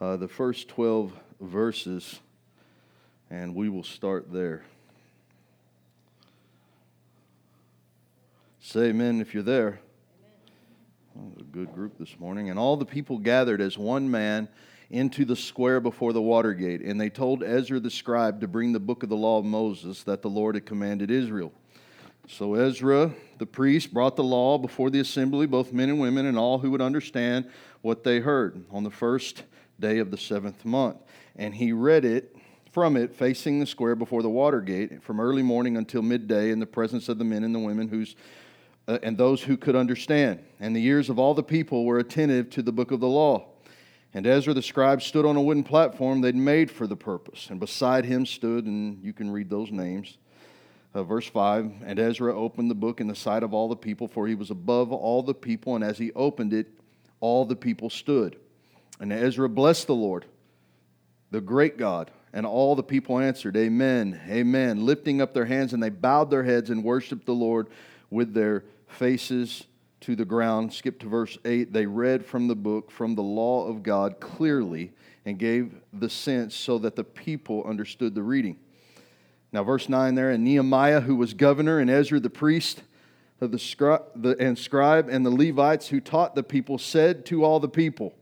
uh, 0.00 0.16
the 0.16 0.28
first 0.28 0.68
12 0.68 1.12
verses, 1.40 2.20
and 3.30 3.54
we 3.54 3.68
will 3.68 3.84
start 3.84 4.32
there. 4.32 4.64
Say 8.60 8.86
amen 8.86 9.20
if 9.20 9.34
you're 9.34 9.42
there. 9.42 9.78
a 11.38 11.42
good 11.44 11.72
group 11.74 11.98
this 11.98 12.18
morning. 12.18 12.50
And 12.50 12.58
all 12.58 12.76
the 12.76 12.86
people 12.86 13.18
gathered 13.18 13.60
as 13.60 13.76
one 13.76 14.10
man 14.10 14.48
into 14.90 15.24
the 15.24 15.36
square 15.36 15.80
before 15.80 16.12
the 16.12 16.22
water 16.22 16.54
gate. 16.54 16.80
And 16.80 17.00
they 17.00 17.10
told 17.10 17.42
Ezra 17.42 17.78
the 17.78 17.90
scribe 17.90 18.40
to 18.40 18.48
bring 18.48 18.72
the 18.72 18.80
book 18.80 19.02
of 19.02 19.08
the 19.08 19.16
law 19.16 19.38
of 19.38 19.44
Moses 19.44 20.02
that 20.04 20.22
the 20.22 20.30
Lord 20.30 20.54
had 20.54 20.66
commanded 20.66 21.10
Israel. 21.10 21.52
So 22.26 22.54
Ezra 22.54 23.12
the 23.38 23.46
priest 23.46 23.92
brought 23.92 24.16
the 24.16 24.24
law 24.24 24.56
before 24.58 24.90
the 24.90 25.00
assembly, 25.00 25.46
both 25.46 25.72
men 25.72 25.90
and 25.90 26.00
women, 26.00 26.26
and 26.26 26.38
all 26.38 26.58
who 26.58 26.70
would 26.70 26.80
understand 26.80 27.50
what 27.82 28.04
they 28.04 28.20
heard 28.20 28.64
on 28.70 28.84
the 28.84 28.90
first 28.90 29.42
day 29.80 29.98
of 29.98 30.10
the 30.10 30.18
seventh 30.18 30.64
month. 30.64 30.98
And 31.36 31.54
he 31.54 31.72
read 31.72 32.04
it 32.04 32.36
from 32.70 32.96
it 32.96 33.14
facing 33.14 33.60
the 33.60 33.66
square 33.66 33.94
before 33.94 34.22
the 34.22 34.30
water 34.30 34.60
gate 34.60 35.02
from 35.02 35.20
early 35.20 35.42
morning 35.42 35.76
until 35.76 36.02
midday 36.02 36.50
in 36.50 36.58
the 36.58 36.66
presence 36.66 37.08
of 37.08 37.18
the 37.18 37.24
men 37.24 37.44
and 37.44 37.54
the 37.54 37.60
women 37.60 37.88
whose 37.88 38.16
uh, 38.86 38.98
and 39.02 39.16
those 39.16 39.42
who 39.42 39.56
could 39.56 39.76
understand. 39.76 40.40
And 40.60 40.74
the 40.74 40.84
ears 40.84 41.08
of 41.08 41.18
all 41.18 41.34
the 41.34 41.42
people 41.42 41.84
were 41.84 41.98
attentive 41.98 42.50
to 42.50 42.62
the 42.62 42.72
book 42.72 42.90
of 42.90 43.00
the 43.00 43.08
law. 43.08 43.46
And 44.12 44.26
Ezra 44.26 44.54
the 44.54 44.62
scribe 44.62 45.02
stood 45.02 45.24
on 45.24 45.36
a 45.36 45.42
wooden 45.42 45.64
platform 45.64 46.20
they'd 46.20 46.36
made 46.36 46.70
for 46.70 46.86
the 46.86 46.96
purpose. 46.96 47.48
And 47.50 47.58
beside 47.58 48.04
him 48.04 48.26
stood, 48.26 48.66
and 48.66 49.02
you 49.02 49.12
can 49.12 49.30
read 49.30 49.50
those 49.50 49.70
names. 49.70 50.18
Uh, 50.94 51.02
verse 51.02 51.26
5 51.26 51.72
And 51.84 51.98
Ezra 51.98 52.36
opened 52.36 52.70
the 52.70 52.76
book 52.76 53.00
in 53.00 53.08
the 53.08 53.16
sight 53.16 53.42
of 53.42 53.52
all 53.52 53.68
the 53.68 53.76
people, 53.76 54.06
for 54.06 54.28
he 54.28 54.34
was 54.34 54.50
above 54.50 54.92
all 54.92 55.22
the 55.22 55.34
people. 55.34 55.74
And 55.74 55.82
as 55.82 55.98
he 55.98 56.12
opened 56.12 56.52
it, 56.52 56.68
all 57.20 57.44
the 57.44 57.56
people 57.56 57.90
stood. 57.90 58.36
And 59.00 59.12
Ezra 59.12 59.48
blessed 59.48 59.86
the 59.86 59.94
Lord, 59.94 60.24
the 61.30 61.40
great 61.40 61.76
God. 61.76 62.10
And 62.32 62.46
all 62.46 62.74
the 62.74 62.82
people 62.82 63.18
answered, 63.18 63.56
Amen, 63.56 64.20
Amen, 64.28 64.84
lifting 64.84 65.20
up 65.20 65.34
their 65.34 65.44
hands, 65.44 65.72
and 65.72 65.82
they 65.82 65.90
bowed 65.90 66.30
their 66.30 66.42
heads 66.42 66.70
and 66.70 66.82
worshiped 66.82 67.26
the 67.26 67.32
Lord 67.32 67.68
with 68.10 68.34
their 68.34 68.64
faces 68.88 69.64
to 70.00 70.16
the 70.16 70.24
ground. 70.24 70.72
Skip 70.72 70.98
to 71.00 71.06
verse 71.06 71.38
8. 71.44 71.72
They 71.72 71.86
read 71.86 72.26
from 72.26 72.48
the 72.48 72.56
book, 72.56 72.90
from 72.90 73.14
the 73.14 73.22
law 73.22 73.66
of 73.66 73.82
God, 73.82 74.20
clearly 74.20 74.92
and 75.24 75.38
gave 75.38 75.74
the 75.92 76.10
sense 76.10 76.54
so 76.54 76.78
that 76.78 76.96
the 76.96 77.04
people 77.04 77.64
understood 77.64 78.14
the 78.14 78.22
reading. 78.22 78.58
Now, 79.52 79.62
verse 79.62 79.88
9 79.88 80.14
there, 80.14 80.30
and 80.30 80.44
Nehemiah, 80.44 81.00
who 81.00 81.16
was 81.16 81.32
governor, 81.32 81.78
and 81.78 81.88
Ezra 81.88 82.20
the 82.20 82.28
priest, 82.28 82.82
the, 83.38 83.48
scri- 83.48 84.02
the, 84.16 84.36
and 84.40 84.58
scribe, 84.58 85.08
and 85.08 85.24
the 85.24 85.30
Levites 85.30 85.88
who 85.88 86.00
taught 86.00 86.34
the 86.34 86.42
people, 86.42 86.78
said 86.78 87.24
to 87.26 87.44
all 87.44 87.60
the 87.60 87.68
people, 87.68 88.14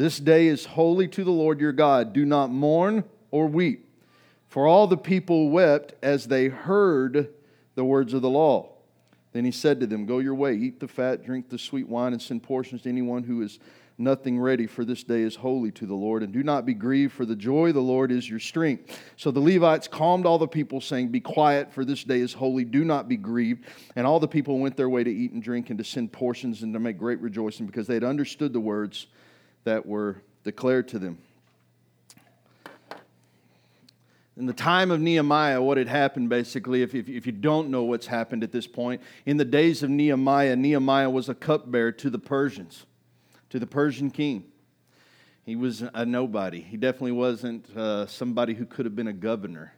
This 0.00 0.18
day 0.18 0.46
is 0.46 0.64
holy 0.64 1.08
to 1.08 1.24
the 1.24 1.30
Lord 1.30 1.60
your 1.60 1.72
God. 1.72 2.14
Do 2.14 2.24
not 2.24 2.50
mourn 2.50 3.04
or 3.30 3.46
weep. 3.46 3.86
For 4.48 4.66
all 4.66 4.86
the 4.86 4.96
people 4.96 5.50
wept 5.50 5.92
as 6.02 6.26
they 6.26 6.48
heard 6.48 7.28
the 7.74 7.84
words 7.84 8.14
of 8.14 8.22
the 8.22 8.30
law. 8.30 8.72
Then 9.34 9.44
he 9.44 9.50
said 9.50 9.78
to 9.80 9.86
them, 9.86 10.06
Go 10.06 10.20
your 10.20 10.34
way, 10.34 10.56
eat 10.56 10.80
the 10.80 10.88
fat, 10.88 11.22
drink 11.22 11.50
the 11.50 11.58
sweet 11.58 11.86
wine, 11.86 12.14
and 12.14 12.22
send 12.22 12.42
portions 12.42 12.80
to 12.80 12.88
anyone 12.88 13.24
who 13.24 13.42
is 13.42 13.58
nothing 13.98 14.40
ready, 14.40 14.66
for 14.66 14.86
this 14.86 15.04
day 15.04 15.20
is 15.20 15.36
holy 15.36 15.70
to 15.72 15.84
the 15.84 15.94
Lord. 15.94 16.22
And 16.22 16.32
do 16.32 16.42
not 16.42 16.64
be 16.64 16.72
grieved, 16.72 17.12
for 17.12 17.26
the 17.26 17.36
joy 17.36 17.68
of 17.68 17.74
the 17.74 17.82
Lord 17.82 18.10
is 18.10 18.26
your 18.26 18.40
strength. 18.40 18.98
So 19.18 19.30
the 19.30 19.40
Levites 19.40 19.86
calmed 19.86 20.24
all 20.24 20.38
the 20.38 20.48
people, 20.48 20.80
saying, 20.80 21.08
Be 21.08 21.20
quiet, 21.20 21.74
for 21.74 21.84
this 21.84 22.04
day 22.04 22.20
is 22.20 22.32
holy. 22.32 22.64
Do 22.64 22.86
not 22.86 23.06
be 23.06 23.18
grieved. 23.18 23.66
And 23.96 24.06
all 24.06 24.18
the 24.18 24.26
people 24.26 24.60
went 24.60 24.78
their 24.78 24.88
way 24.88 25.04
to 25.04 25.12
eat 25.12 25.32
and 25.32 25.42
drink 25.42 25.68
and 25.68 25.76
to 25.76 25.84
send 25.84 26.10
portions 26.10 26.62
and 26.62 26.72
to 26.72 26.80
make 26.80 26.96
great 26.96 27.20
rejoicing, 27.20 27.66
because 27.66 27.86
they 27.86 27.92
had 27.92 28.02
understood 28.02 28.54
the 28.54 28.60
words 28.60 29.06
that 29.64 29.86
were 29.86 30.22
declared 30.44 30.88
to 30.88 30.98
them. 30.98 31.18
In 34.36 34.46
the 34.46 34.52
time 34.54 34.90
of 34.90 35.00
Nehemiah, 35.00 35.60
what 35.60 35.76
had 35.76 35.88
happened 35.88 36.30
basically, 36.30 36.82
if, 36.82 36.94
if, 36.94 37.08
if, 37.08 37.26
you 37.26 37.32
don't 37.32 37.68
know 37.68 37.82
what's 37.82 38.06
happened 38.06 38.42
at 38.42 38.52
this 38.52 38.66
point, 38.66 39.02
in 39.26 39.36
the 39.36 39.44
days 39.44 39.82
of 39.82 39.90
Nehemiah, 39.90 40.56
Nehemiah 40.56 41.10
was 41.10 41.28
a 41.28 41.34
cupbearer 41.34 41.92
to 41.92 42.08
the 42.08 42.18
Persians, 42.18 42.86
to 43.50 43.58
the 43.58 43.66
Persian 43.66 44.10
king. 44.10 44.44
He 45.44 45.56
was 45.56 45.82
a 45.82 46.06
nobody. 46.06 46.60
He 46.60 46.78
definitely 46.78 47.12
wasn't 47.12 47.68
uh, 47.76 48.06
somebody 48.06 48.54
who 48.54 48.64
could 48.64 48.86
have 48.86 48.96
been 48.96 49.08
a 49.08 49.12
governor. 49.12 49.74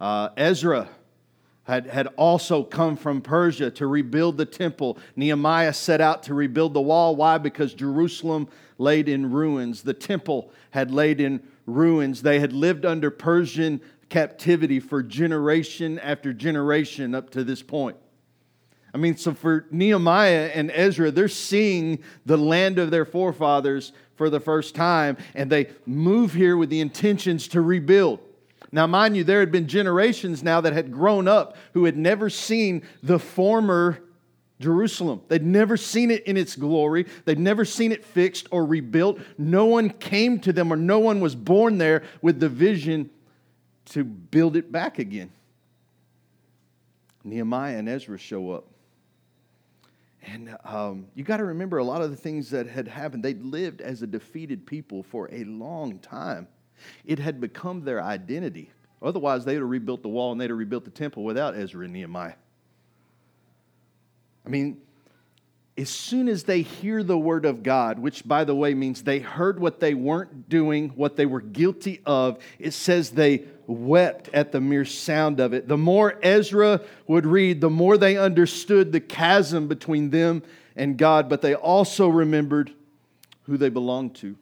Uh, 0.00 0.30
Ezra 0.36 0.88
had, 1.68 1.86
had 1.86 2.06
also 2.16 2.64
come 2.64 2.96
from 2.96 3.20
Persia 3.20 3.70
to 3.72 3.86
rebuild 3.86 4.38
the 4.38 4.46
temple. 4.46 4.96
Nehemiah 5.16 5.74
set 5.74 6.00
out 6.00 6.22
to 6.24 6.34
rebuild 6.34 6.72
the 6.72 6.80
wall. 6.80 7.14
Why? 7.14 7.36
Because 7.36 7.74
Jerusalem 7.74 8.48
laid 8.78 9.06
in 9.06 9.30
ruins. 9.30 9.82
The 9.82 9.92
temple 9.92 10.50
had 10.70 10.90
laid 10.90 11.20
in 11.20 11.42
ruins. 11.66 12.22
They 12.22 12.40
had 12.40 12.54
lived 12.54 12.86
under 12.86 13.10
Persian 13.10 13.82
captivity 14.08 14.80
for 14.80 15.02
generation 15.02 15.98
after 15.98 16.32
generation 16.32 17.14
up 17.14 17.28
to 17.30 17.44
this 17.44 17.62
point. 17.62 17.98
I 18.94 18.96
mean, 18.96 19.18
so 19.18 19.34
for 19.34 19.66
Nehemiah 19.70 20.50
and 20.54 20.70
Ezra, 20.70 21.10
they're 21.10 21.28
seeing 21.28 21.98
the 22.24 22.38
land 22.38 22.78
of 22.78 22.90
their 22.90 23.04
forefathers 23.04 23.92
for 24.16 24.30
the 24.30 24.40
first 24.40 24.74
time, 24.74 25.18
and 25.34 25.52
they 25.52 25.68
move 25.84 26.32
here 26.32 26.56
with 26.56 26.70
the 26.70 26.80
intentions 26.80 27.46
to 27.48 27.60
rebuild. 27.60 28.20
Now, 28.70 28.86
mind 28.86 29.16
you, 29.16 29.24
there 29.24 29.40
had 29.40 29.50
been 29.50 29.66
generations 29.66 30.42
now 30.42 30.60
that 30.60 30.72
had 30.72 30.92
grown 30.92 31.26
up 31.26 31.56
who 31.72 31.84
had 31.84 31.96
never 31.96 32.28
seen 32.28 32.82
the 33.02 33.18
former 33.18 34.02
Jerusalem. 34.60 35.22
They'd 35.28 35.44
never 35.44 35.76
seen 35.76 36.10
it 36.10 36.24
in 36.24 36.36
its 36.36 36.56
glory. 36.56 37.06
They'd 37.24 37.38
never 37.38 37.64
seen 37.64 37.92
it 37.92 38.04
fixed 38.04 38.48
or 38.50 38.66
rebuilt. 38.66 39.20
No 39.38 39.66
one 39.66 39.90
came 39.90 40.40
to 40.40 40.52
them 40.52 40.72
or 40.72 40.76
no 40.76 40.98
one 40.98 41.20
was 41.20 41.34
born 41.34 41.78
there 41.78 42.02
with 42.20 42.40
the 42.40 42.48
vision 42.48 43.10
to 43.86 44.04
build 44.04 44.56
it 44.56 44.70
back 44.70 44.98
again. 44.98 45.30
Nehemiah 47.24 47.78
and 47.78 47.88
Ezra 47.88 48.18
show 48.18 48.50
up. 48.50 48.66
And 50.22 50.56
um, 50.64 51.06
you 51.14 51.24
got 51.24 51.38
to 51.38 51.44
remember 51.44 51.78
a 51.78 51.84
lot 51.84 52.02
of 52.02 52.10
the 52.10 52.16
things 52.16 52.50
that 52.50 52.66
had 52.66 52.88
happened. 52.88 53.22
They'd 53.22 53.42
lived 53.42 53.80
as 53.80 54.02
a 54.02 54.06
defeated 54.06 54.66
people 54.66 55.02
for 55.02 55.28
a 55.32 55.44
long 55.44 56.00
time. 56.00 56.48
It 57.04 57.18
had 57.18 57.40
become 57.40 57.82
their 57.82 58.02
identity. 58.02 58.70
Otherwise, 59.00 59.44
they'd 59.44 59.54
have 59.54 59.68
rebuilt 59.68 60.02
the 60.02 60.08
wall 60.08 60.32
and 60.32 60.40
they'd 60.40 60.50
have 60.50 60.58
rebuilt 60.58 60.84
the 60.84 60.90
temple 60.90 61.24
without 61.24 61.56
Ezra 61.56 61.84
and 61.84 61.92
Nehemiah. 61.92 62.34
I 64.44 64.48
mean, 64.48 64.80
as 65.76 65.90
soon 65.90 66.28
as 66.28 66.42
they 66.42 66.62
hear 66.62 67.04
the 67.04 67.16
word 67.16 67.44
of 67.44 67.62
God, 67.62 68.00
which 68.00 68.26
by 68.26 68.42
the 68.42 68.54
way 68.54 68.74
means 68.74 69.02
they 69.02 69.20
heard 69.20 69.60
what 69.60 69.78
they 69.78 69.94
weren't 69.94 70.48
doing, 70.48 70.88
what 70.90 71.16
they 71.16 71.26
were 71.26 71.40
guilty 71.40 72.00
of, 72.04 72.42
it 72.58 72.72
says 72.72 73.10
they 73.10 73.44
wept 73.68 74.28
at 74.32 74.50
the 74.50 74.60
mere 74.60 74.84
sound 74.84 75.38
of 75.38 75.52
it. 75.52 75.68
The 75.68 75.76
more 75.76 76.18
Ezra 76.22 76.80
would 77.06 77.26
read, 77.26 77.60
the 77.60 77.70
more 77.70 77.96
they 77.96 78.16
understood 78.16 78.90
the 78.90 79.00
chasm 79.00 79.68
between 79.68 80.10
them 80.10 80.42
and 80.74 80.96
God, 80.96 81.28
but 81.28 81.42
they 81.42 81.54
also 81.54 82.08
remembered 82.08 82.72
who 83.42 83.56
they 83.56 83.68
belonged 83.68 84.16
to. 84.16 84.36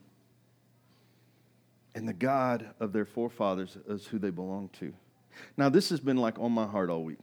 And 1.97 2.07
the 2.07 2.13
God 2.13 2.75
of 2.79 2.93
their 2.93 3.07
forefathers 3.07 3.79
is 3.89 4.07
who 4.07 4.19
they 4.19 4.29
belong 4.29 4.69
to. 4.81 4.93
Now, 5.57 5.71
this 5.71 5.89
has 5.89 5.99
been 5.99 6.19
like 6.19 6.39
on 6.39 6.53
my 6.53 6.67
heart 6.67 6.91
all 6.91 7.03
week. 7.03 7.19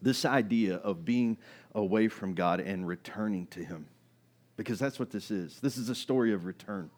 This 0.00 0.24
idea 0.24 0.76
of 0.76 1.04
being 1.04 1.36
away 1.74 2.08
from 2.08 2.32
God 2.32 2.60
and 2.60 2.88
returning 2.88 3.46
to 3.48 3.62
Him. 3.62 3.86
Because 4.56 4.78
that's 4.78 4.98
what 4.98 5.10
this 5.10 5.30
is. 5.30 5.60
This 5.60 5.76
is 5.76 5.90
a 5.90 5.94
story 5.94 6.32
of 6.32 6.46
return. 6.46 6.90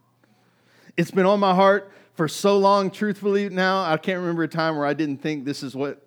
It's 0.96 1.10
been 1.10 1.26
on 1.26 1.40
my 1.40 1.52
heart 1.52 1.90
for 2.14 2.28
so 2.28 2.56
long, 2.58 2.92
truthfully, 2.92 3.48
now. 3.48 3.82
I 3.82 3.96
can't 3.96 4.20
remember 4.20 4.44
a 4.44 4.48
time 4.48 4.76
where 4.76 4.86
I 4.86 4.94
didn't 4.94 5.20
think 5.20 5.44
this 5.44 5.64
is 5.64 5.74
what, 5.74 6.06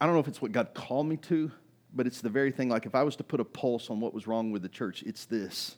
I 0.00 0.06
don't 0.06 0.14
know 0.14 0.20
if 0.20 0.26
it's 0.26 0.42
what 0.42 0.50
God 0.50 0.74
called 0.74 1.06
me 1.06 1.16
to, 1.16 1.52
but 1.94 2.08
it's 2.08 2.20
the 2.20 2.28
very 2.28 2.50
thing. 2.50 2.70
Like 2.70 2.86
if 2.86 2.96
I 2.96 3.04
was 3.04 3.14
to 3.16 3.24
put 3.24 3.38
a 3.38 3.44
pulse 3.44 3.88
on 3.88 4.00
what 4.00 4.12
was 4.12 4.26
wrong 4.26 4.50
with 4.50 4.62
the 4.62 4.68
church, 4.68 5.04
it's 5.04 5.26
this 5.26 5.76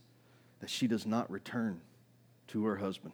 that 0.61 0.71
she 0.71 0.87
does 0.87 1.05
not 1.05 1.31
return 1.31 1.83
to 2.49 2.65
her 2.65 2.77
husband. 2.77 3.13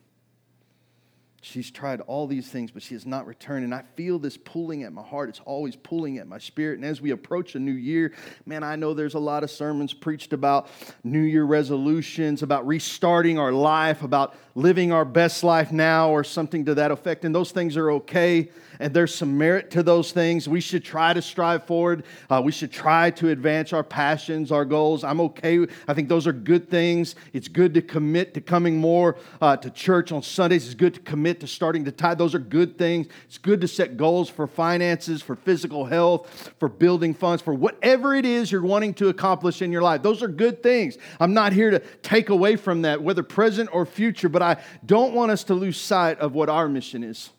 She's 1.42 1.70
tried 1.70 2.00
all 2.02 2.26
these 2.26 2.48
things, 2.48 2.70
but 2.70 2.82
she 2.82 2.94
has 2.94 3.06
not 3.06 3.26
returned. 3.26 3.64
And 3.64 3.74
I 3.74 3.82
feel 3.94 4.18
this 4.18 4.36
pulling 4.36 4.82
at 4.82 4.92
my 4.92 5.02
heart. 5.02 5.28
It's 5.28 5.40
always 5.44 5.76
pulling 5.76 6.18
at 6.18 6.26
my 6.26 6.38
spirit. 6.38 6.78
And 6.78 6.84
as 6.84 7.00
we 7.00 7.10
approach 7.10 7.54
a 7.54 7.60
new 7.60 7.72
year, 7.72 8.12
man, 8.46 8.64
I 8.64 8.76
know 8.76 8.94
there's 8.94 9.14
a 9.14 9.20
lot 9.20 9.44
of 9.44 9.50
sermons 9.50 9.92
preached 9.92 10.32
about 10.32 10.68
New 11.04 11.20
Year 11.20 11.44
resolutions, 11.44 12.42
about 12.42 12.66
restarting 12.66 13.38
our 13.38 13.52
life, 13.52 14.02
about 14.02 14.34
living 14.56 14.90
our 14.90 15.04
best 15.04 15.44
life 15.44 15.70
now, 15.70 16.10
or 16.10 16.24
something 16.24 16.64
to 16.64 16.74
that 16.74 16.90
effect. 16.90 17.24
And 17.24 17.34
those 17.34 17.52
things 17.52 17.76
are 17.76 17.90
okay 17.92 18.48
and 18.78 18.92
there's 18.92 19.14
some 19.14 19.36
merit 19.36 19.70
to 19.72 19.82
those 19.82 20.12
things. 20.12 20.48
We 20.48 20.60
should 20.60 20.84
try 20.84 21.12
to 21.12 21.22
strive 21.22 21.66
forward. 21.66 22.04
Uh, 22.28 22.42
we 22.44 22.52
should 22.52 22.72
try 22.72 23.10
to 23.12 23.30
advance 23.30 23.72
our 23.72 23.82
passions, 23.82 24.52
our 24.52 24.64
goals. 24.64 25.04
I'm 25.04 25.20
okay. 25.20 25.66
I 25.88 25.94
think 25.94 26.08
those 26.08 26.26
are 26.26 26.32
good 26.32 26.68
things. 26.68 27.14
It's 27.32 27.48
good 27.48 27.74
to 27.74 27.82
commit 27.82 28.34
to 28.34 28.40
coming 28.40 28.76
more 28.76 29.16
uh, 29.40 29.56
to 29.56 29.70
church 29.70 30.12
on 30.12 30.22
Sundays. 30.22 30.66
It's 30.66 30.74
good 30.74 30.94
to 30.94 31.00
commit 31.00 31.40
to 31.40 31.46
starting 31.46 31.84
to 31.84 31.92
tithe. 31.92 32.18
Those 32.18 32.34
are 32.34 32.40
good 32.40 32.78
things. 32.78 33.08
It's 33.26 33.38
good 33.38 33.60
to 33.60 33.68
set 33.68 33.96
goals 33.96 34.28
for 34.28 34.46
finances, 34.46 35.22
for 35.22 35.36
physical 35.36 35.84
health, 35.84 36.52
for 36.58 36.68
building 36.68 37.14
funds, 37.14 37.42
for 37.42 37.54
whatever 37.54 38.14
it 38.14 38.24
is 38.24 38.50
you're 38.52 38.62
wanting 38.62 38.94
to 38.94 39.08
accomplish 39.08 39.62
in 39.62 39.72
your 39.72 39.82
life. 39.82 40.02
Those 40.02 40.22
are 40.22 40.28
good 40.28 40.62
things. 40.62 40.98
I'm 41.20 41.34
not 41.34 41.52
here 41.52 41.70
to 41.70 41.80
take 42.02 42.28
away 42.28 42.56
from 42.56 42.82
that, 42.82 43.02
whether 43.02 43.22
present 43.22 43.70
or 43.72 43.86
future, 43.86 44.28
but 44.28 44.42
I 44.46 44.62
don't 44.84 45.12
want 45.12 45.32
us 45.32 45.44
to 45.44 45.54
lose 45.54 45.80
sight 45.80 46.20
of 46.20 46.32
what 46.32 46.48
our 46.48 46.68
mission 46.68 47.02
is, 47.02 47.30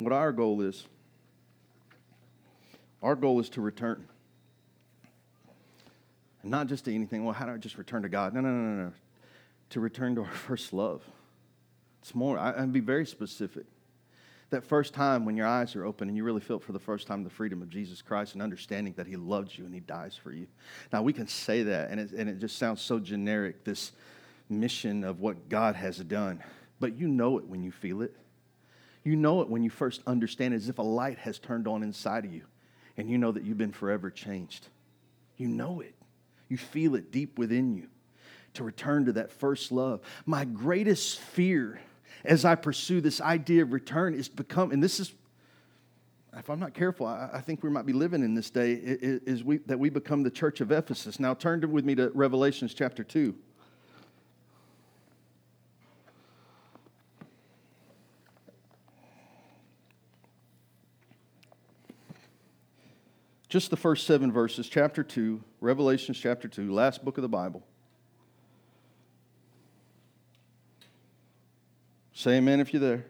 what 0.00 0.12
our 0.12 0.32
goal 0.32 0.60
is. 0.62 0.86
Our 3.02 3.14
goal 3.14 3.38
is 3.38 3.48
to 3.50 3.60
return. 3.60 4.08
And 6.42 6.50
not 6.50 6.66
just 6.66 6.86
to 6.86 6.94
anything, 6.94 7.24
well, 7.24 7.34
how 7.34 7.46
do 7.46 7.52
I 7.52 7.56
just 7.58 7.78
return 7.78 8.02
to 8.02 8.08
God? 8.08 8.34
No, 8.34 8.40
no, 8.40 8.48
no, 8.50 8.82
no. 8.84 8.92
To 9.70 9.80
return 9.80 10.16
to 10.16 10.22
our 10.22 10.30
first 10.48 10.72
love. 10.72 11.02
It's 12.02 12.14
more, 12.14 12.38
I, 12.38 12.62
I'd 12.62 12.72
be 12.72 12.80
very 12.80 13.06
specific. 13.06 13.66
That 14.50 14.64
first 14.64 14.94
time 14.94 15.24
when 15.24 15.36
your 15.36 15.46
eyes 15.46 15.74
are 15.76 15.84
open 15.84 16.08
and 16.08 16.16
you 16.16 16.24
really 16.24 16.40
feel 16.40 16.58
for 16.58 16.72
the 16.72 16.78
first 16.78 17.06
time 17.06 17.22
the 17.22 17.30
freedom 17.30 17.62
of 17.62 17.68
Jesus 17.68 18.00
Christ 18.00 18.34
and 18.34 18.42
understanding 18.42 18.94
that 18.96 19.06
He 19.06 19.16
loves 19.16 19.56
you 19.58 19.64
and 19.64 19.74
He 19.74 19.80
dies 19.80 20.16
for 20.20 20.32
you. 20.32 20.46
Now, 20.92 21.02
we 21.02 21.12
can 21.12 21.28
say 21.28 21.64
that, 21.64 21.90
and 21.90 22.00
it, 22.00 22.12
and 22.12 22.28
it 22.28 22.38
just 22.38 22.58
sounds 22.58 22.80
so 22.80 22.98
generic, 22.98 23.64
this 23.64 23.92
mission 24.48 25.04
of 25.04 25.20
what 25.20 25.48
God 25.48 25.74
has 25.76 25.98
done. 25.98 26.42
But 26.80 26.98
you 26.98 27.08
know 27.08 27.38
it 27.38 27.46
when 27.46 27.62
you 27.62 27.72
feel 27.72 28.02
it. 28.02 28.14
You 29.04 29.16
know 29.16 29.40
it 29.40 29.48
when 29.48 29.62
you 29.62 29.70
first 29.70 30.02
understand 30.06 30.52
it, 30.54 30.58
as 30.58 30.68
if 30.68 30.78
a 30.78 30.82
light 30.82 31.18
has 31.18 31.38
turned 31.38 31.68
on 31.68 31.82
inside 31.82 32.24
of 32.24 32.34
you, 32.34 32.42
and 32.96 33.08
you 33.08 33.18
know 33.18 33.32
that 33.32 33.44
you've 33.44 33.58
been 33.58 33.72
forever 33.72 34.10
changed. 34.10 34.66
You 35.36 35.48
know 35.48 35.80
it. 35.80 35.94
You 36.48 36.56
feel 36.56 36.94
it 36.94 37.12
deep 37.12 37.38
within 37.38 37.74
you 37.74 37.88
to 38.54 38.64
return 38.64 39.04
to 39.06 39.12
that 39.12 39.30
first 39.30 39.70
love. 39.70 40.00
My 40.24 40.44
greatest 40.44 41.20
fear 41.20 41.80
as 42.24 42.44
I 42.44 42.54
pursue 42.56 43.00
this 43.00 43.20
idea 43.20 43.62
of 43.62 43.72
return 43.72 44.14
is 44.14 44.28
become, 44.28 44.72
and 44.72 44.82
this 44.82 44.98
is, 44.98 45.12
if 46.36 46.50
I'm 46.50 46.58
not 46.58 46.74
careful, 46.74 47.06
I, 47.06 47.30
I 47.34 47.40
think 47.40 47.62
we 47.62 47.70
might 47.70 47.86
be 47.86 47.92
living 47.92 48.22
in 48.22 48.34
this 48.34 48.50
day, 48.50 48.72
is 48.72 49.44
we, 49.44 49.58
that 49.58 49.78
we 49.78 49.88
become 49.88 50.22
the 50.22 50.30
church 50.30 50.60
of 50.60 50.72
Ephesus. 50.72 51.20
Now 51.20 51.34
turn 51.34 51.70
with 51.70 51.84
me 51.84 51.94
to 51.94 52.10
Revelations 52.14 52.74
chapter 52.74 53.04
2. 53.04 53.34
Just 63.48 63.70
the 63.70 63.76
first 63.76 64.06
seven 64.06 64.32
verses, 64.32 64.68
chapter 64.68 65.04
2, 65.04 65.42
Revelations 65.60 66.18
chapter 66.18 66.48
2, 66.48 66.72
last 66.72 67.04
book 67.04 67.16
of 67.16 67.22
the 67.22 67.28
Bible. 67.28 67.62
Say 72.12 72.38
amen 72.38 72.60
if 72.60 72.72
you're 72.72 72.80
there. 72.80 72.92
Amen. 72.92 73.04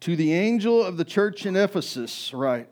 To 0.00 0.16
the 0.16 0.34
angel 0.34 0.82
of 0.82 0.98
the 0.98 1.04
church 1.04 1.46
in 1.46 1.56
Ephesus, 1.56 2.34
write 2.34 2.68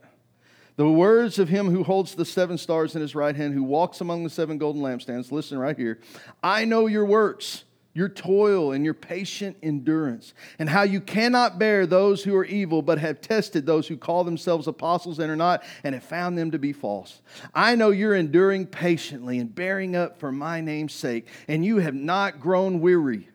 the 0.77 0.91
words 0.91 1.39
of 1.39 1.49
him 1.49 1.71
who 1.71 1.85
holds 1.85 2.15
the 2.15 2.25
seven 2.25 2.59
stars 2.59 2.95
in 2.95 3.01
his 3.01 3.15
right 3.15 3.37
hand, 3.37 3.55
who 3.55 3.63
walks 3.63 4.01
among 4.01 4.25
the 4.25 4.31
seven 4.31 4.59
golden 4.59 4.83
lampstands. 4.83 5.31
Listen 5.31 5.59
right 5.59 5.77
here. 5.77 6.01
I 6.43 6.65
know 6.65 6.87
your 6.87 7.05
works 7.05 7.65
your 7.95 8.09
toil 8.09 8.73
and 8.73 8.85
your 8.85 8.95
patient 8.95 9.57
endurance, 9.63 10.33
and 10.59 10.69
how 10.69 10.83
you 10.83 11.01
cannot 11.01 11.59
bear 11.59 11.87
those 11.87 12.25
who 12.25 12.35
are 12.35 12.45
evil, 12.45 12.81
but 12.81 12.99
have 12.99 13.21
tested 13.21 13.67
those 13.67 13.87
who 13.87 13.97
call 13.97 14.25
themselves 14.25 14.67
apostles 14.67 15.19
and 15.19 15.31
are 15.31 15.37
not, 15.37 15.63
and 15.85 15.95
have 15.95 16.05
found 16.05 16.39
them 16.39 16.51
to 16.51 16.59
be 16.59 16.73
false. 16.73 17.21
I 17.55 17.75
know 17.75 17.91
you're 17.91 18.15
enduring 18.15 18.67
patiently 18.67 19.39
and 19.39 19.55
bearing 19.55 19.95
up 19.95 20.19
for 20.19 20.33
my 20.33 20.61
name's 20.61 20.95
sake, 20.95 21.27
and 21.49 21.65
you 21.65 21.79
have 21.79 21.95
not 21.95 22.41
grown 22.41 22.81
weary. 22.81 23.29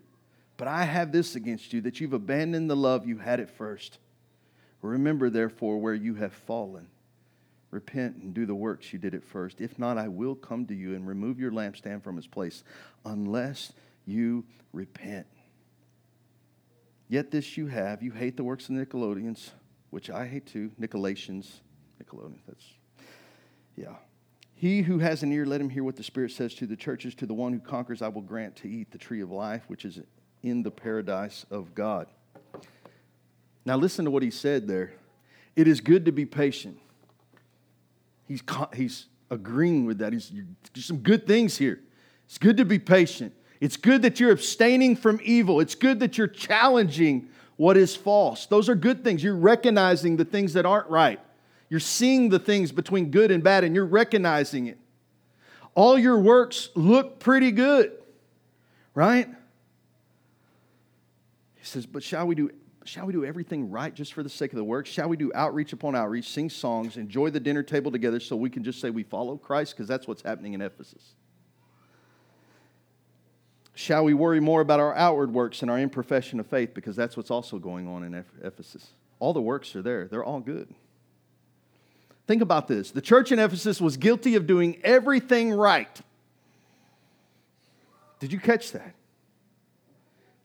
But 0.57 0.67
I 0.67 0.85
have 0.85 1.11
this 1.11 1.35
against 1.35 1.71
you 1.71 1.81
that 1.81 1.99
you've 1.99 2.13
abandoned 2.13 2.69
the 2.69 2.75
love 2.75 3.05
you 3.05 3.19
had 3.19 3.39
at 3.39 3.51
first. 3.51 3.99
Remember, 4.81 5.29
therefore, 5.29 5.77
where 5.77 5.93
you 5.93 6.15
have 6.15 6.33
fallen. 6.33 6.87
Repent 7.69 8.15
and 8.15 8.33
do 8.33 8.45
the 8.45 8.55
works 8.55 8.91
you 8.93 8.97
did 8.97 9.13
at 9.13 9.23
first. 9.23 9.61
If 9.61 9.77
not, 9.77 9.97
I 9.97 10.07
will 10.07 10.35
come 10.35 10.65
to 10.67 10.73
you 10.73 10.95
and 10.95 11.05
remove 11.05 11.39
your 11.39 11.51
lampstand 11.51 12.01
from 12.01 12.17
its 12.17 12.25
place, 12.25 12.63
unless 13.05 13.73
you 14.07 14.45
repent. 14.73 15.27
Yet 17.09 17.29
this 17.29 17.57
you 17.57 17.67
have, 17.67 18.01
you 18.01 18.11
hate 18.11 18.37
the 18.37 18.43
works 18.43 18.67
of 18.69 18.75
the 18.75 18.85
Nicolaitans, 18.85 19.51
which 19.91 20.09
I 20.09 20.25
hate 20.25 20.47
too. 20.47 20.71
Nicolaitans, 20.79 21.47
Nicolaitans, 22.03 22.39
that's, 22.47 22.65
yeah. 23.75 23.95
He 24.55 24.81
who 24.81 24.97
has 24.99 25.21
an 25.21 25.31
ear, 25.31 25.45
let 25.45 25.61
him 25.61 25.69
hear 25.69 25.83
what 25.83 25.95
the 25.95 26.03
Spirit 26.03 26.31
says 26.31 26.55
to 26.55 26.65
the 26.65 26.75
churches. 26.75 27.13
To 27.15 27.27
the 27.27 27.33
one 27.33 27.53
who 27.53 27.59
conquers, 27.59 28.01
I 28.01 28.07
will 28.07 28.23
grant 28.23 28.55
to 28.57 28.67
eat 28.67 28.91
the 28.91 28.97
tree 28.97 29.21
of 29.21 29.29
life, 29.29 29.63
which 29.67 29.85
is 29.85 29.99
in 30.41 30.63
the 30.63 30.71
paradise 30.71 31.45
of 31.51 31.75
God. 31.75 32.07
Now, 33.65 33.77
listen 33.77 34.05
to 34.05 34.11
what 34.11 34.23
he 34.23 34.31
said 34.31 34.67
there. 34.67 34.93
It 35.55 35.67
is 35.67 35.79
good 35.79 36.05
to 36.05 36.11
be 36.11 36.25
patient. 36.25 36.79
He's, 38.27 38.41
he's 38.73 39.07
agreeing 39.29 39.85
with 39.85 39.99
that. 39.99 40.13
He's, 40.13 40.31
there's 40.73 40.85
some 40.85 40.99
good 40.99 41.27
things 41.27 41.57
here. 41.57 41.81
It's 42.25 42.37
good 42.37 42.57
to 42.57 42.65
be 42.65 42.79
patient. 42.79 43.33
It's 43.59 43.77
good 43.77 44.03
that 44.03 44.19
you're 44.19 44.31
abstaining 44.31 44.95
from 44.95 45.19
evil. 45.23 45.59
It's 45.59 45.75
good 45.75 45.99
that 45.99 46.17
you're 46.17 46.27
challenging 46.27 47.29
what 47.55 47.75
is 47.75 47.95
false. 47.95 48.45
Those 48.45 48.69
are 48.69 48.75
good 48.75 49.03
things. 49.03 49.23
You're 49.23 49.35
recognizing 49.35 50.17
the 50.17 50.25
things 50.25 50.53
that 50.53 50.65
aren't 50.65 50.89
right. 50.89 51.19
You're 51.69 51.79
seeing 51.79 52.29
the 52.29 52.39
things 52.39 52.71
between 52.71 53.11
good 53.11 53.31
and 53.31 53.43
bad 53.43 53.63
and 53.63 53.75
you're 53.75 53.85
recognizing 53.85 54.67
it. 54.67 54.77
All 55.75 55.97
your 55.97 56.19
works 56.19 56.69
look 56.75 57.19
pretty 57.19 57.51
good, 57.51 57.91
right? 58.95 59.27
He 61.55 61.65
says, 61.65 61.85
But 61.85 62.03
shall 62.03 62.25
we 62.25 62.35
do 62.35 62.51
shall 62.85 63.05
we 63.05 63.11
do 63.11 63.25
everything 63.25 63.69
right 63.69 63.93
just 63.93 64.13
for 64.13 64.23
the 64.23 64.29
sake 64.29 64.53
of 64.53 64.57
the 64.57 64.63
work? 64.63 64.85
Shall 64.85 65.09
we 65.09 65.17
do 65.17 65.31
outreach 65.35 65.73
upon 65.73 65.93
outreach, 65.93 66.29
sing 66.29 66.49
songs, 66.49 66.95
enjoy 66.95 67.29
the 67.29 67.39
dinner 67.39 67.61
table 67.61 67.91
together 67.91 68.19
so 68.19 68.37
we 68.37 68.49
can 68.49 68.63
just 68.63 68.79
say 68.79 68.89
we 68.89 69.03
follow 69.03 69.35
Christ? 69.35 69.75
Because 69.75 69.87
that's 69.87 70.07
what's 70.07 70.21
happening 70.21 70.53
in 70.53 70.61
Ephesus. 70.61 71.15
Shall 73.77 74.05
we 74.05 74.15
worry 74.15 74.39
more 74.39 74.61
about 74.61 74.79
our 74.79 74.95
outward 74.95 75.31
works 75.31 75.61
and 75.61 75.69
our 75.69 75.77
imperfection 75.77 76.39
of 76.39 76.47
faith? 76.47 76.73
Because 76.73 76.95
that's 76.95 77.15
what's 77.15 77.29
also 77.29 77.59
going 77.59 77.87
on 77.87 78.03
in 78.03 78.15
Ephesus. 78.43 78.87
All 79.19 79.33
the 79.33 79.41
works 79.41 79.75
are 79.75 79.83
there, 79.83 80.07
they're 80.07 80.23
all 80.23 80.39
good. 80.39 80.73
Think 82.25 82.41
about 82.41 82.67
this 82.67 82.89
the 82.89 83.01
church 83.01 83.31
in 83.31 83.37
Ephesus 83.37 83.79
was 83.79 83.95
guilty 83.95 84.33
of 84.33 84.47
doing 84.47 84.79
everything 84.83 85.53
right. 85.53 86.01
Did 88.19 88.33
you 88.33 88.39
catch 88.39 88.71
that? 88.71 88.95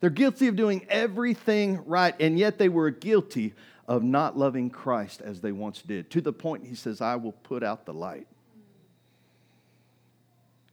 They're 0.01 0.11
guilty 0.11 0.49
of 0.49 0.55
doing 0.55 0.85
everything 0.91 1.83
right, 1.87 2.15
and 2.21 2.39
yet 2.39 2.59
they 2.59 2.69
were 2.69 2.91
guilty 2.91 3.55
of 3.89 4.03
not 4.03 4.37
loving 4.37 4.69
Christ 4.69 5.23
as 5.23 5.41
they 5.41 5.53
once 5.53 5.81
did, 5.81 6.11
to 6.11 6.21
the 6.21 6.35
point 6.35 6.67
he 6.67 6.75
says, 6.75 7.01
I 7.01 7.17
will 7.17 7.33
put 7.33 7.63
out 7.63 7.87
the 7.87 7.95
light. 7.95 8.27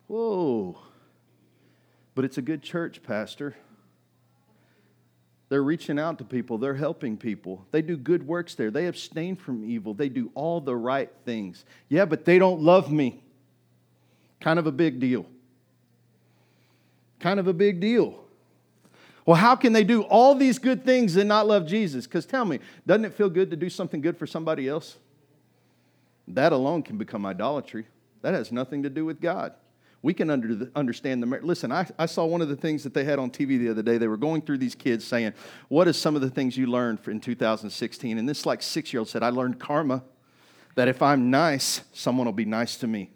Whoa. 0.08 0.78
But 2.20 2.26
it's 2.26 2.38
a 2.38 2.42
good 2.42 2.62
church, 2.62 3.02
Pastor. 3.02 3.56
They're 5.48 5.64
reaching 5.64 5.98
out 5.98 6.18
to 6.18 6.26
people, 6.26 6.58
they're 6.58 6.76
helping 6.76 7.16
people. 7.16 7.66
They 7.72 7.82
do 7.82 7.96
good 7.96 8.28
works 8.28 8.56
there. 8.56 8.70
They 8.70 8.88
abstain 8.88 9.38
from 9.38 9.64
evil. 9.64 9.94
They 9.94 10.10
do 10.10 10.30
all 10.36 10.60
the 10.60 10.76
right 10.76 11.10
things. 11.24 11.64
Yeah, 11.88 12.04
but 12.04 12.26
they 12.26 12.38
don't 12.38 12.60
love 12.60 12.92
me. 12.92 13.24
Kind 14.42 14.60
of 14.60 14.68
a 14.68 14.72
big 14.74 15.00
deal. 15.00 15.28
Kind 17.22 17.40
of 17.40 17.48
a 17.48 17.54
big 17.54 17.80
deal. 17.80 18.20
Well, 19.26 19.38
how 19.38 19.56
can 19.56 19.72
they 19.72 19.86
do 19.86 20.02
all 20.02 20.36
these 20.36 20.60
good 20.60 20.84
things 20.84 21.16
and 21.16 21.30
not 21.30 21.48
love 21.48 21.66
Jesus? 21.66 22.06
Because 22.06 22.26
tell 22.26 22.44
me, 22.44 22.60
doesn't 22.86 23.06
it 23.06 23.14
feel 23.14 23.30
good 23.30 23.50
to 23.52 23.56
do 23.56 23.70
something 23.70 24.02
good 24.02 24.18
for 24.18 24.28
somebody 24.28 24.68
else? 24.68 24.98
That 26.28 26.52
alone 26.52 26.84
can 26.84 26.98
become 26.98 27.26
idolatry. 27.26 27.88
That 28.24 28.34
has 28.34 28.52
nothing 28.52 28.84
to 28.84 28.90
do 28.90 29.06
with 29.06 29.22
God 29.22 29.54
we 30.02 30.14
can 30.14 30.30
under 30.30 30.56
the, 30.56 30.72
understand 30.76 31.22
the 31.22 31.28
merit. 31.28 31.44
Listen, 31.44 31.72
I, 31.72 31.86
I 31.98 32.06
saw 32.06 32.26
one 32.26 32.42
of 32.42 32.48
the 32.48 32.56
things 32.56 32.84
that 32.84 32.94
they 32.94 33.04
had 33.04 33.20
on 33.20 33.30
TV 33.30 33.60
the 33.60 33.70
other 33.70 33.82
day. 33.82 33.98
They 33.98 34.08
were 34.08 34.18
going 34.18 34.42
through 34.42 34.60
these 34.60 34.76
kids 34.76 35.06
saying, 35.06 35.34
What 35.68 35.88
is 35.88 35.98
some 35.98 36.16
of 36.16 36.22
the 36.22 36.30
things 36.30 36.56
you 36.56 36.68
learned 36.68 37.00
in 37.08 37.20
2016? 37.20 38.18
And 38.18 38.28
this 38.28 38.46
like 38.46 38.62
six 38.62 38.94
year 38.94 39.00
old 39.00 39.10
said, 39.10 39.24
I 39.24 39.30
learned 39.30 39.60
karma, 39.60 40.04
that 40.76 40.88
if 40.88 41.02
I'm 41.02 41.30
nice, 41.30 41.82
someone 41.92 42.26
will 42.26 42.34
be 42.34 42.46
nice 42.46 42.78
to 42.78 42.88
me. 42.88 43.12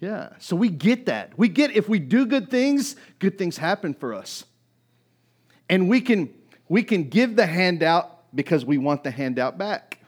Yeah, 0.00 0.30
so 0.38 0.56
we 0.56 0.70
get 0.70 1.06
that. 1.06 1.38
We 1.38 1.48
get 1.48 1.76
if 1.76 1.88
we 1.88 1.98
do 1.98 2.26
good 2.26 2.50
things, 2.50 2.96
good 3.18 3.36
things 3.36 3.58
happen 3.58 3.92
for 3.92 4.14
us. 4.14 4.44
And 5.68 5.90
we 5.90 6.00
can 6.00 6.32
we 6.68 6.82
can 6.82 7.10
give 7.10 7.36
the 7.36 7.46
handout 7.46 8.34
because 8.34 8.64
we 8.64 8.78
want 8.78 9.04
the 9.04 9.10
handout 9.10 9.58
back. 9.58 10.00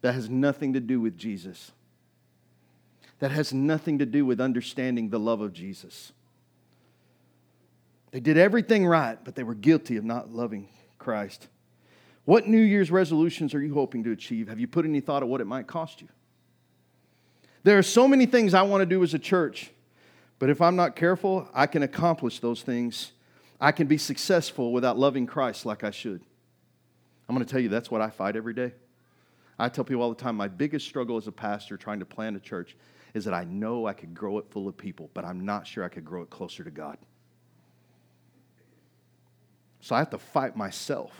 That 0.00 0.14
has 0.14 0.28
nothing 0.28 0.74
to 0.74 0.80
do 0.80 1.00
with 1.00 1.16
Jesus 1.16 1.72
that 3.18 3.30
has 3.30 3.52
nothing 3.52 3.98
to 3.98 4.06
do 4.06 4.24
with 4.24 4.40
understanding 4.40 5.10
the 5.10 5.18
love 5.18 5.40
of 5.40 5.52
Jesus. 5.52 6.12
They 8.10 8.20
did 8.20 8.38
everything 8.38 8.86
right, 8.86 9.18
but 9.22 9.34
they 9.34 9.42
were 9.42 9.54
guilty 9.54 9.96
of 9.96 10.04
not 10.04 10.32
loving 10.32 10.68
Christ. 10.98 11.48
What 12.24 12.46
New 12.46 12.60
Year's 12.60 12.90
resolutions 12.90 13.54
are 13.54 13.60
you 13.60 13.74
hoping 13.74 14.04
to 14.04 14.12
achieve? 14.12 14.48
Have 14.48 14.60
you 14.60 14.66
put 14.66 14.84
any 14.84 15.00
thought 15.00 15.22
of 15.22 15.28
what 15.28 15.40
it 15.40 15.46
might 15.46 15.66
cost 15.66 16.00
you? 16.00 16.08
There 17.64 17.76
are 17.76 17.82
so 17.82 18.06
many 18.06 18.26
things 18.26 18.54
I 18.54 18.62
want 18.62 18.82
to 18.82 18.86
do 18.86 19.02
as 19.02 19.14
a 19.14 19.18
church, 19.18 19.70
But 20.38 20.50
if 20.50 20.60
I'm 20.60 20.76
not 20.76 20.94
careful, 20.96 21.48
I 21.52 21.66
can 21.66 21.82
accomplish 21.82 22.38
those 22.40 22.62
things. 22.62 23.12
I 23.60 23.72
can 23.72 23.86
be 23.86 23.98
successful 23.98 24.72
without 24.72 24.98
loving 24.98 25.26
Christ 25.26 25.66
like 25.66 25.82
I 25.82 25.90
should. 25.90 26.20
I'm 27.28 27.34
going 27.34 27.44
to 27.44 27.50
tell 27.50 27.60
you, 27.60 27.68
that's 27.68 27.90
what 27.90 28.00
I 28.00 28.10
fight 28.10 28.36
every 28.36 28.54
day. 28.54 28.72
I 29.58 29.68
tell 29.68 29.84
people 29.84 30.02
all 30.02 30.10
the 30.10 30.22
time 30.22 30.36
my 30.36 30.48
biggest 30.48 30.86
struggle 30.86 31.16
as 31.16 31.26
a 31.26 31.32
pastor 31.32 31.76
trying 31.76 31.98
to 31.98 32.04
plant 32.06 32.36
a 32.36 32.40
church 32.40 32.76
is 33.14 33.24
that 33.24 33.34
I 33.34 33.44
know 33.44 33.86
I 33.86 33.92
could 33.92 34.14
grow 34.14 34.38
it 34.38 34.46
full 34.50 34.68
of 34.68 34.76
people, 34.76 35.10
but 35.14 35.24
I'm 35.24 35.44
not 35.44 35.66
sure 35.66 35.84
I 35.84 35.88
could 35.88 36.04
grow 36.04 36.22
it 36.22 36.30
closer 36.30 36.64
to 36.64 36.70
God. 36.70 36.98
So 39.80 39.94
I 39.94 39.98
have 39.98 40.10
to 40.10 40.18
fight 40.18 40.56
myself 40.56 41.12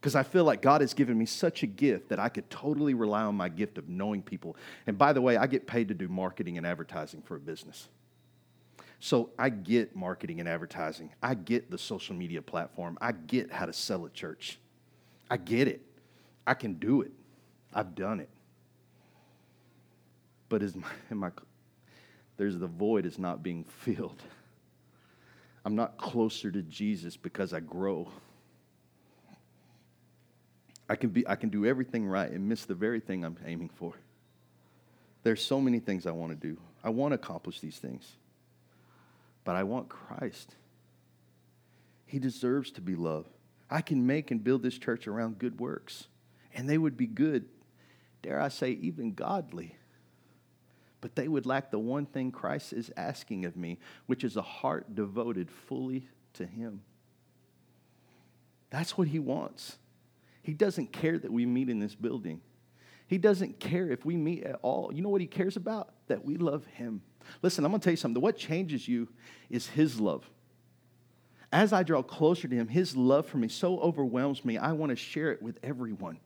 because 0.00 0.14
I 0.14 0.22
feel 0.22 0.44
like 0.44 0.60
God 0.60 0.82
has 0.82 0.92
given 0.92 1.16
me 1.16 1.24
such 1.24 1.62
a 1.62 1.66
gift 1.66 2.10
that 2.10 2.18
I 2.18 2.28
could 2.28 2.50
totally 2.50 2.92
rely 2.92 3.22
on 3.22 3.34
my 3.34 3.48
gift 3.48 3.78
of 3.78 3.88
knowing 3.88 4.22
people. 4.22 4.54
And 4.86 4.98
by 4.98 5.14
the 5.14 5.22
way, 5.22 5.38
I 5.38 5.46
get 5.46 5.66
paid 5.66 5.88
to 5.88 5.94
do 5.94 6.08
marketing 6.08 6.58
and 6.58 6.66
advertising 6.66 7.22
for 7.22 7.36
a 7.36 7.40
business. 7.40 7.88
So 9.00 9.30
I 9.38 9.48
get 9.48 9.96
marketing 9.96 10.40
and 10.40 10.48
advertising. 10.48 11.10
I 11.22 11.34
get 11.34 11.70
the 11.70 11.78
social 11.78 12.14
media 12.14 12.42
platform. 12.42 12.98
I 13.00 13.12
get 13.12 13.50
how 13.50 13.66
to 13.66 13.72
sell 13.72 14.04
a 14.04 14.10
church. 14.10 14.58
I 15.30 15.38
get 15.38 15.68
it. 15.68 15.80
I 16.46 16.54
can 16.54 16.74
do 16.74 17.00
it. 17.00 17.12
I've 17.72 17.94
done 17.94 18.20
it. 18.20 18.28
But 20.54 20.62
is 20.62 20.76
my, 21.10 21.32
there's 22.36 22.56
the 22.56 22.68
void 22.68 23.06
is 23.06 23.18
not 23.18 23.42
being 23.42 23.64
filled. 23.64 24.22
I'm 25.64 25.74
not 25.74 25.98
closer 25.98 26.48
to 26.52 26.62
Jesus 26.62 27.16
because 27.16 27.52
I 27.52 27.58
grow. 27.58 28.08
I 30.88 30.94
can, 30.94 31.10
be, 31.10 31.26
I 31.26 31.34
can 31.34 31.48
do 31.48 31.66
everything 31.66 32.06
right 32.06 32.30
and 32.30 32.48
miss 32.48 32.66
the 32.66 32.74
very 32.76 33.00
thing 33.00 33.24
I'm 33.24 33.36
aiming 33.44 33.70
for. 33.70 33.94
There's 35.24 35.44
so 35.44 35.60
many 35.60 35.80
things 35.80 36.06
I 36.06 36.12
want 36.12 36.30
to 36.30 36.38
do. 36.48 36.56
I 36.84 36.90
want 36.90 37.10
to 37.10 37.16
accomplish 37.16 37.58
these 37.58 37.78
things. 37.78 38.12
But 39.42 39.56
I 39.56 39.64
want 39.64 39.88
Christ. 39.88 40.54
He 42.06 42.20
deserves 42.20 42.70
to 42.70 42.80
be 42.80 42.94
loved. 42.94 43.30
I 43.68 43.80
can 43.80 44.06
make 44.06 44.30
and 44.30 44.44
build 44.44 44.62
this 44.62 44.78
church 44.78 45.08
around 45.08 45.40
good 45.40 45.58
works, 45.58 46.06
and 46.54 46.70
they 46.70 46.78
would 46.78 46.96
be 46.96 47.08
good, 47.08 47.46
dare 48.22 48.40
I 48.40 48.46
say, 48.46 48.70
even 48.70 49.14
godly. 49.14 49.74
But 51.04 51.16
they 51.16 51.28
would 51.28 51.44
lack 51.44 51.70
the 51.70 51.78
one 51.78 52.06
thing 52.06 52.32
Christ 52.32 52.72
is 52.72 52.90
asking 52.96 53.44
of 53.44 53.58
me, 53.58 53.78
which 54.06 54.24
is 54.24 54.38
a 54.38 54.42
heart 54.42 54.94
devoted 54.94 55.50
fully 55.50 56.08
to 56.32 56.46
Him. 56.46 56.80
That's 58.70 58.96
what 58.96 59.08
He 59.08 59.18
wants. 59.18 59.76
He 60.40 60.54
doesn't 60.54 60.94
care 60.94 61.18
that 61.18 61.30
we 61.30 61.44
meet 61.44 61.68
in 61.68 61.78
this 61.78 61.94
building. 61.94 62.40
He 63.06 63.18
doesn't 63.18 63.60
care 63.60 63.86
if 63.90 64.06
we 64.06 64.16
meet 64.16 64.44
at 64.44 64.58
all. 64.62 64.94
You 64.94 65.02
know 65.02 65.10
what 65.10 65.20
He 65.20 65.26
cares 65.26 65.58
about? 65.58 65.92
That 66.06 66.24
we 66.24 66.38
love 66.38 66.64
Him. 66.64 67.02
Listen, 67.42 67.66
I'm 67.66 67.72
going 67.72 67.80
to 67.80 67.84
tell 67.84 67.92
you 67.92 67.98
something. 67.98 68.22
What 68.22 68.38
changes 68.38 68.88
you 68.88 69.06
is 69.50 69.66
His 69.66 70.00
love 70.00 70.24
as 71.52 71.74
I 71.74 71.82
draw 71.82 72.02
closer 72.02 72.48
to 72.48 72.56
Him, 72.56 72.66
His 72.66 72.96
love 72.96 73.26
for 73.26 73.36
me 73.36 73.48
so 73.48 73.78
overwhelms 73.78 74.42
me, 74.42 74.56
I 74.56 74.72
want 74.72 74.88
to 74.88 74.96
share 74.96 75.32
it 75.32 75.42
with 75.42 75.58
everyone. 75.62 76.18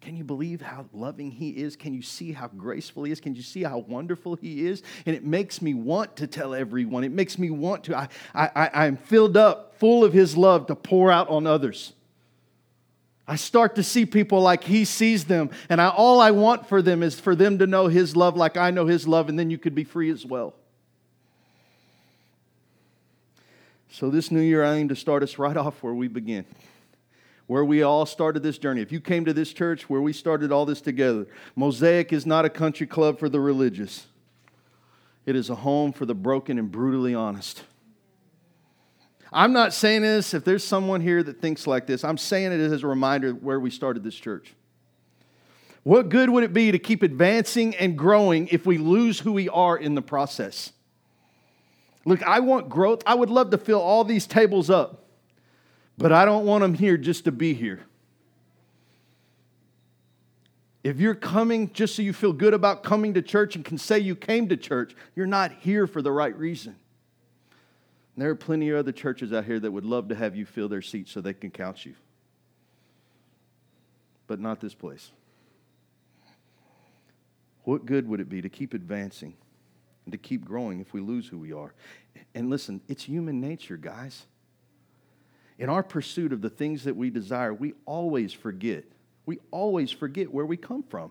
Can 0.00 0.16
you 0.16 0.24
believe 0.24 0.60
how 0.60 0.86
loving 0.92 1.30
He 1.30 1.50
is? 1.50 1.74
Can 1.74 1.94
you 1.94 2.02
see 2.02 2.32
how 2.32 2.48
graceful 2.48 3.04
He 3.04 3.12
is? 3.12 3.20
Can 3.20 3.34
you 3.34 3.42
see 3.42 3.62
how 3.62 3.78
wonderful 3.78 4.36
He 4.36 4.66
is? 4.66 4.82
And 5.04 5.16
it 5.16 5.24
makes 5.24 5.60
me 5.60 5.74
want 5.74 6.16
to 6.16 6.26
tell 6.26 6.54
everyone. 6.54 7.02
It 7.02 7.12
makes 7.12 7.38
me 7.38 7.50
want 7.50 7.84
to. 7.84 7.96
I, 7.96 8.08
I, 8.34 8.70
I'm 8.72 8.96
filled 8.96 9.36
up, 9.36 9.74
full 9.78 10.04
of 10.04 10.12
His 10.12 10.36
love 10.36 10.66
to 10.68 10.76
pour 10.76 11.10
out 11.10 11.28
on 11.28 11.46
others. 11.46 11.92
I 13.28 13.36
start 13.36 13.74
to 13.74 13.82
see 13.82 14.06
people 14.06 14.40
like 14.40 14.62
He 14.62 14.84
sees 14.84 15.24
them, 15.24 15.50
and 15.68 15.80
I, 15.80 15.88
all 15.88 16.20
I 16.20 16.30
want 16.30 16.68
for 16.68 16.80
them 16.80 17.02
is 17.02 17.18
for 17.18 17.34
them 17.34 17.58
to 17.58 17.66
know 17.66 17.88
His 17.88 18.14
love 18.14 18.36
like 18.36 18.56
I 18.56 18.70
know 18.70 18.86
His 18.86 19.08
love, 19.08 19.28
and 19.28 19.38
then 19.38 19.50
you 19.50 19.58
could 19.58 19.74
be 19.74 19.84
free 19.84 20.10
as 20.10 20.24
well. 20.24 20.54
So, 23.90 24.10
this 24.10 24.30
new 24.30 24.40
year, 24.40 24.62
I 24.62 24.76
aim 24.76 24.88
to 24.90 24.96
start 24.96 25.22
us 25.22 25.38
right 25.38 25.56
off 25.56 25.82
where 25.82 25.94
we 25.94 26.06
begin, 26.06 26.44
where 27.46 27.64
we 27.64 27.82
all 27.82 28.06
started 28.06 28.42
this 28.42 28.58
journey. 28.58 28.80
If 28.80 28.90
you 28.90 29.00
came 29.00 29.24
to 29.24 29.32
this 29.32 29.52
church 29.52 29.88
where 29.88 30.00
we 30.00 30.12
started 30.12 30.50
all 30.50 30.66
this 30.66 30.80
together, 30.80 31.26
Mosaic 31.54 32.12
is 32.12 32.26
not 32.26 32.44
a 32.44 32.50
country 32.50 32.86
club 32.86 33.18
for 33.18 33.28
the 33.28 33.40
religious, 33.40 34.06
it 35.24 35.36
is 35.36 35.50
a 35.50 35.54
home 35.56 35.92
for 35.92 36.06
the 36.06 36.14
broken 36.14 36.58
and 36.58 36.70
brutally 36.70 37.14
honest. 37.14 37.64
I'm 39.32 39.52
not 39.52 39.72
saying 39.72 40.02
this 40.02 40.34
if 40.34 40.44
there's 40.44 40.64
someone 40.64 41.00
here 41.00 41.22
that 41.22 41.40
thinks 41.40 41.66
like 41.66 41.86
this, 41.86 42.04
I'm 42.04 42.18
saying 42.18 42.52
it 42.52 42.60
as 42.60 42.82
a 42.82 42.86
reminder 42.86 43.32
where 43.32 43.58
we 43.58 43.70
started 43.70 44.04
this 44.04 44.14
church. 44.14 44.54
What 45.82 46.08
good 46.08 46.30
would 46.30 46.42
it 46.42 46.52
be 46.52 46.72
to 46.72 46.78
keep 46.78 47.02
advancing 47.02 47.76
and 47.76 47.96
growing 47.96 48.48
if 48.48 48.66
we 48.66 48.78
lose 48.78 49.20
who 49.20 49.32
we 49.32 49.48
are 49.48 49.76
in 49.76 49.94
the 49.94 50.02
process? 50.02 50.72
Look, 52.04 52.22
I 52.22 52.40
want 52.40 52.68
growth. 52.68 53.02
I 53.06 53.14
would 53.14 53.30
love 53.30 53.50
to 53.50 53.58
fill 53.58 53.80
all 53.80 54.04
these 54.04 54.26
tables 54.26 54.70
up, 54.70 55.05
but 55.98 56.12
I 56.12 56.24
don't 56.24 56.44
want 56.44 56.62
them 56.62 56.74
here 56.74 56.96
just 56.96 57.24
to 57.24 57.32
be 57.32 57.54
here. 57.54 57.80
If 60.84 61.00
you're 61.00 61.14
coming 61.14 61.72
just 61.72 61.96
so 61.96 62.02
you 62.02 62.12
feel 62.12 62.32
good 62.32 62.54
about 62.54 62.84
coming 62.84 63.14
to 63.14 63.22
church 63.22 63.56
and 63.56 63.64
can 63.64 63.76
say 63.76 63.98
you 63.98 64.14
came 64.14 64.48
to 64.48 64.56
church, 64.56 64.94
you're 65.16 65.26
not 65.26 65.52
here 65.60 65.86
for 65.86 66.00
the 66.00 66.12
right 66.12 66.36
reason. 66.36 66.76
there 68.16 68.30
are 68.30 68.36
plenty 68.36 68.70
of 68.70 68.78
other 68.78 68.92
churches 68.92 69.32
out 69.32 69.44
here 69.44 69.58
that 69.58 69.70
would 69.70 69.84
love 69.84 70.08
to 70.08 70.14
have 70.14 70.36
you 70.36 70.46
fill 70.46 70.68
their 70.68 70.82
seats 70.82 71.10
so 71.10 71.20
they 71.20 71.34
can 71.34 71.50
count 71.50 71.84
you. 71.84 71.94
But 74.26 74.38
not 74.38 74.60
this 74.60 74.74
place. 74.74 75.10
What 77.64 77.84
good 77.84 78.08
would 78.08 78.20
it 78.20 78.28
be 78.28 78.40
to 78.42 78.48
keep 78.48 78.72
advancing? 78.72 79.36
and 80.06 80.12
to 80.12 80.18
keep 80.18 80.44
growing 80.44 80.80
if 80.80 80.94
we 80.94 81.00
lose 81.00 81.28
who 81.28 81.36
we 81.36 81.52
are. 81.52 81.74
And 82.34 82.48
listen, 82.48 82.80
it's 82.88 83.02
human 83.02 83.40
nature, 83.40 83.76
guys. 83.76 84.24
In 85.58 85.68
our 85.68 85.82
pursuit 85.82 86.32
of 86.32 86.42
the 86.42 86.50
things 86.50 86.84
that 86.84 86.96
we 86.96 87.10
desire, 87.10 87.54
we 87.54 87.74
always 87.86 88.32
forget. 88.32 88.84
We 89.24 89.38
always 89.50 89.90
forget 89.90 90.32
where 90.32 90.46
we 90.46 90.56
come 90.56 90.82
from. 90.82 91.10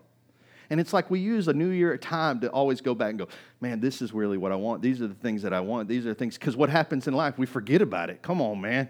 And 0.70 0.80
it's 0.80 0.92
like 0.92 1.10
we 1.10 1.20
use 1.20 1.48
a 1.48 1.52
new 1.52 1.68
year 1.68 1.96
time 1.96 2.40
to 2.40 2.50
always 2.50 2.80
go 2.80 2.94
back 2.94 3.10
and 3.10 3.18
go, 3.18 3.28
man, 3.60 3.80
this 3.80 4.02
is 4.02 4.12
really 4.12 4.36
what 4.36 4.52
I 4.52 4.56
want. 4.56 4.82
These 4.82 5.00
are 5.00 5.06
the 5.06 5.14
things 5.14 5.42
that 5.42 5.52
I 5.52 5.60
want. 5.60 5.88
These 5.88 6.06
are 6.06 6.14
things, 6.14 6.36
because 6.36 6.56
what 6.56 6.70
happens 6.70 7.06
in 7.06 7.14
life, 7.14 7.38
we 7.38 7.46
forget 7.46 7.82
about 7.82 8.10
it. 8.10 8.22
Come 8.22 8.40
on, 8.40 8.60
man. 8.60 8.88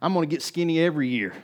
I'm 0.00 0.12
going 0.12 0.28
to 0.28 0.32
get 0.32 0.42
skinny 0.42 0.80
every 0.80 1.08
year. 1.08 1.34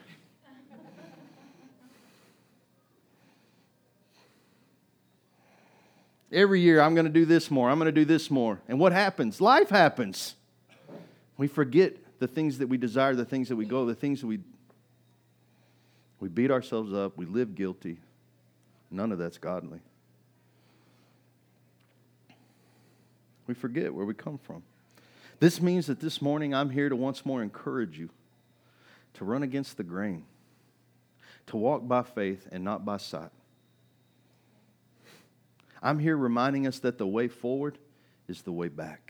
Every 6.32 6.60
year, 6.60 6.80
I'm 6.80 6.94
going 6.94 7.06
to 7.06 7.12
do 7.12 7.24
this 7.24 7.50
more. 7.50 7.70
I'm 7.70 7.78
going 7.78 7.86
to 7.86 7.92
do 7.92 8.04
this 8.04 8.30
more. 8.30 8.60
And 8.68 8.78
what 8.78 8.92
happens? 8.92 9.40
Life 9.40 9.70
happens. 9.70 10.34
We 11.36 11.46
forget 11.48 11.96
the 12.18 12.28
things 12.28 12.58
that 12.58 12.68
we 12.68 12.76
desire, 12.76 13.14
the 13.14 13.24
things 13.24 13.48
that 13.48 13.56
we 13.56 13.64
go, 13.64 13.84
the 13.84 13.94
things 13.94 14.20
that 14.20 14.26
we. 14.26 14.40
We 16.18 16.28
beat 16.30 16.50
ourselves 16.50 16.94
up. 16.94 17.18
We 17.18 17.26
live 17.26 17.54
guilty. 17.54 17.98
None 18.90 19.12
of 19.12 19.18
that's 19.18 19.36
godly. 19.36 19.80
We 23.46 23.54
forget 23.54 23.94
where 23.94 24.06
we 24.06 24.14
come 24.14 24.38
from. 24.38 24.62
This 25.38 25.60
means 25.60 25.86
that 25.86 26.00
this 26.00 26.22
morning 26.22 26.54
I'm 26.54 26.70
here 26.70 26.88
to 26.88 26.96
once 26.96 27.26
more 27.26 27.42
encourage 27.42 27.98
you 27.98 28.08
to 29.14 29.24
run 29.24 29.42
against 29.42 29.76
the 29.76 29.84
grain, 29.84 30.24
to 31.46 31.56
walk 31.56 31.86
by 31.86 32.02
faith 32.02 32.48
and 32.50 32.64
not 32.64 32.84
by 32.84 32.96
sight. 32.96 33.30
I'm 35.82 35.98
here 35.98 36.16
reminding 36.16 36.66
us 36.66 36.78
that 36.80 36.98
the 36.98 37.06
way 37.06 37.28
forward 37.28 37.78
is 38.28 38.42
the 38.42 38.52
way 38.52 38.68
back. 38.68 39.05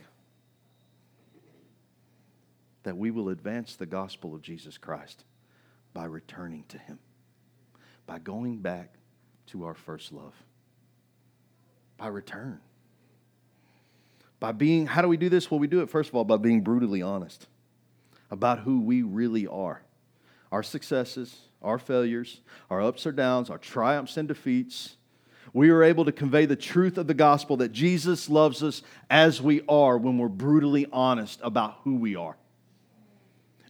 That 2.86 2.96
we 2.96 3.10
will 3.10 3.30
advance 3.30 3.74
the 3.74 3.84
gospel 3.84 4.32
of 4.32 4.42
Jesus 4.42 4.78
Christ 4.78 5.24
by 5.92 6.04
returning 6.04 6.62
to 6.68 6.78
Him, 6.78 7.00
by 8.06 8.20
going 8.20 8.58
back 8.58 8.94
to 9.46 9.64
our 9.64 9.74
first 9.74 10.12
love, 10.12 10.34
by 11.96 12.06
return. 12.06 12.60
By 14.38 14.52
being, 14.52 14.86
how 14.86 15.02
do 15.02 15.08
we 15.08 15.16
do 15.16 15.28
this? 15.28 15.50
Well, 15.50 15.58
we 15.58 15.66
do 15.66 15.80
it, 15.80 15.90
first 15.90 16.10
of 16.10 16.14
all, 16.14 16.22
by 16.22 16.36
being 16.36 16.60
brutally 16.60 17.02
honest 17.02 17.48
about 18.30 18.60
who 18.60 18.80
we 18.80 19.02
really 19.02 19.48
are 19.48 19.82
our 20.52 20.62
successes, 20.62 21.36
our 21.60 21.76
failures, 21.76 22.40
our 22.70 22.80
ups 22.80 23.04
or 23.04 23.10
downs, 23.10 23.50
our 23.50 23.58
triumphs 23.58 24.16
and 24.16 24.28
defeats 24.28 24.96
we 25.52 25.70
are 25.70 25.82
able 25.82 26.04
to 26.04 26.12
convey 26.12 26.44
the 26.44 26.54
truth 26.54 26.98
of 26.98 27.06
the 27.06 27.14
gospel 27.14 27.56
that 27.56 27.72
Jesus 27.72 28.28
loves 28.28 28.62
us 28.62 28.82
as 29.08 29.40
we 29.40 29.62
are 29.68 29.96
when 29.96 30.18
we're 30.18 30.28
brutally 30.28 30.86
honest 30.92 31.40
about 31.42 31.78
who 31.82 31.96
we 31.96 32.14
are. 32.14 32.36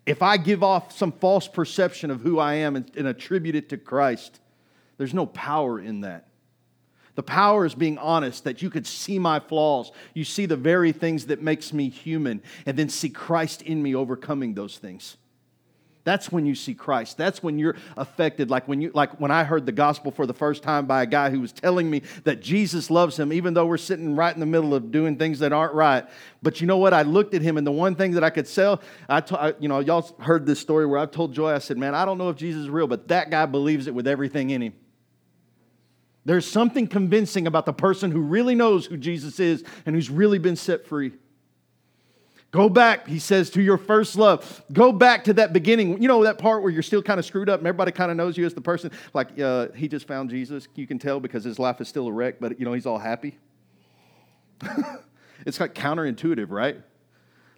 If 0.07 0.23
I 0.23 0.37
give 0.37 0.63
off 0.63 0.97
some 0.97 1.13
false 1.13 1.49
perception 1.49 2.11
of 2.11 2.21
who 2.21 2.39
I 2.39 2.55
am 2.55 2.77
and, 2.77 2.91
and 2.97 3.09
attribute 3.09 3.57
it 3.57 3.69
to 3.71 3.77
Christ, 3.77 4.41
there's 4.99 5.13
no 5.13 5.27
power 5.27 5.81
in 5.81 6.03
that. 6.03 6.29
The 7.17 7.23
power 7.23 7.65
is 7.65 7.75
being 7.75 7.99
honest 7.99 8.45
that 8.45 8.63
you 8.63 8.71
could 8.71 8.87
see 8.87 9.19
my 9.19 9.41
flaws. 9.41 9.91
You 10.15 10.23
see 10.23 10.47
the 10.47 10.57
very 10.57 10.93
things 10.93 11.27
that 11.27 11.43
makes 11.43 11.73
me 11.73 11.89
human 11.89 12.43
and 12.67 12.79
then 12.79 12.89
see 12.89 13.09
Christ 13.09 13.63
in 13.63 13.83
me 13.83 13.95
overcoming 13.95 14.55
those 14.55 14.79
things. 14.79 15.17
That's 16.07 16.31
when 16.31 16.47
you 16.47 16.55
see 16.55 16.73
Christ. 16.73 17.17
That's 17.17 17.43
when 17.43 17.59
you're 17.59 17.75
affected. 17.97 18.49
Like 18.49 18.69
when 18.69 18.81
you 18.81 18.93
like 18.95 19.21
when 19.21 19.33
I 19.33 19.43
heard 19.43 19.67
the 19.67 19.73
gospel 19.73 20.13
for 20.13 20.25
the 20.25 20.33
first 20.33 20.63
time 20.63 20.87
by 20.87 21.03
a 21.03 21.07
guy 21.07 21.31
who 21.31 21.41
was 21.41 21.51
telling 21.51 21.91
me 21.91 22.03
that 22.23 22.41
Jesus 22.41 22.93
loves 22.93 23.19
him, 23.19 23.33
even 23.33 23.55
though 23.55 23.67
we're 23.67 23.77
sitting 23.77 24.15
right 24.15 24.33
in 24.33 24.39
the 24.39 24.47
middle 24.47 24.73
of 24.73 24.93
doing 24.93 25.17
things 25.17 25.41
that 25.41 25.53
aren't 25.53 25.75
right. 25.75 26.05
But 26.45 26.61
you 26.61 26.69
know 26.69 26.77
what? 26.77 26.95
I 26.95 27.03
looked 27.03 27.35
at 27.35 27.43
him, 27.43 27.57
and 27.57 27.67
the 27.67 27.73
one 27.73 27.97
thing 27.97 28.13
that 28.13 28.23
I 28.23 28.31
could 28.31 28.47
sell, 28.47 28.81
I, 29.09 29.21
t- 29.21 29.35
I 29.35 29.55
you 29.59 29.67
know, 29.69 29.81
y'all 29.81 30.09
heard 30.21 30.47
this 30.47 30.61
story 30.61 30.87
where 30.87 31.01
I 31.01 31.07
told 31.07 31.35
Joy, 31.35 31.53
I 31.53 31.59
said, 31.59 31.77
"Man, 31.77 31.93
I 31.93 32.05
don't 32.05 32.19
know 32.19 32.29
if 32.29 32.37
Jesus 32.37 32.63
is 32.63 32.71
real, 32.71 32.87
but 32.87 33.09
that 33.09 33.31
guy 33.31 33.45
believes 33.45 33.89
it 33.89 33.95
with 33.95 34.07
everything 34.07 34.51
in 34.51 34.63
him." 34.63 34.75
There's 36.25 36.47
something 36.49 36.87
convincing 36.87 37.49
about 37.49 37.67
the 37.67 37.73
person 37.73 38.13
who 38.13 38.21
really 38.21 38.55
knows 38.55 38.87
who 38.87 38.97
Jesus 38.97 39.41
is 39.41 39.65
and 39.85 39.97
who's 39.97 40.09
really 40.09 40.39
been 40.39 40.55
set 40.55 40.87
free. 40.87 41.15
Go 42.57 42.71
back, 42.71 43.07
he 43.07 43.19
says, 43.19 43.51
to 43.51 43.61
your 43.61 43.77
first 43.77 44.17
love. 44.17 44.65
Go 44.73 44.91
back 44.91 45.25
to 45.25 45.35
that 45.35 45.53
beginning. 45.53 46.01
You 46.01 46.09
know 46.09 46.25
that 46.25 46.39
part 46.39 46.63
where 46.63 46.73
you're 46.73 46.83
still 46.83 47.03
kind 47.03 47.21
of 47.21 47.27
screwed 47.27 47.51
up 47.51 47.61
and 47.61 47.67
everybody 47.67 47.93
kind 47.93 48.11
of 48.11 48.17
knows 48.17 48.39
you 48.39 48.47
as 48.47 48.55
the 48.55 48.63
person. 48.63 48.93
Like 49.13 49.39
uh, 49.39 49.69
he 49.77 49.89
just 49.89 50.09
found 50.09 50.31
Jesus. 50.31 50.67
You 50.75 50.87
can 50.87 50.99
tell 50.99 51.21
because 51.21 51.45
his 51.45 51.59
life 51.59 51.83
is 51.83 51.89
still 51.89 52.07
a 52.07 52.13
wreck, 52.13 52.37
but 52.41 52.59
you 52.59 52.65
know 52.65 52.73
he's 52.73 52.87
all 52.87 52.97
happy. 52.97 53.37
it's 55.47 55.61
like 55.61 55.75
counterintuitive, 55.75 56.47
right? 56.49 56.81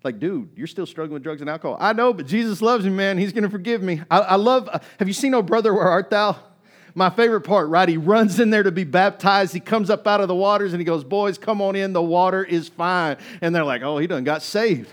Like, 0.02 0.18
dude, 0.18 0.50
you're 0.56 0.66
still 0.66 0.84
struggling 0.84 1.14
with 1.14 1.22
drugs 1.22 1.42
and 1.42 1.48
alcohol. 1.48 1.76
I 1.78 1.92
know, 1.92 2.12
but 2.12 2.26
Jesus 2.26 2.60
loves 2.60 2.84
you, 2.84 2.90
man. 2.90 3.18
He's 3.18 3.32
going 3.32 3.44
to 3.44 3.50
forgive 3.50 3.80
me. 3.80 4.02
I, 4.10 4.18
I 4.18 4.34
love. 4.34 4.68
Uh, 4.68 4.80
have 4.98 5.06
you 5.06 5.14
seen 5.14 5.32
Oh 5.32 5.42
Brother, 5.42 5.72
Where 5.72 5.84
Art 5.84 6.10
Thou? 6.10 6.36
My 6.94 7.10
favorite 7.10 7.42
part, 7.42 7.68
right? 7.68 7.88
He 7.88 7.96
runs 7.96 8.40
in 8.40 8.50
there 8.50 8.62
to 8.62 8.72
be 8.72 8.84
baptized. 8.84 9.52
He 9.52 9.60
comes 9.60 9.90
up 9.90 10.06
out 10.06 10.20
of 10.20 10.28
the 10.28 10.34
waters 10.34 10.72
and 10.72 10.80
he 10.80 10.84
goes, 10.84 11.04
Boys, 11.04 11.38
come 11.38 11.60
on 11.60 11.76
in. 11.76 11.92
The 11.92 12.02
water 12.02 12.42
is 12.42 12.68
fine. 12.68 13.16
And 13.40 13.54
they're 13.54 13.64
like, 13.64 13.82
Oh, 13.82 13.98
he 13.98 14.06
done 14.06 14.24
got 14.24 14.42
saved. 14.42 14.90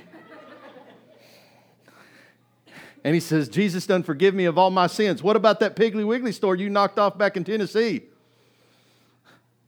and 3.04 3.14
he 3.14 3.20
says, 3.20 3.50
Jesus 3.50 3.86
done 3.86 4.04
forgive 4.04 4.36
me 4.36 4.46
of 4.46 4.58
all 4.58 4.72
my 4.72 4.88
sins. 4.88 5.24
What 5.24 5.36
about 5.36 5.60
that 5.62 5.76
Piggly 5.76 6.06
Wiggly 6.06 6.32
store 6.32 6.56
you 6.56 6.70
knocked 6.70 7.00
off 7.00 7.18
back 7.18 7.38
in 7.38 7.44
Tennessee? 7.44 8.04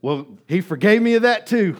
Well, 0.01 0.27
he 0.48 0.62
forgave 0.62 1.01
me 1.01 1.15
of 1.15 1.24
that 1.24 1.48
too. 1.48 1.77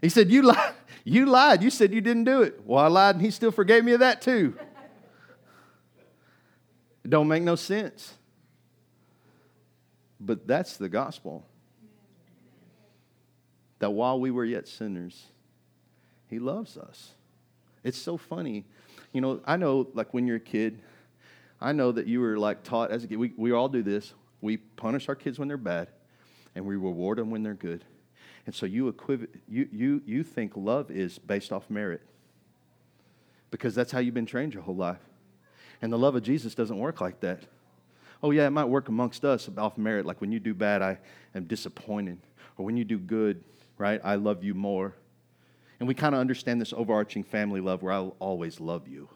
He 0.00 0.08
said, 0.08 0.30
You 0.30 0.42
lied. 0.42 0.74
You 1.08 1.26
lied. 1.26 1.62
You 1.62 1.70
said 1.70 1.94
you 1.94 2.00
didn't 2.00 2.24
do 2.24 2.42
it. 2.42 2.60
Well, 2.66 2.84
I 2.84 2.88
lied 2.88 3.14
and 3.14 3.24
he 3.24 3.30
still 3.30 3.52
forgave 3.52 3.84
me 3.84 3.92
of 3.92 4.00
that 4.00 4.20
too. 4.20 4.58
It 7.04 7.10
don't 7.10 7.28
make 7.28 7.44
no 7.44 7.54
sense. 7.54 8.14
But 10.26 10.46
that's 10.46 10.76
the 10.76 10.88
gospel. 10.88 11.46
That 13.78 13.90
while 13.90 14.18
we 14.18 14.30
were 14.30 14.44
yet 14.44 14.66
sinners, 14.66 15.26
he 16.28 16.38
loves 16.38 16.76
us. 16.76 17.12
It's 17.84 17.98
so 17.98 18.16
funny. 18.16 18.64
You 19.12 19.20
know, 19.20 19.40
I 19.46 19.56
know, 19.56 19.88
like 19.94 20.12
when 20.12 20.26
you're 20.26 20.36
a 20.36 20.40
kid, 20.40 20.80
I 21.60 21.72
know 21.72 21.92
that 21.92 22.06
you 22.06 22.20
were 22.20 22.36
like 22.36 22.64
taught 22.64 22.90
as 22.90 23.04
a 23.04 23.06
kid. 23.06 23.16
We, 23.16 23.32
we 23.36 23.52
all 23.52 23.68
do 23.68 23.82
this. 23.82 24.12
We 24.40 24.56
punish 24.56 25.08
our 25.08 25.14
kids 25.14 25.38
when 25.38 25.46
they're 25.48 25.56
bad, 25.56 25.88
and 26.54 26.66
we 26.66 26.74
reward 26.74 27.18
them 27.18 27.30
when 27.30 27.42
they're 27.42 27.54
good. 27.54 27.84
And 28.44 28.54
so 28.54 28.66
you, 28.66 28.92
equiv- 28.92 29.28
you, 29.48 29.68
you, 29.72 30.02
you 30.04 30.22
think 30.24 30.52
love 30.56 30.90
is 30.90 31.18
based 31.18 31.52
off 31.52 31.70
merit 31.70 32.02
because 33.50 33.74
that's 33.74 33.92
how 33.92 33.98
you've 34.00 34.14
been 34.14 34.26
trained 34.26 34.54
your 34.54 34.62
whole 34.62 34.76
life. 34.76 35.00
And 35.80 35.92
the 35.92 35.98
love 35.98 36.16
of 36.16 36.22
Jesus 36.22 36.54
doesn't 36.54 36.78
work 36.78 37.00
like 37.00 37.20
that. 37.20 37.42
Oh, 38.26 38.32
yeah, 38.32 38.48
it 38.48 38.50
might 38.50 38.64
work 38.64 38.88
amongst 38.88 39.24
us 39.24 39.48
off 39.56 39.78
merit, 39.78 40.04
like 40.04 40.20
when 40.20 40.32
you 40.32 40.40
do 40.40 40.52
bad, 40.52 40.82
I 40.82 40.98
am 41.36 41.44
disappointed. 41.44 42.18
Or 42.58 42.64
when 42.64 42.76
you 42.76 42.84
do 42.84 42.98
good, 42.98 43.44
right, 43.78 44.00
I 44.02 44.16
love 44.16 44.42
you 44.42 44.52
more. 44.52 44.96
And 45.78 45.86
we 45.86 45.94
kind 45.94 46.12
of 46.12 46.20
understand 46.20 46.60
this 46.60 46.72
overarching 46.72 47.22
family 47.22 47.60
love 47.60 47.84
where 47.84 47.92
I'll 47.92 48.16
always 48.18 48.58
love 48.58 48.88
you. 48.88 49.08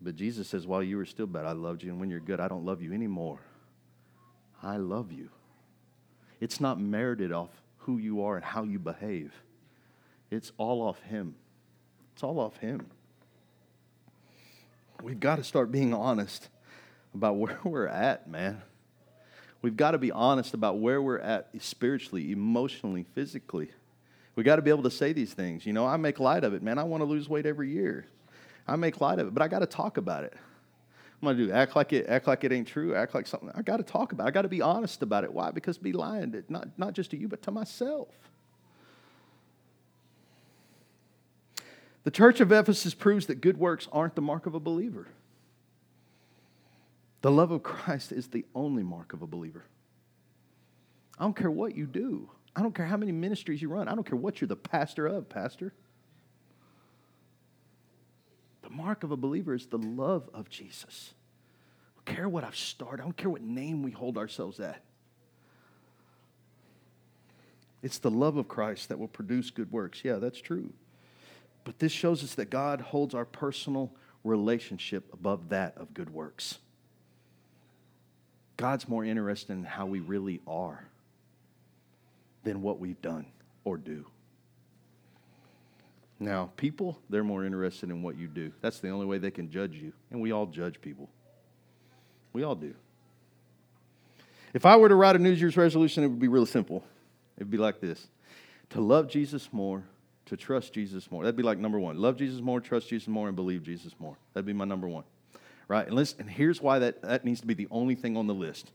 But 0.00 0.16
Jesus 0.16 0.48
says, 0.48 0.66
while 0.66 0.82
you 0.82 0.96
were 0.96 1.04
still 1.04 1.26
bad, 1.26 1.44
I 1.44 1.52
loved 1.52 1.82
you. 1.82 1.90
And 1.90 2.00
when 2.00 2.08
you're 2.08 2.18
good, 2.18 2.40
I 2.40 2.48
don't 2.48 2.64
love 2.64 2.80
you 2.80 2.94
anymore. 2.94 3.40
I 4.62 4.78
love 4.78 5.12
you. 5.12 5.28
It's 6.40 6.62
not 6.62 6.80
merited 6.80 7.30
off 7.30 7.50
who 7.76 7.98
you 7.98 8.24
are 8.24 8.36
and 8.36 8.44
how 8.44 8.62
you 8.62 8.78
behave, 8.78 9.34
it's 10.30 10.50
all 10.56 10.80
off 10.80 11.02
Him. 11.02 11.34
It's 12.14 12.22
all 12.22 12.40
off 12.40 12.56
Him. 12.56 12.86
We've 15.02 15.20
got 15.20 15.36
to 15.36 15.44
start 15.44 15.70
being 15.70 15.92
honest 15.92 16.48
about 17.14 17.36
where 17.36 17.58
we're 17.64 17.86
at, 17.86 18.28
man. 18.28 18.62
We've 19.62 19.76
got 19.76 19.92
to 19.92 19.98
be 19.98 20.12
honest 20.12 20.52
about 20.52 20.78
where 20.78 21.00
we're 21.00 21.20
at 21.20 21.48
spiritually, 21.58 22.32
emotionally, 22.32 23.06
physically. 23.14 23.70
We 24.36 24.42
got 24.42 24.56
to 24.56 24.62
be 24.62 24.70
able 24.70 24.82
to 24.82 24.90
say 24.90 25.12
these 25.12 25.32
things. 25.32 25.64
You 25.64 25.72
know, 25.72 25.86
I 25.86 25.96
make 25.96 26.20
light 26.20 26.44
of 26.44 26.52
it, 26.52 26.62
man. 26.62 26.78
I 26.78 26.84
want 26.84 27.00
to 27.00 27.06
lose 27.06 27.28
weight 27.28 27.46
every 27.46 27.70
year. 27.70 28.06
I 28.66 28.76
make 28.76 29.00
light 29.00 29.18
of 29.18 29.28
it, 29.28 29.34
but 29.34 29.42
I 29.42 29.48
got 29.48 29.60
to 29.60 29.66
talk 29.66 29.96
about 29.96 30.24
it. 30.24 30.34
I'm 31.22 31.28
gonna 31.28 31.46
do 31.46 31.52
act 31.52 31.74
like 31.74 31.94
it, 31.94 32.06
act 32.06 32.26
like 32.26 32.44
it 32.44 32.52
ain't 32.52 32.68
true, 32.68 32.94
act 32.94 33.14
like 33.14 33.26
something. 33.26 33.50
I 33.54 33.62
got 33.62 33.78
to 33.78 33.82
talk 33.82 34.12
about. 34.12 34.24
it. 34.24 34.28
I 34.28 34.30
got 34.30 34.42
to 34.42 34.48
be 34.48 34.60
honest 34.60 35.00
about 35.00 35.24
it. 35.24 35.32
Why? 35.32 35.50
Because 35.50 35.78
be 35.78 35.92
lying 35.92 36.32
to, 36.32 36.44
not 36.50 36.68
not 36.76 36.92
just 36.92 37.12
to 37.12 37.16
you, 37.16 37.28
but 37.28 37.40
to 37.42 37.50
myself. 37.50 38.08
The 42.02 42.10
church 42.10 42.40
of 42.40 42.52
Ephesus 42.52 42.92
proves 42.92 43.26
that 43.26 43.40
good 43.40 43.56
works 43.56 43.88
aren't 43.90 44.14
the 44.14 44.20
mark 44.20 44.44
of 44.44 44.54
a 44.54 44.60
believer. 44.60 45.06
The 47.24 47.32
love 47.32 47.52
of 47.52 47.62
Christ 47.62 48.12
is 48.12 48.28
the 48.28 48.44
only 48.54 48.82
mark 48.82 49.14
of 49.14 49.22
a 49.22 49.26
believer. 49.26 49.64
I 51.18 51.24
don't 51.24 51.34
care 51.34 51.50
what 51.50 51.74
you 51.74 51.86
do. 51.86 52.28
I 52.54 52.60
don't 52.60 52.74
care 52.74 52.84
how 52.84 52.98
many 52.98 53.12
ministries 53.12 53.62
you 53.62 53.70
run. 53.70 53.88
I 53.88 53.94
don't 53.94 54.04
care 54.04 54.18
what 54.18 54.42
you're 54.42 54.48
the 54.48 54.56
pastor 54.56 55.06
of, 55.06 55.30
pastor. 55.30 55.72
The 58.60 58.68
mark 58.68 59.04
of 59.04 59.10
a 59.10 59.16
believer 59.16 59.54
is 59.54 59.64
the 59.64 59.78
love 59.78 60.28
of 60.34 60.50
Jesus. 60.50 61.14
I 61.96 62.02
don't 62.10 62.14
care 62.14 62.28
what 62.28 62.44
I've 62.44 62.56
started. 62.56 63.00
I 63.00 63.06
don't 63.06 63.16
care 63.16 63.30
what 63.30 63.40
name 63.40 63.82
we 63.82 63.90
hold 63.90 64.18
ourselves 64.18 64.60
at. 64.60 64.82
It's 67.82 67.96
the 67.96 68.10
love 68.10 68.36
of 68.36 68.48
Christ 68.48 68.90
that 68.90 68.98
will 68.98 69.08
produce 69.08 69.48
good 69.48 69.72
works. 69.72 70.02
Yeah, 70.04 70.16
that's 70.16 70.42
true. 70.42 70.74
But 71.64 71.78
this 71.78 71.90
shows 71.90 72.22
us 72.22 72.34
that 72.34 72.50
God 72.50 72.82
holds 72.82 73.14
our 73.14 73.24
personal 73.24 73.94
relationship 74.24 75.10
above 75.10 75.48
that 75.48 75.78
of 75.78 75.94
good 75.94 76.10
works. 76.10 76.58
God's 78.56 78.88
more 78.88 79.04
interested 79.04 79.52
in 79.52 79.64
how 79.64 79.86
we 79.86 80.00
really 80.00 80.40
are 80.46 80.84
than 82.44 82.62
what 82.62 82.78
we've 82.78 83.00
done 83.00 83.26
or 83.64 83.76
do. 83.76 84.06
Now, 86.20 86.50
people, 86.56 86.98
they're 87.10 87.24
more 87.24 87.44
interested 87.44 87.90
in 87.90 88.02
what 88.02 88.16
you 88.16 88.28
do. 88.28 88.52
That's 88.60 88.78
the 88.78 88.90
only 88.90 89.06
way 89.06 89.18
they 89.18 89.30
can 89.30 89.50
judge 89.50 89.74
you. 89.74 89.92
And 90.10 90.20
we 90.20 90.32
all 90.32 90.46
judge 90.46 90.80
people. 90.80 91.08
We 92.32 92.44
all 92.44 92.54
do. 92.54 92.74
If 94.52 94.64
I 94.64 94.76
were 94.76 94.88
to 94.88 94.94
write 94.94 95.16
a 95.16 95.18
New 95.18 95.32
Year's 95.32 95.56
resolution, 95.56 96.04
it 96.04 96.08
would 96.08 96.20
be 96.20 96.28
really 96.28 96.46
simple. 96.46 96.84
It'd 97.36 97.50
be 97.50 97.58
like 97.58 97.80
this 97.80 98.06
to 98.70 98.80
love 98.80 99.08
Jesus 99.08 99.48
more, 99.52 99.82
to 100.26 100.36
trust 100.36 100.72
Jesus 100.72 101.10
more. 101.10 101.24
That'd 101.24 101.36
be 101.36 101.42
like 101.42 101.58
number 101.58 101.78
one. 101.78 101.98
Love 101.98 102.16
Jesus 102.16 102.40
more, 102.40 102.60
trust 102.60 102.88
Jesus 102.88 103.08
more, 103.08 103.26
and 103.26 103.34
believe 103.34 103.64
Jesus 103.64 103.94
more. 103.98 104.16
That'd 104.32 104.46
be 104.46 104.52
my 104.52 104.64
number 104.64 104.88
one 104.88 105.04
right? 105.68 105.86
And, 105.86 106.14
and 106.18 106.30
here's 106.30 106.60
why 106.60 106.78
that, 106.80 107.02
that 107.02 107.24
needs 107.24 107.40
to 107.40 107.46
be 107.46 107.54
the 107.54 107.68
only 107.70 107.94
thing 107.94 108.16
on 108.16 108.26
the 108.26 108.34
list, 108.34 108.70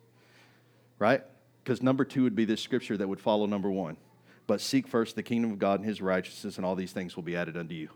right? 0.98 1.24
Because 1.64 1.82
number 1.82 2.06
two 2.06 2.24
would 2.24 2.36
be 2.36 2.46
this 2.46 2.62
scripture 2.62 2.98
that 2.98 3.08
would 3.08 3.20
follow 3.20 3.46
number 3.46 3.70
one. 3.70 3.98
But 4.48 4.62
seek 4.62 4.88
first 4.88 5.16
the 5.16 5.24
kingdom 5.24 5.52
of 5.52 5.60
God 5.60 5.80
and 5.80 5.88
his 5.88 6.02
righteousness, 6.02 6.58
and 6.58 6.66
all 6.66 6.76
these 6.76 6.92
things 6.92 7.16
will 7.16 7.24
be 7.24 7.36
added 7.36 7.56
unto 7.56 7.76
you. 7.76 7.90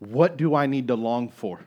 What 0.00 0.36
do 0.36 0.54
I 0.54 0.66
need 0.66 0.88
to 0.88 0.96
long 0.96 1.28
for? 1.28 1.60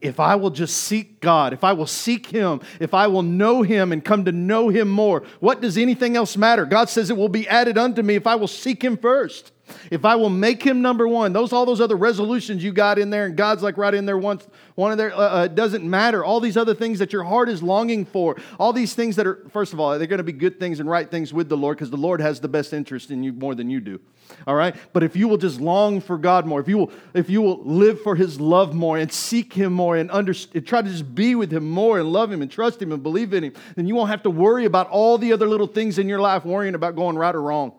If 0.00 0.18
I 0.18 0.34
will 0.34 0.50
just 0.50 0.76
seek 0.78 1.20
God, 1.20 1.52
if 1.52 1.62
I 1.62 1.72
will 1.72 1.86
seek 1.86 2.26
Him, 2.26 2.60
if 2.80 2.92
I 2.92 3.06
will 3.06 3.22
know 3.22 3.62
Him 3.62 3.92
and 3.92 4.04
come 4.04 4.24
to 4.24 4.32
know 4.32 4.68
Him 4.68 4.88
more, 4.88 5.22
what 5.38 5.60
does 5.60 5.78
anything 5.78 6.16
else 6.16 6.36
matter? 6.36 6.66
God 6.66 6.88
says 6.88 7.08
it 7.08 7.16
will 7.16 7.28
be 7.28 7.48
added 7.48 7.78
unto 7.78 8.02
me 8.02 8.16
if 8.16 8.26
I 8.26 8.34
will 8.34 8.48
seek 8.48 8.82
Him 8.82 8.96
first. 8.96 9.52
If 9.90 10.04
I 10.04 10.16
will 10.16 10.30
make 10.30 10.62
him 10.62 10.82
number 10.82 11.06
one, 11.06 11.32
those 11.32 11.52
all 11.52 11.66
those 11.66 11.80
other 11.80 11.96
resolutions 11.96 12.62
you 12.62 12.72
got 12.72 12.98
in 12.98 13.10
there, 13.10 13.26
and 13.26 13.36
God's 13.36 13.62
like 13.62 13.76
right 13.76 13.94
in 13.94 14.06
there 14.06 14.18
once 14.18 14.46
one 14.74 14.92
of 14.92 14.98
there 14.98 15.12
uh, 15.14 15.18
uh, 15.18 15.48
doesn't 15.48 15.84
matter. 15.84 16.24
All 16.24 16.40
these 16.40 16.56
other 16.56 16.74
things 16.74 16.98
that 16.98 17.12
your 17.12 17.24
heart 17.24 17.48
is 17.48 17.62
longing 17.62 18.04
for, 18.04 18.36
all 18.58 18.72
these 18.72 18.94
things 18.94 19.16
that 19.16 19.26
are 19.26 19.44
first 19.50 19.72
of 19.72 19.80
all, 19.80 19.98
they're 19.98 20.06
going 20.06 20.18
to 20.18 20.24
be 20.24 20.32
good 20.32 20.58
things 20.58 20.80
and 20.80 20.88
right 20.88 21.10
things 21.10 21.32
with 21.32 21.48
the 21.48 21.56
Lord 21.56 21.76
because 21.76 21.90
the 21.90 21.96
Lord 21.96 22.20
has 22.20 22.40
the 22.40 22.48
best 22.48 22.72
interest 22.72 23.10
in 23.10 23.22
you 23.22 23.32
more 23.32 23.54
than 23.54 23.70
you 23.70 23.80
do. 23.80 24.00
All 24.46 24.54
right, 24.54 24.74
but 24.92 25.02
if 25.02 25.16
you 25.16 25.28
will 25.28 25.36
just 25.36 25.60
long 25.60 26.00
for 26.00 26.16
God 26.16 26.46
more, 26.46 26.60
if 26.60 26.68
you 26.68 26.78
will, 26.78 26.92
if 27.14 27.28
you 27.28 27.42
will 27.42 27.62
live 27.64 28.00
for 28.00 28.16
His 28.16 28.40
love 28.40 28.74
more 28.74 28.96
and 28.96 29.12
seek 29.12 29.52
Him 29.52 29.72
more 29.72 29.96
and 29.96 30.10
under, 30.10 30.32
try 30.32 30.82
to 30.82 30.88
just 30.88 31.14
be 31.14 31.34
with 31.34 31.52
Him 31.52 31.68
more 31.68 31.98
and 31.98 32.12
love 32.12 32.32
Him 32.32 32.40
and 32.40 32.50
trust 32.50 32.80
Him 32.80 32.92
and 32.92 33.02
believe 33.02 33.34
in 33.34 33.44
Him, 33.44 33.52
then 33.76 33.86
you 33.86 33.94
won't 33.94 34.10
have 34.10 34.22
to 34.22 34.30
worry 34.30 34.64
about 34.64 34.88
all 34.88 35.18
the 35.18 35.32
other 35.32 35.46
little 35.46 35.66
things 35.66 35.98
in 35.98 36.08
your 36.08 36.20
life, 36.20 36.44
worrying 36.44 36.74
about 36.74 36.96
going 36.96 37.16
right 37.16 37.34
or 37.34 37.42
wrong. 37.42 37.72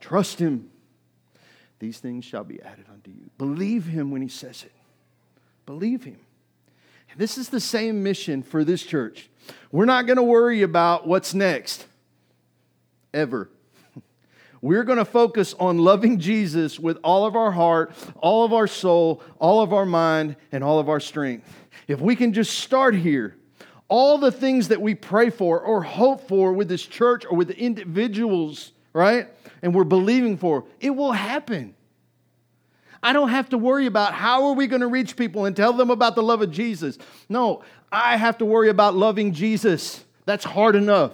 Trust 0.00 0.38
Him. 0.38 0.70
These 1.78 1.98
things 1.98 2.24
shall 2.24 2.44
be 2.44 2.60
added 2.62 2.86
unto 2.92 3.10
you. 3.10 3.30
Believe 3.38 3.86
Him 3.86 4.10
when 4.10 4.22
He 4.22 4.28
says 4.28 4.64
it. 4.64 4.72
Believe 5.66 6.04
Him. 6.04 6.18
This 7.16 7.38
is 7.38 7.48
the 7.48 7.60
same 7.60 8.02
mission 8.02 8.42
for 8.42 8.64
this 8.64 8.82
church. 8.82 9.28
We're 9.72 9.86
not 9.86 10.06
going 10.06 10.18
to 10.18 10.22
worry 10.22 10.62
about 10.62 11.06
what's 11.06 11.34
next, 11.34 11.86
ever. 13.12 13.50
We're 14.60 14.84
going 14.84 14.98
to 14.98 15.04
focus 15.04 15.54
on 15.58 15.78
loving 15.78 16.20
Jesus 16.20 16.78
with 16.78 16.98
all 17.02 17.26
of 17.26 17.34
our 17.34 17.50
heart, 17.50 17.92
all 18.18 18.44
of 18.44 18.52
our 18.52 18.66
soul, 18.66 19.22
all 19.40 19.62
of 19.62 19.72
our 19.72 19.86
mind, 19.86 20.36
and 20.52 20.62
all 20.62 20.78
of 20.78 20.88
our 20.88 21.00
strength. 21.00 21.48
If 21.88 22.00
we 22.00 22.14
can 22.14 22.32
just 22.32 22.58
start 22.58 22.94
here, 22.94 23.36
all 23.88 24.18
the 24.18 24.32
things 24.32 24.68
that 24.68 24.80
we 24.80 24.94
pray 24.94 25.30
for 25.30 25.60
or 25.60 25.82
hope 25.82 26.28
for 26.28 26.52
with 26.52 26.68
this 26.68 26.84
church 26.84 27.24
or 27.28 27.36
with 27.36 27.50
individuals, 27.50 28.72
right? 28.92 29.28
And 29.62 29.74
we're 29.74 29.84
believing 29.84 30.36
for, 30.36 30.64
it 30.80 30.90
will 30.90 31.12
happen. 31.12 31.74
I 33.02 33.12
don't 33.12 33.28
have 33.28 33.50
to 33.50 33.58
worry 33.58 33.86
about 33.86 34.12
how 34.12 34.46
are 34.46 34.54
we 34.54 34.66
going 34.66 34.80
to 34.80 34.88
reach 34.88 35.16
people 35.16 35.44
and 35.44 35.56
tell 35.56 35.72
them 35.72 35.90
about 35.90 36.14
the 36.14 36.22
love 36.22 36.42
of 36.42 36.50
Jesus. 36.50 36.98
No, 37.28 37.62
I 37.92 38.16
have 38.16 38.38
to 38.38 38.44
worry 38.44 38.68
about 38.68 38.94
loving 38.94 39.32
Jesus. 39.32 40.04
That's 40.24 40.44
hard 40.44 40.74
enough. 40.74 41.12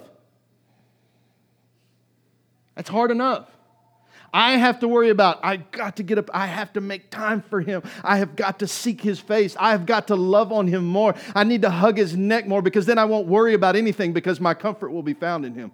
That's 2.75 2.89
hard 2.89 3.11
enough. 3.11 3.47
I 4.33 4.57
have 4.57 4.79
to 4.79 4.87
worry 4.89 5.11
about, 5.11 5.39
I 5.43 5.55
got 5.55 5.95
to 5.95 6.03
get 6.03 6.17
up, 6.17 6.29
I 6.33 6.45
have 6.47 6.73
to 6.73 6.81
make 6.81 7.09
time 7.09 7.41
for 7.41 7.61
him. 7.61 7.83
I 8.03 8.17
have 8.17 8.35
got 8.35 8.59
to 8.59 8.67
seek 8.67 8.99
his 8.99 9.17
face. 9.17 9.55
I 9.57 9.71
have 9.71 9.85
got 9.85 10.07
to 10.07 10.15
love 10.15 10.51
on 10.51 10.67
him 10.67 10.85
more. 10.85 11.15
I 11.33 11.45
need 11.45 11.61
to 11.61 11.69
hug 11.69 11.97
his 11.97 12.17
neck 12.17 12.45
more 12.45 12.61
because 12.61 12.85
then 12.85 12.97
I 12.97 13.05
won't 13.05 13.27
worry 13.27 13.53
about 13.53 13.77
anything 13.77 14.11
because 14.11 14.41
my 14.41 14.53
comfort 14.53 14.91
will 14.91 15.03
be 15.03 15.13
found 15.13 15.45
in 15.45 15.53
him. 15.53 15.71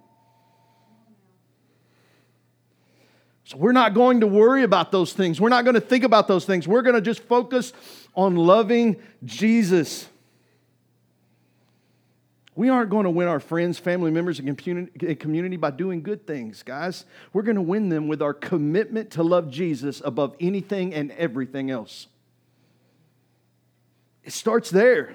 So 3.52 3.58
we're 3.58 3.74
not 3.74 3.94
going 3.94 4.22
to 4.22 4.28
worry 4.28 4.64
about 4.64 4.94
those 4.94 5.12
things. 5.12 5.42
We're 5.42 5.50
not 5.50 5.66
going 5.66 5.74
to 5.74 5.82
think 5.82 6.06
about 6.06 6.26
those 6.30 6.46
things. 6.46 6.70
We're 6.70 6.84
going 6.84 6.96
to 6.96 7.02
just 7.02 7.20
focus 7.24 7.74
on 8.16 8.38
loving 8.38 8.96
Jesus. 9.26 10.08
We 12.56 12.70
aren't 12.70 12.90
going 12.90 13.04
to 13.04 13.10
win 13.10 13.28
our 13.28 13.42
friends, 13.42 13.78
family 13.78 14.10
members, 14.10 14.40
and 14.40 14.58
community 14.58 15.58
by 15.58 15.72
doing 15.72 16.02
good 16.02 16.26
things, 16.26 16.64
guys. 16.64 17.04
We're 17.34 17.42
going 17.42 17.58
to 17.58 17.62
win 17.62 17.90
them 17.90 18.08
with 18.08 18.22
our 18.22 18.34
commitment 18.34 19.12
to 19.12 19.24
love 19.24 19.52
Jesus 19.52 20.02
above 20.06 20.34
anything 20.40 20.94
and 20.94 21.12
everything 21.12 21.70
else. 21.70 22.08
It 24.24 24.32
starts 24.32 24.70
there. 24.70 25.14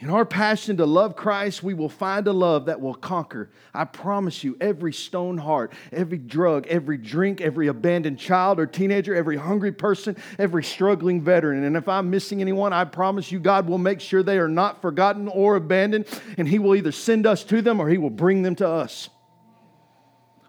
In 0.00 0.10
our 0.10 0.24
passion 0.24 0.76
to 0.78 0.86
love 0.86 1.14
Christ, 1.14 1.62
we 1.62 1.72
will 1.72 1.88
find 1.88 2.26
a 2.26 2.32
love 2.32 2.66
that 2.66 2.80
will 2.80 2.94
conquer. 2.94 3.50
I 3.72 3.84
promise 3.84 4.42
you, 4.42 4.56
every 4.60 4.92
stone 4.92 5.38
heart, 5.38 5.72
every 5.92 6.18
drug, 6.18 6.66
every 6.66 6.98
drink, 6.98 7.40
every 7.40 7.68
abandoned 7.68 8.18
child 8.18 8.58
or 8.58 8.66
teenager, 8.66 9.14
every 9.14 9.36
hungry 9.36 9.70
person, 9.70 10.16
every 10.36 10.64
struggling 10.64 11.22
veteran. 11.22 11.62
And 11.62 11.76
if 11.76 11.88
I'm 11.88 12.10
missing 12.10 12.40
anyone, 12.40 12.72
I 12.72 12.84
promise 12.84 13.30
you, 13.30 13.38
God 13.38 13.68
will 13.68 13.78
make 13.78 14.00
sure 14.00 14.22
they 14.22 14.38
are 14.38 14.48
not 14.48 14.82
forgotten 14.82 15.28
or 15.28 15.54
abandoned, 15.54 16.06
and 16.36 16.48
He 16.48 16.58
will 16.58 16.74
either 16.74 16.92
send 16.92 17.24
us 17.24 17.44
to 17.44 17.62
them 17.62 17.78
or 17.78 17.88
He 17.88 17.98
will 17.98 18.10
bring 18.10 18.42
them 18.42 18.56
to 18.56 18.68
us. 18.68 19.08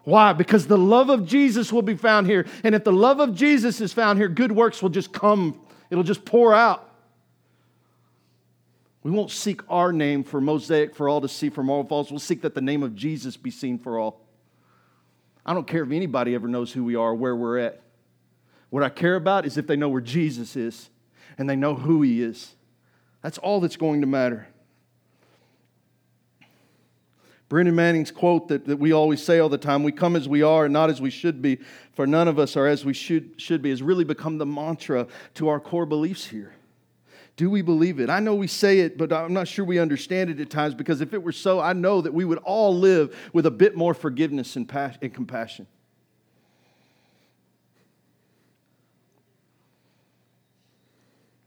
Why? 0.02 0.32
Because 0.32 0.66
the 0.66 0.78
love 0.78 1.08
of 1.08 1.24
Jesus 1.24 1.72
will 1.72 1.82
be 1.82 1.96
found 1.96 2.26
here. 2.26 2.46
And 2.64 2.74
if 2.74 2.82
the 2.82 2.92
love 2.92 3.20
of 3.20 3.34
Jesus 3.34 3.80
is 3.80 3.92
found 3.92 4.18
here, 4.18 4.28
good 4.28 4.52
works 4.52 4.82
will 4.82 4.90
just 4.90 5.12
come, 5.12 5.60
it'll 5.88 6.04
just 6.04 6.24
pour 6.24 6.52
out. 6.52 6.85
We 9.06 9.12
won't 9.12 9.30
seek 9.30 9.60
our 9.70 9.92
name 9.92 10.24
for 10.24 10.40
mosaic 10.40 10.92
for 10.96 11.08
all 11.08 11.20
to 11.20 11.28
see 11.28 11.48
from 11.48 11.70
all 11.70 11.84
falls. 11.84 12.10
We'll 12.10 12.18
seek 12.18 12.42
that 12.42 12.56
the 12.56 12.60
name 12.60 12.82
of 12.82 12.96
Jesus 12.96 13.36
be 13.36 13.52
seen 13.52 13.78
for 13.78 14.00
all. 14.00 14.20
I 15.46 15.54
don't 15.54 15.64
care 15.64 15.84
if 15.84 15.92
anybody 15.92 16.34
ever 16.34 16.48
knows 16.48 16.72
who 16.72 16.82
we 16.82 16.96
are, 16.96 17.14
where 17.14 17.36
we're 17.36 17.58
at. 17.58 17.82
What 18.68 18.82
I 18.82 18.88
care 18.88 19.14
about 19.14 19.46
is 19.46 19.56
if 19.56 19.68
they 19.68 19.76
know 19.76 19.88
where 19.88 20.00
Jesus 20.00 20.56
is 20.56 20.90
and 21.38 21.48
they 21.48 21.54
know 21.54 21.76
who 21.76 22.02
he 22.02 22.20
is. 22.20 22.56
That's 23.22 23.38
all 23.38 23.60
that's 23.60 23.76
going 23.76 24.00
to 24.00 24.08
matter. 24.08 24.48
Brennan 27.48 27.76
Manning's 27.76 28.10
quote 28.10 28.48
that, 28.48 28.64
that 28.64 28.80
we 28.80 28.90
always 28.90 29.22
say 29.22 29.38
all 29.38 29.48
the 29.48 29.56
time 29.56 29.84
we 29.84 29.92
come 29.92 30.16
as 30.16 30.28
we 30.28 30.42
are 30.42 30.64
and 30.64 30.72
not 30.72 30.90
as 30.90 31.00
we 31.00 31.10
should 31.10 31.40
be, 31.40 31.60
for 31.92 32.08
none 32.08 32.26
of 32.26 32.40
us 32.40 32.56
are 32.56 32.66
as 32.66 32.84
we 32.84 32.92
should, 32.92 33.40
should 33.40 33.62
be, 33.62 33.70
has 33.70 33.84
really 33.84 34.02
become 34.02 34.38
the 34.38 34.46
mantra 34.46 35.06
to 35.34 35.46
our 35.46 35.60
core 35.60 35.86
beliefs 35.86 36.26
here. 36.26 36.54
Do 37.36 37.50
we 37.50 37.60
believe 37.60 38.00
it? 38.00 38.08
I 38.08 38.20
know 38.20 38.34
we 38.34 38.46
say 38.46 38.80
it, 38.80 38.96
but 38.96 39.12
I'm 39.12 39.34
not 39.34 39.46
sure 39.46 39.64
we 39.64 39.78
understand 39.78 40.30
it 40.30 40.40
at 40.40 40.48
times 40.48 40.74
because 40.74 41.02
if 41.02 41.12
it 41.12 41.22
were 41.22 41.32
so, 41.32 41.60
I 41.60 41.74
know 41.74 42.00
that 42.00 42.14
we 42.14 42.24
would 42.24 42.38
all 42.38 42.74
live 42.74 43.14
with 43.34 43.44
a 43.44 43.50
bit 43.50 43.76
more 43.76 43.92
forgiveness 43.92 44.56
and, 44.56 44.70
and 44.74 45.12
compassion. 45.12 45.66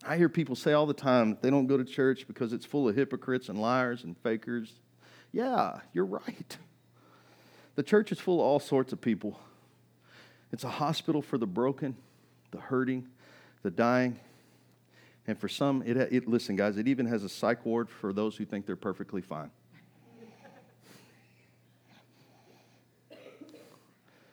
I 0.06 0.18
hear 0.18 0.30
people 0.30 0.56
say 0.56 0.74
all 0.74 0.86
the 0.86 0.94
time 0.94 1.32
that 1.32 1.42
they 1.42 1.50
don't 1.50 1.68
go 1.68 1.78
to 1.78 1.84
church 1.84 2.28
because 2.28 2.54
it's 2.54 2.66
full 2.66 2.88
of 2.88 2.96
hypocrites 2.96 3.50
and 3.50 3.60
liars 3.60 4.04
and 4.04 4.16
fakers. 4.18 4.72
Yeah, 5.32 5.80
you're 5.94 6.06
right. 6.06 6.58
The 7.76 7.84
church 7.84 8.12
is 8.12 8.20
full 8.20 8.40
of 8.40 8.46
all 8.46 8.60
sorts 8.60 8.94
of 8.94 9.02
people. 9.02 9.40
It's 10.52 10.64
a 10.64 10.70
hospital 10.70 11.22
for 11.22 11.38
the 11.38 11.46
broken, 11.48 11.96
the 12.52 12.60
hurting, 12.60 13.08
the 13.64 13.72
dying, 13.72 14.20
and 15.30 15.38
for 15.38 15.48
some, 15.48 15.84
it, 15.86 15.96
it, 15.96 16.28
listen, 16.28 16.56
guys, 16.56 16.78
it 16.78 16.88
even 16.88 17.06
has 17.06 17.24
a 17.24 17.30
psych 17.30 17.64
ward 17.64 17.88
for 17.88 18.12
those 18.12 18.36
who 18.36 18.46
think 18.46 18.66
they're 18.66 18.76
perfectly 18.76 19.22
fine. 19.22 19.52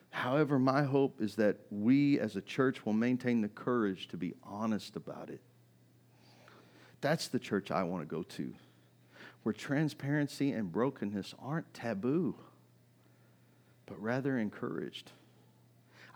However, 0.09 0.59
my 0.59 0.85
hope 0.85 1.21
is 1.21 1.35
that 1.35 1.59
we 1.71 2.19
as 2.19 2.35
a 2.37 2.41
church 2.41 2.87
will 2.87 2.95
maintain 2.95 3.43
the 3.43 3.49
courage 3.49 4.09
to 4.09 4.17
be 4.17 4.37
honest 4.43 4.97
about 4.97 5.29
it. 5.29 5.43
That's 7.03 7.29
the 7.29 7.39
church 7.39 7.71
I 7.71 7.83
want 7.83 8.03
to 8.03 8.07
go 8.07 8.23
to, 8.23 8.55
where 9.43 9.53
transparency 9.53 10.53
and 10.53 10.73
brokenness 10.73 11.35
aren't 11.39 11.75
taboo, 11.75 12.37
but 13.85 14.01
rather 14.01 14.39
encouraged. 14.39 15.13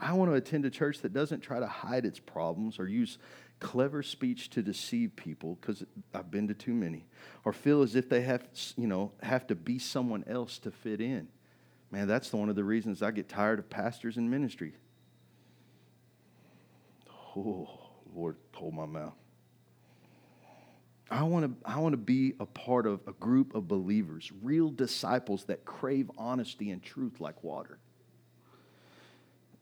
I 0.00 0.14
want 0.14 0.30
to 0.30 0.34
attend 0.36 0.64
a 0.64 0.70
church 0.70 1.02
that 1.02 1.12
doesn't 1.12 1.40
try 1.40 1.60
to 1.60 1.66
hide 1.66 2.06
its 2.06 2.18
problems 2.18 2.78
or 2.78 2.88
use 2.88 3.18
clever 3.60 4.02
speech 4.02 4.50
to 4.50 4.62
deceive 4.62 5.14
people 5.14 5.58
because 5.60 5.84
I've 6.14 6.30
been 6.30 6.48
to 6.48 6.54
too 6.54 6.74
many, 6.74 7.06
or 7.44 7.52
feel 7.52 7.82
as 7.82 7.94
if 7.94 8.08
they 8.08 8.22
have, 8.22 8.48
you 8.76 8.86
know, 8.86 9.12
have 9.22 9.46
to 9.48 9.54
be 9.54 9.78
someone 9.78 10.24
else 10.26 10.58
to 10.60 10.70
fit 10.70 11.00
in. 11.00 11.28
Man, 11.90 12.08
that's 12.08 12.32
one 12.32 12.48
of 12.48 12.56
the 12.56 12.64
reasons 12.64 13.02
I 13.02 13.10
get 13.10 13.28
tired 13.28 13.58
of 13.58 13.68
pastors 13.68 14.16
and 14.16 14.30
ministry. 14.30 14.74
Oh, 17.36 17.68
Lord, 18.14 18.36
hold 18.54 18.74
my 18.74 18.86
mouth. 18.86 19.14
I 21.10 21.24
want 21.24 21.44
to 21.44 21.68
I 21.68 21.78
want 21.80 21.92
to 21.92 21.98
be 21.98 22.34
a 22.38 22.46
part 22.46 22.86
of 22.86 23.00
a 23.06 23.12
group 23.12 23.54
of 23.54 23.66
believers, 23.66 24.30
real 24.42 24.70
disciples 24.70 25.44
that 25.44 25.64
crave 25.64 26.10
honesty 26.16 26.70
and 26.70 26.82
truth 26.82 27.20
like 27.20 27.42
water. 27.42 27.78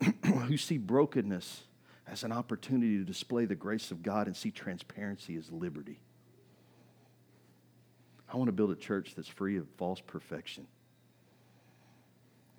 who 0.24 0.56
see 0.56 0.78
brokenness 0.78 1.62
as 2.10 2.24
an 2.24 2.32
opportunity 2.32 2.98
to 2.98 3.04
display 3.04 3.44
the 3.44 3.54
grace 3.54 3.90
of 3.90 4.02
God 4.02 4.26
and 4.26 4.36
see 4.36 4.50
transparency 4.50 5.36
as 5.36 5.50
liberty. 5.50 6.00
I 8.32 8.36
want 8.36 8.48
to 8.48 8.52
build 8.52 8.70
a 8.70 8.76
church 8.76 9.14
that's 9.14 9.28
free 9.28 9.56
of 9.56 9.66
false 9.76 10.00
perfection. 10.00 10.66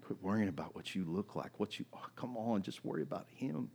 Quit 0.06 0.22
worrying 0.22 0.50
about 0.50 0.76
what 0.76 0.96
you 0.96 1.04
look 1.06 1.36
like, 1.36 1.60
what 1.60 1.80
you 1.80 1.86
oh, 1.94 2.06
come 2.16 2.38
on, 2.38 2.62
just 2.62 2.84
worry 2.84 3.04
about 3.04 3.28
him. 3.36 3.70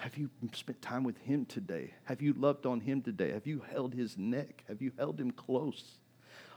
Have 0.00 0.16
you 0.16 0.28
spent 0.52 0.82
time 0.82 1.04
with 1.04 1.18
him 1.18 1.46
today? 1.46 1.94
Have 2.04 2.20
you 2.20 2.32
loved 2.32 2.66
on 2.66 2.80
him 2.80 3.02
today? 3.02 3.30
Have 3.32 3.46
you 3.46 3.62
held 3.70 3.94
his 3.94 4.18
neck? 4.18 4.64
Have 4.68 4.82
you 4.82 4.92
held 4.98 5.20
him 5.20 5.30
close? 5.30 5.98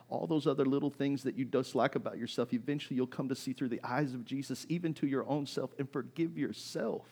All 0.09 0.25
those 0.25 0.47
other 0.47 0.65
little 0.65 0.89
things 0.89 1.23
that 1.23 1.35
you 1.35 1.45
dislike 1.45 1.95
about 1.95 2.17
yourself, 2.17 2.53
eventually 2.53 2.95
you'll 2.95 3.07
come 3.07 3.29
to 3.29 3.35
see 3.35 3.53
through 3.53 3.69
the 3.69 3.81
eyes 3.83 4.13
of 4.13 4.25
Jesus, 4.25 4.65
even 4.69 4.93
to 4.95 5.07
your 5.07 5.27
own 5.27 5.45
self, 5.45 5.71
and 5.77 5.89
forgive 5.91 6.37
yourself 6.37 7.05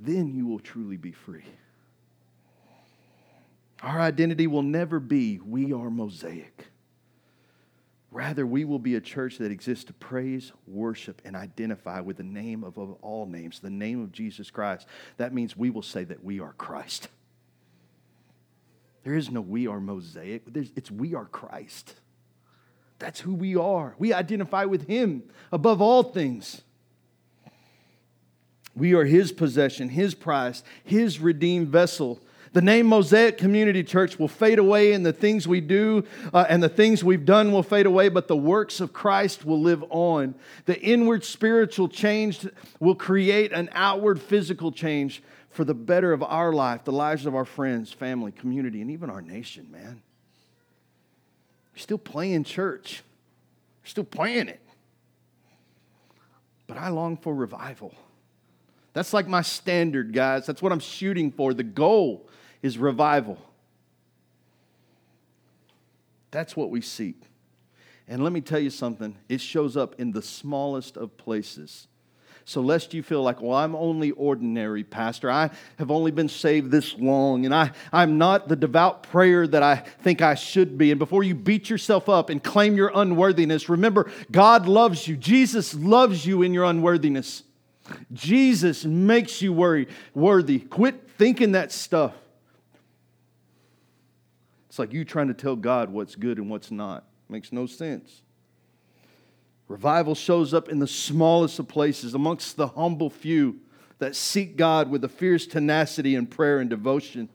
then 0.00 0.28
you 0.34 0.46
will 0.46 0.58
truly 0.58 0.96
be 0.96 1.12
free. 1.12 1.44
Our 3.82 4.00
identity 4.00 4.46
will 4.46 4.62
never 4.62 5.00
be 5.00 5.40
we 5.44 5.72
are 5.72 5.90
mosaic. 5.90 6.66
Rather, 8.12 8.46
we 8.46 8.64
will 8.66 8.78
be 8.78 8.94
a 8.94 9.00
church 9.00 9.38
that 9.38 9.50
exists 9.50 9.84
to 9.84 9.94
praise, 9.94 10.52
worship, 10.66 11.22
and 11.24 11.34
identify 11.34 12.00
with 12.00 12.18
the 12.18 12.22
name 12.22 12.62
of, 12.62 12.76
of 12.76 12.92
all 13.00 13.24
names, 13.24 13.58
the 13.60 13.70
name 13.70 14.02
of 14.02 14.12
Jesus 14.12 14.50
Christ. 14.50 14.86
That 15.16 15.32
means 15.32 15.56
we 15.56 15.70
will 15.70 15.82
say 15.82 16.04
that 16.04 16.22
we 16.22 16.38
are 16.38 16.52
Christ. 16.52 17.08
There 19.02 19.14
is 19.14 19.30
no 19.30 19.40
we 19.40 19.66
are 19.66 19.80
mosaic, 19.80 20.42
it's 20.54 20.90
we 20.90 21.14
are 21.14 21.24
Christ. 21.24 21.94
That's 22.98 23.18
who 23.18 23.34
we 23.34 23.56
are. 23.56 23.96
We 23.98 24.12
identify 24.12 24.66
with 24.66 24.86
Him 24.86 25.24
above 25.50 25.80
all 25.80 26.02
things. 26.02 26.62
We 28.74 28.94
are 28.94 29.04
His 29.04 29.32
possession, 29.32 29.90
His 29.90 30.14
prize, 30.14 30.62
His 30.84 31.20
redeemed 31.20 31.68
vessel. 31.68 32.20
The 32.52 32.60
name 32.60 32.86
Mosaic 32.86 33.38
Community 33.38 33.82
Church 33.82 34.18
will 34.18 34.28
fade 34.28 34.58
away, 34.58 34.92
and 34.92 35.06
the 35.06 35.12
things 35.12 35.48
we 35.48 35.62
do 35.62 36.04
uh, 36.34 36.44
and 36.48 36.62
the 36.62 36.68
things 36.68 37.02
we've 37.02 37.24
done 37.24 37.50
will 37.50 37.62
fade 37.62 37.86
away, 37.86 38.10
but 38.10 38.28
the 38.28 38.36
works 38.36 38.80
of 38.80 38.92
Christ 38.92 39.46
will 39.46 39.60
live 39.60 39.82
on. 39.88 40.34
The 40.66 40.78
inward 40.80 41.24
spiritual 41.24 41.88
change 41.88 42.46
will 42.78 42.94
create 42.94 43.52
an 43.52 43.70
outward 43.72 44.20
physical 44.20 44.70
change 44.70 45.22
for 45.48 45.64
the 45.64 45.74
better 45.74 46.12
of 46.12 46.22
our 46.22 46.52
life, 46.52 46.84
the 46.84 46.92
lives 46.92 47.24
of 47.24 47.34
our 47.34 47.44
friends, 47.46 47.92
family, 47.92 48.32
community, 48.32 48.82
and 48.82 48.90
even 48.90 49.08
our 49.08 49.22
nation, 49.22 49.68
man. 49.70 50.02
We're 51.72 51.78
still 51.78 51.98
playing 51.98 52.44
church, 52.44 53.02
we're 53.82 53.88
still 53.88 54.04
playing 54.04 54.48
it. 54.48 54.60
But 56.66 56.76
I 56.76 56.88
long 56.88 57.16
for 57.16 57.34
revival. 57.34 57.94
That's 58.92 59.12
like 59.12 59.26
my 59.26 59.42
standard, 59.42 60.12
guys. 60.12 60.46
That's 60.46 60.60
what 60.60 60.72
I'm 60.72 60.80
shooting 60.80 61.30
for. 61.30 61.54
The 61.54 61.62
goal 61.62 62.28
is 62.62 62.78
revival. 62.78 63.38
That's 66.30 66.56
what 66.56 66.70
we 66.70 66.80
seek. 66.80 67.20
And 68.08 68.22
let 68.22 68.32
me 68.32 68.40
tell 68.40 68.58
you 68.58 68.70
something, 68.70 69.16
it 69.28 69.40
shows 69.40 69.76
up 69.76 69.94
in 69.98 70.12
the 70.12 70.22
smallest 70.22 70.96
of 70.96 71.16
places. 71.16 71.86
So, 72.44 72.60
lest 72.60 72.92
you 72.92 73.04
feel 73.04 73.22
like, 73.22 73.40
well, 73.40 73.56
I'm 73.56 73.76
only 73.76 74.10
ordinary, 74.10 74.82
Pastor. 74.82 75.30
I 75.30 75.50
have 75.78 75.92
only 75.92 76.10
been 76.10 76.28
saved 76.28 76.72
this 76.72 76.98
long, 76.98 77.46
and 77.46 77.54
I, 77.54 77.70
I'm 77.92 78.18
not 78.18 78.48
the 78.48 78.56
devout 78.56 79.04
prayer 79.04 79.46
that 79.46 79.62
I 79.62 79.76
think 79.76 80.22
I 80.22 80.34
should 80.34 80.76
be. 80.76 80.90
And 80.90 80.98
before 80.98 81.22
you 81.22 81.36
beat 81.36 81.70
yourself 81.70 82.08
up 82.08 82.30
and 82.30 82.42
claim 82.42 82.76
your 82.76 82.90
unworthiness, 82.92 83.68
remember, 83.68 84.10
God 84.32 84.66
loves 84.66 85.06
you. 85.06 85.16
Jesus 85.16 85.72
loves 85.72 86.26
you 86.26 86.42
in 86.42 86.52
your 86.52 86.64
unworthiness. 86.64 87.44
Jesus 88.12 88.84
makes 88.84 89.42
you 89.42 89.52
worry, 89.52 89.88
worthy. 90.14 90.60
Quit 90.60 91.08
thinking 91.18 91.52
that 91.52 91.72
stuff. 91.72 92.14
It's 94.68 94.78
like 94.78 94.92
you 94.92 95.04
trying 95.04 95.28
to 95.28 95.34
tell 95.34 95.56
God 95.56 95.90
what's 95.90 96.14
good 96.14 96.38
and 96.38 96.48
what's 96.48 96.70
not. 96.70 97.04
Makes 97.28 97.52
no 97.52 97.66
sense. 97.66 98.22
Revival 99.68 100.14
shows 100.14 100.52
up 100.54 100.68
in 100.68 100.78
the 100.78 100.86
smallest 100.86 101.58
of 101.58 101.68
places, 101.68 102.14
amongst 102.14 102.56
the 102.56 102.68
humble 102.68 103.10
few 103.10 103.56
that 103.98 104.16
seek 104.16 104.56
God 104.56 104.90
with 104.90 105.04
a 105.04 105.08
fierce 105.08 105.46
tenacity 105.46 106.14
in 106.14 106.26
prayer 106.26 106.58
and 106.58 106.68
devotion. 106.68 107.28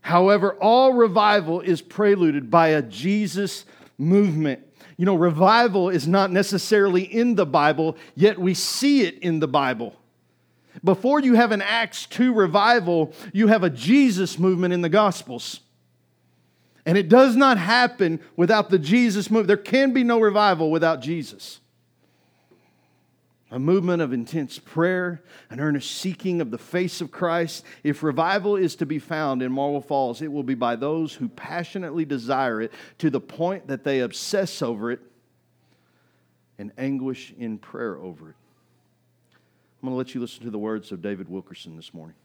However, 0.00 0.54
all 0.54 0.92
revival 0.92 1.60
is 1.60 1.82
preluded 1.82 2.50
by 2.50 2.68
a 2.68 2.82
Jesus 2.82 3.64
movement. 3.98 4.67
You 4.98 5.06
know, 5.06 5.14
revival 5.14 5.88
is 5.88 6.06
not 6.06 6.30
necessarily 6.30 7.02
in 7.02 7.36
the 7.36 7.46
Bible, 7.46 7.96
yet 8.14 8.38
we 8.38 8.52
see 8.52 9.02
it 9.02 9.18
in 9.20 9.38
the 9.38 9.48
Bible. 9.48 9.94
Before 10.84 11.20
you 11.20 11.34
have 11.34 11.52
an 11.52 11.62
Acts 11.62 12.04
2 12.06 12.34
revival, 12.34 13.14
you 13.32 13.46
have 13.46 13.62
a 13.62 13.70
Jesus 13.70 14.38
movement 14.38 14.74
in 14.74 14.82
the 14.82 14.88
Gospels. 14.88 15.60
And 16.84 16.98
it 16.98 17.08
does 17.08 17.36
not 17.36 17.58
happen 17.58 18.20
without 18.36 18.70
the 18.70 18.78
Jesus 18.78 19.30
movement. 19.30 19.46
There 19.46 19.56
can 19.56 19.92
be 19.92 20.02
no 20.02 20.20
revival 20.20 20.70
without 20.70 21.00
Jesus. 21.00 21.60
A 23.50 23.58
movement 23.58 24.02
of 24.02 24.12
intense 24.12 24.58
prayer, 24.58 25.22
an 25.48 25.58
earnest 25.58 25.90
seeking 25.90 26.42
of 26.42 26.50
the 26.50 26.58
face 26.58 27.00
of 27.00 27.10
Christ. 27.10 27.64
If 27.82 28.02
revival 28.02 28.56
is 28.56 28.76
to 28.76 28.86
be 28.86 28.98
found 28.98 29.42
in 29.42 29.52
Marble 29.52 29.80
Falls, 29.80 30.20
it 30.20 30.30
will 30.30 30.42
be 30.42 30.54
by 30.54 30.76
those 30.76 31.14
who 31.14 31.28
passionately 31.28 32.04
desire 32.04 32.60
it 32.60 32.72
to 32.98 33.08
the 33.08 33.20
point 33.20 33.68
that 33.68 33.84
they 33.84 34.00
obsess 34.00 34.60
over 34.60 34.90
it 34.90 35.00
and 36.58 36.72
anguish 36.76 37.32
in 37.38 37.56
prayer 37.56 37.96
over 37.96 38.30
it. 38.30 38.36
I'm 39.80 39.88
going 39.88 39.94
to 39.94 39.96
let 39.96 40.14
you 40.14 40.20
listen 40.20 40.42
to 40.42 40.50
the 40.50 40.58
words 40.58 40.92
of 40.92 41.00
David 41.00 41.28
Wilkerson 41.28 41.76
this 41.76 41.94
morning. 41.94 42.16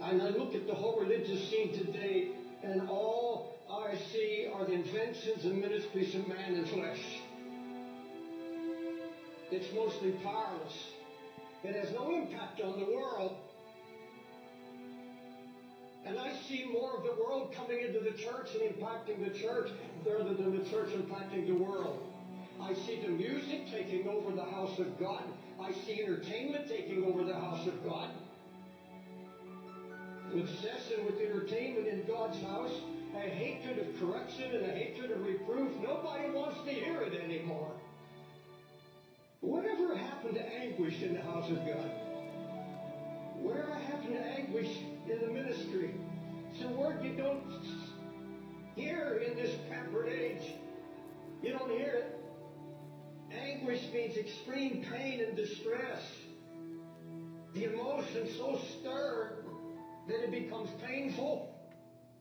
And 0.00 0.22
I 0.22 0.30
look 0.30 0.54
at 0.54 0.66
the 0.66 0.74
whole 0.74 0.98
religious 0.98 1.50
scene 1.50 1.76
today, 1.76 2.28
and 2.62 2.88
all 2.88 3.58
I 3.70 3.94
see 4.12 4.48
are 4.52 4.64
the 4.64 4.72
inventions 4.72 5.44
and 5.44 5.60
ministries 5.60 6.14
of 6.14 6.26
man 6.26 6.54
and 6.54 6.66
flesh. 6.68 7.20
It's 9.50 9.66
mostly 9.74 10.12
powerless. 10.24 10.92
It 11.64 11.74
has 11.74 11.92
no 11.92 12.14
impact 12.14 12.62
on 12.62 12.80
the 12.80 12.86
world. 12.86 13.36
And 16.06 16.18
I 16.18 16.32
see 16.48 16.64
more 16.72 16.96
of 16.96 17.04
the 17.04 17.22
world 17.22 17.52
coming 17.54 17.80
into 17.82 18.00
the 18.00 18.12
church 18.12 18.48
and 18.54 18.74
impacting 18.74 19.22
the 19.22 19.38
church 19.38 19.68
rather 20.06 20.32
than 20.32 20.56
the 20.56 20.70
church 20.70 20.88
impacting 20.90 21.46
the 21.46 21.62
world. 21.62 21.98
I 22.58 22.72
see 22.72 23.00
the 23.02 23.10
music 23.10 23.70
taking 23.70 24.08
over 24.08 24.34
the 24.34 24.44
house 24.44 24.78
of 24.78 24.98
God. 24.98 25.24
I 25.60 25.72
see 25.72 26.02
entertainment 26.02 26.68
taking 26.68 27.04
over 27.04 27.22
the 27.22 27.34
house 27.34 27.66
of 27.66 27.84
God 27.84 28.08
obsession 30.38 31.06
with 31.06 31.20
entertainment 31.20 31.88
in 31.88 32.04
God's 32.06 32.40
house, 32.42 32.72
a 33.16 33.28
hatred 33.28 33.78
of 33.78 33.98
correction 33.98 34.54
and 34.54 34.66
a 34.66 34.70
hatred 34.70 35.10
of 35.10 35.24
reproof. 35.24 35.72
Nobody 35.82 36.30
wants 36.30 36.58
to 36.64 36.70
hear 36.70 37.02
it 37.02 37.20
anymore. 37.20 37.72
Whatever 39.40 39.96
happened 39.96 40.34
to 40.34 40.46
anguish 40.46 41.02
in 41.02 41.14
the 41.14 41.20
house 41.22 41.50
of 41.50 41.56
God? 41.56 41.90
Whatever 43.40 43.74
happened 43.74 44.14
to 44.14 44.20
anguish 44.20 44.68
in 45.08 45.20
the 45.20 45.32
ministry? 45.32 45.94
It's 46.52 46.64
a 46.64 46.68
word 46.68 47.02
you 47.02 47.14
don't 47.16 47.42
hear 48.76 49.22
in 49.26 49.36
this 49.36 49.54
pampered 49.68 50.08
age. 50.08 50.54
You 51.42 51.52
don't 51.52 51.70
hear 51.70 52.04
it. 52.04 52.20
Anguish 53.32 53.80
means 53.92 54.16
extreme 54.16 54.84
pain 54.90 55.20
and 55.26 55.36
distress. 55.36 56.02
The 57.54 57.64
emotion 57.64 58.28
so 58.36 58.60
stirred 58.78 59.39
that 60.10 60.24
it 60.24 60.30
becomes 60.30 60.68
painful. 60.86 61.54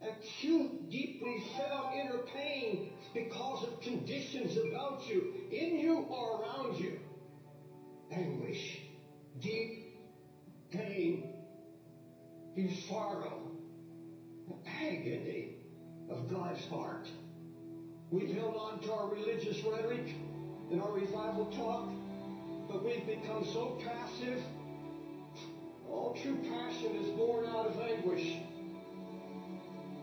Acute, 0.01 0.89
deeply 0.89 1.43
felt 1.57 1.93
inner 1.93 2.19
pain 2.33 2.89
because 3.13 3.63
of 3.63 3.81
conditions 3.81 4.57
about 4.57 5.01
you, 5.09 5.33
in 5.51 5.77
you 5.79 6.05
or 6.09 6.41
around 6.41 6.79
you. 6.79 6.99
Anguish, 8.11 8.79
deep 9.41 9.97
pain, 10.71 11.33
in 12.55 12.71
sorrow, 12.87 13.41
the 14.47 14.69
agony 14.69 15.55
of 16.09 16.29
God's 16.29 16.63
heart. 16.65 17.07
We've 18.11 18.33
held 18.33 18.55
on 18.55 18.79
to 18.81 18.93
our 18.93 19.09
religious 19.09 19.61
rhetoric 19.63 20.15
and 20.71 20.81
our 20.81 20.91
revival 20.91 21.45
talk, 21.57 21.91
but 22.67 22.85
we've 22.85 23.05
become 23.05 23.45
so 23.45 23.77
passive 23.83 24.41
all 25.91 26.17
true 26.21 26.37
passion 26.49 26.95
is 26.95 27.09
born 27.11 27.45
out 27.45 27.67
of 27.67 27.79
anguish. 27.79 28.37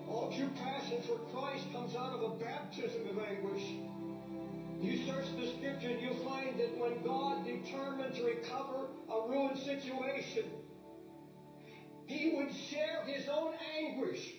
All 0.08 0.32
true 0.36 0.50
passion 0.56 1.00
for 1.02 1.16
Christ 1.34 1.64
comes 1.72 1.94
out 1.96 2.12
of 2.14 2.22
a 2.32 2.34
baptism 2.36 3.02
of 3.08 3.18
anguish. 3.18 3.62
You 4.80 4.98
search 5.06 5.26
the 5.40 5.46
scripture 5.56 5.88
and 5.88 6.00
you'll 6.00 6.24
find 6.24 6.58
that 6.58 6.78
when 6.78 7.02
God 7.02 7.44
determined 7.44 8.14
to 8.16 8.24
recover 8.24 8.88
a 9.10 9.28
ruined 9.28 9.58
situation, 9.58 10.44
he 12.06 12.34
would 12.36 12.52
share 12.52 13.04
his 13.06 13.28
own 13.28 13.52
anguish 13.80 14.34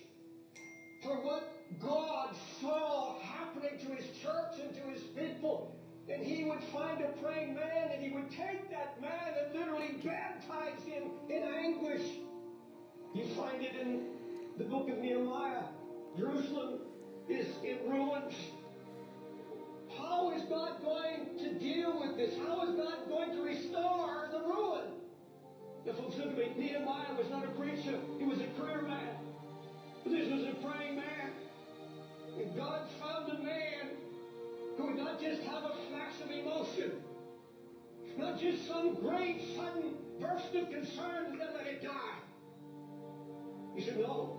for 1.02 1.16
what 1.16 1.52
God 1.80 2.34
saw 2.60 3.18
happening 3.20 3.78
to 3.80 3.94
his 3.94 4.06
church 4.22 4.58
and 4.64 4.74
to 4.74 4.82
his 4.92 5.02
people 5.02 5.77
and 6.10 6.22
he 6.22 6.44
would 6.44 6.62
find 6.72 7.02
a 7.02 7.08
praying 7.22 7.54
man 7.54 7.90
and 7.92 8.02
he 8.02 8.10
would 8.10 8.30
take 8.30 8.70
that 8.70 9.00
man 9.00 9.34
and 9.38 9.58
literally 9.58 9.94
baptize 10.02 10.82
him 10.84 11.04
in 11.28 11.42
anguish. 11.42 12.02
You 13.14 13.24
find 13.36 13.62
it 13.62 13.74
in 13.80 14.06
the 14.56 14.64
book 14.64 14.88
of 14.88 14.98
Nehemiah. 14.98 15.64
Jerusalem 16.16 16.80
is 17.28 17.46
in 17.62 17.78
ruins. 17.90 18.34
How 19.98 20.30
is 20.32 20.42
God 20.44 20.82
going 20.82 21.38
to 21.38 21.58
deal 21.58 22.00
with 22.00 22.16
this? 22.16 22.34
How 22.46 22.68
is 22.68 22.74
God 22.76 23.08
going 23.08 23.32
to 23.32 23.42
restore 23.42 24.28
the 24.32 24.40
ruin? 24.40 24.84
The 25.84 25.92
at 25.92 26.58
Nehemiah 26.58 27.14
was 27.16 27.30
not 27.30 27.44
a 27.44 27.48
preacher, 27.48 27.98
he 28.18 28.24
was 28.24 28.38
a 28.40 28.60
prayer 28.60 28.82
man. 28.82 29.16
This 30.04 30.30
was 30.30 30.42
a 30.42 30.54
praying 30.66 30.96
man. 30.96 31.32
And 32.38 32.56
God 32.56 32.82
found 33.00 33.30
a 33.30 33.42
man 33.42 33.97
who 34.78 34.86
would 34.86 34.96
not 34.96 35.20
just 35.20 35.42
have 35.42 35.64
a 35.64 35.74
flash 35.90 36.14
of 36.24 36.30
emotion, 36.30 36.92
not 38.16 38.40
just 38.40 38.66
some 38.66 38.94
great 38.94 39.42
sudden 39.56 39.94
burst 40.20 40.54
of 40.54 40.70
concern 40.70 41.26
and 41.26 41.40
then 41.40 41.48
let 41.54 41.66
it 41.66 41.82
die. 41.82 42.18
He 43.74 43.84
said, 43.84 43.98
No, 43.98 44.38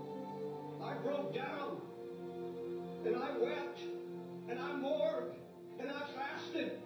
I 0.81 0.93
broke 0.93 1.35
down 1.35 1.81
and 3.05 3.15
I 3.15 3.37
wept 3.37 3.79
and 4.49 4.59
I 4.59 4.73
mourned 4.77 5.33
and 5.79 5.89
I 5.89 6.01
fasted. 6.15 6.79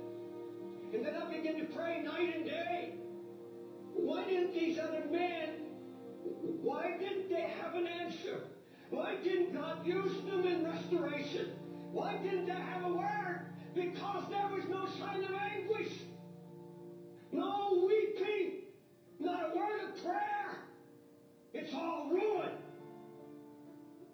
And 0.93 1.05
then 1.05 1.15
I 1.15 1.31
began 1.31 1.59
to 1.59 1.65
pray 1.65 2.01
night 2.01 2.35
and 2.35 2.45
day. 2.45 2.95
Why 3.93 4.25
didn't 4.25 4.53
these 4.53 4.79
other 4.79 5.03
men, 5.11 5.49
why 6.41 6.97
didn't 6.99 7.29
they 7.29 7.53
have 7.61 7.75
an 7.75 7.85
answer? 7.85 8.41
Why 8.89 9.15
didn't 9.23 9.53
God 9.53 9.85
use 9.85 10.13
them 10.25 10.45
in 10.45 10.65
restoration? 10.65 11.51
Why 11.93 12.17
didn't 12.17 12.47
they 12.47 12.53
have 12.53 12.85
a 12.85 12.93
word? 12.93 13.45
Because 13.75 14.23
there 14.31 14.47
was 14.51 14.63
no 14.67 14.87
sign 14.99 15.23
of 15.23 15.31
anguish, 15.31 15.93
no 17.31 17.85
weeping, 17.87 18.63
not 19.19 19.51
a 19.51 19.55
word 19.55 19.89
of 19.89 20.03
prayer. 20.03 20.57
It's 21.53 21.71
all 21.71 22.09
ruin. 22.11 22.49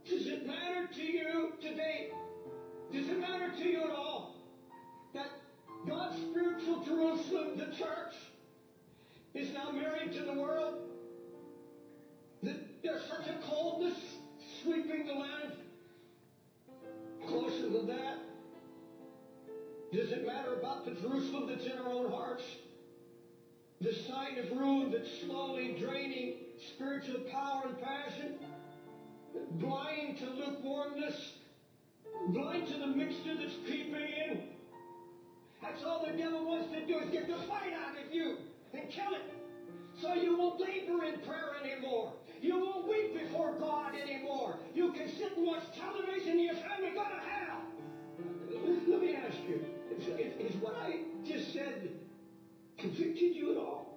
Does 0.09 0.27
it 0.27 0.45
matter 0.45 0.89
to 0.93 1.01
you 1.01 1.53
today? 1.61 2.09
Does 2.91 3.07
it 3.07 3.17
matter 3.17 3.49
to 3.57 3.63
you 3.63 3.83
at 3.83 3.91
all 3.91 4.35
that 5.13 5.27
God's 5.87 6.17
spiritual 6.17 6.83
Jerusalem, 6.83 7.57
the 7.57 7.67
church, 7.77 8.13
is 9.33 9.53
now 9.53 9.71
married 9.71 10.11
to 10.13 10.23
the 10.23 10.33
world? 10.33 10.75
That 12.43 12.57
there's 12.83 13.03
such 13.05 13.27
a 13.27 13.37
coldness 13.47 13.97
sweeping 14.61 15.07
the 15.07 15.13
land. 15.13 15.53
The 20.85 20.91
Jerusalem 20.91 21.47
that's 21.47 21.65
in 21.65 21.77
our 21.77 21.91
own 21.91 22.11
hearts? 22.11 22.43
The 23.81 23.93
sight 23.93 24.37
of 24.37 24.51
ruin 24.57 24.91
that's 24.91 25.09
slowly 25.25 25.77
draining 25.79 26.33
spiritual 26.73 27.21
power 27.31 27.63
and 27.67 27.81
passion, 27.81 28.35
blind 29.51 30.17
to 30.19 30.25
lukewarmness, 30.25 31.33
blind 32.29 32.67
to 32.67 32.77
the 32.77 32.87
mixture 32.87 33.35
that's 33.39 33.55
creeping 33.65 33.95
in. 33.95 34.43
That's 35.61 35.83
all 35.83 36.05
the 36.05 36.17
devil 36.17 36.45
wants 36.45 36.71
to 36.73 36.85
do 36.85 36.99
is 36.99 37.09
get 37.09 37.27
the 37.27 37.37
fight 37.47 37.73
out 37.73 37.95
of 37.97 38.13
you 38.13 38.37
and 38.73 38.89
kill 38.89 39.13
it. 39.13 39.33
So 40.01 40.13
you 40.13 40.37
won't 40.37 40.59
labor 40.59 41.03
in 41.05 41.19
prayer 41.19 41.51
anymore. 41.63 42.13
You 42.41 42.59
won't 42.59 42.87
weep 42.87 43.13
before 43.19 43.53
God 43.59 43.93
anymore. 43.95 44.57
You 44.73 44.93
can 44.93 45.09
sit 45.09 45.35
and 45.35 45.45
watch 45.45 45.63
television 45.77 46.31
and 46.31 46.41
your 46.41 46.55
family 46.55 46.91
go 46.93 47.03
to 47.03 47.21
hell. 47.29 47.61
Let 48.87 49.01
me 49.01 49.15
ask 49.15 49.37
you, 49.47 49.65
is, 49.97 50.51
is 50.53 50.55
what 50.61 50.75
I 50.75 51.01
just 51.25 51.53
said 51.53 51.89
convicted 52.77 53.35
you 53.35 53.51
at 53.51 53.57
all? 53.57 53.89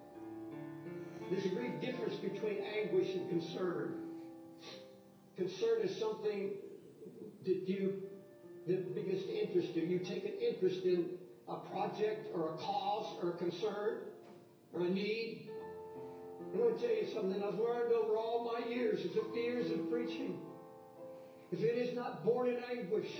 There's 1.31 1.46
a 1.46 1.50
great 1.50 1.81
difference 1.81 2.16
between 2.16 2.59
anguish 2.78 3.14
and 3.14 3.28
concern. 3.31 3.94
Concern 5.37 5.81
is 5.83 5.96
something 5.98 6.50
that 7.44 7.68
you 7.68 8.02
that 8.66 8.94
begins 8.94 9.24
to 9.24 9.33
interest 9.33 9.74
you. 9.74 9.83
You 9.83 9.98
take 9.98 10.24
an 10.24 10.35
interest 10.40 10.85
in 10.85 11.18
a 11.48 11.57
project 11.57 12.28
or 12.35 12.55
a 12.55 12.57
cause 12.59 13.07
or 13.22 13.31
a 13.31 13.37
concern 13.37 13.98
or 14.72 14.83
a 14.83 14.88
need. 14.88 15.48
I 16.55 16.59
want 16.59 16.78
to 16.78 16.87
tell 16.87 16.94
you 16.94 17.07
something 17.14 17.42
I've 17.42 17.59
learned 17.59 17.92
over 17.92 18.16
all 18.16 18.52
my 18.52 18.68
years, 18.68 19.02
the 19.02 19.09
50 19.09 19.40
years 19.40 19.70
of 19.70 19.90
preaching. 19.90 20.38
If 21.50 21.61
it 21.61 21.76
is 21.76 21.96
not 21.96 22.24
born 22.24 22.48
in 22.48 22.59
anguish, 22.70 23.11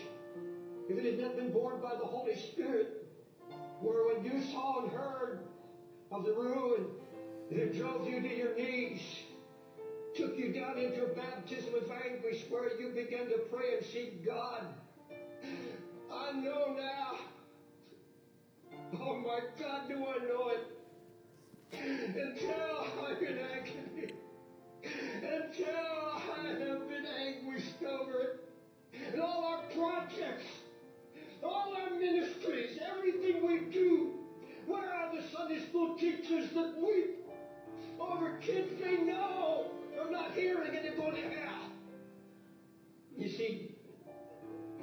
if 0.89 0.99
it 0.99 1.05
had 1.05 1.21
not 1.21 1.37
been 1.37 1.53
born 1.53 1.81
by 1.81 1.95
the 1.95 2.05
Holy 2.05 2.37
Spirit, 2.37 3.07
where 3.81 4.15
when 4.15 4.25
you 4.25 4.43
saw 4.53 4.83
and 4.83 4.93
heard 4.93 5.41
of 6.11 6.25
the 6.25 6.33
ruin, 6.33 6.87
it 7.51 7.77
drove 7.77 8.09
you 8.09 8.21
to 8.21 8.37
your 8.37 8.55
knees, 8.57 9.01
took 10.17 10.37
you 10.39 10.53
down 10.53 10.79
into 10.79 11.05
a 11.05 11.09
baptism 11.09 11.75
of 11.75 11.91
anguish 11.91 12.45
where 12.49 12.81
you 12.81 12.91
began 12.91 13.27
to 13.27 13.39
pray 13.51 13.77
and 13.77 13.87
seek 13.87 14.25
God. 14.25 14.67
I 16.13 16.33
know 16.33 16.77
now. 16.77 17.19
Oh 19.01 19.17
my 19.19 19.41
God, 19.59 19.89
do 19.89 19.95
I 19.95 20.25
know 20.27 20.51
it? 20.51 20.67
Until 21.73 22.87
I'm 23.07 23.17
in 23.25 23.39
agony. 23.39 24.13
Until 25.23 25.67
I 25.67 26.47
have 26.47 26.89
been 26.89 27.07
anguished 27.07 27.83
over 27.83 28.21
it. 28.21 28.49
And 29.13 29.21
all 29.21 29.45
our 29.45 29.63
projects 29.75 30.45
all 31.45 31.75
our 31.77 31.99
ministries, 31.99 32.79
everything 32.97 33.47
we 33.47 33.61
do. 33.73 34.13
Where 34.67 34.89
are 34.89 35.15
the 35.15 35.23
Sunday 35.29 35.61
school 35.69 35.97
teachers 35.97 36.51
that 36.55 36.75
weep 36.79 37.27
over 38.01 38.37
kids 38.41 38.71
they 38.81 38.99
know 38.99 39.67
are 40.01 40.11
not 40.11 40.33
hearing 40.33 40.77
and 40.77 40.97
going 40.97 41.15
to 41.15 41.21
hell? 41.21 41.71
You 43.17 43.29
see, 43.29 43.75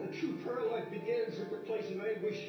a 0.03 0.07
true 0.13 0.37
prayer 0.43 0.69
life 0.69 0.89
begins 0.91 1.39
at 1.39 1.49
the 1.49 1.57
place 1.57 1.89
of 1.91 2.01
anguish. 2.01 2.41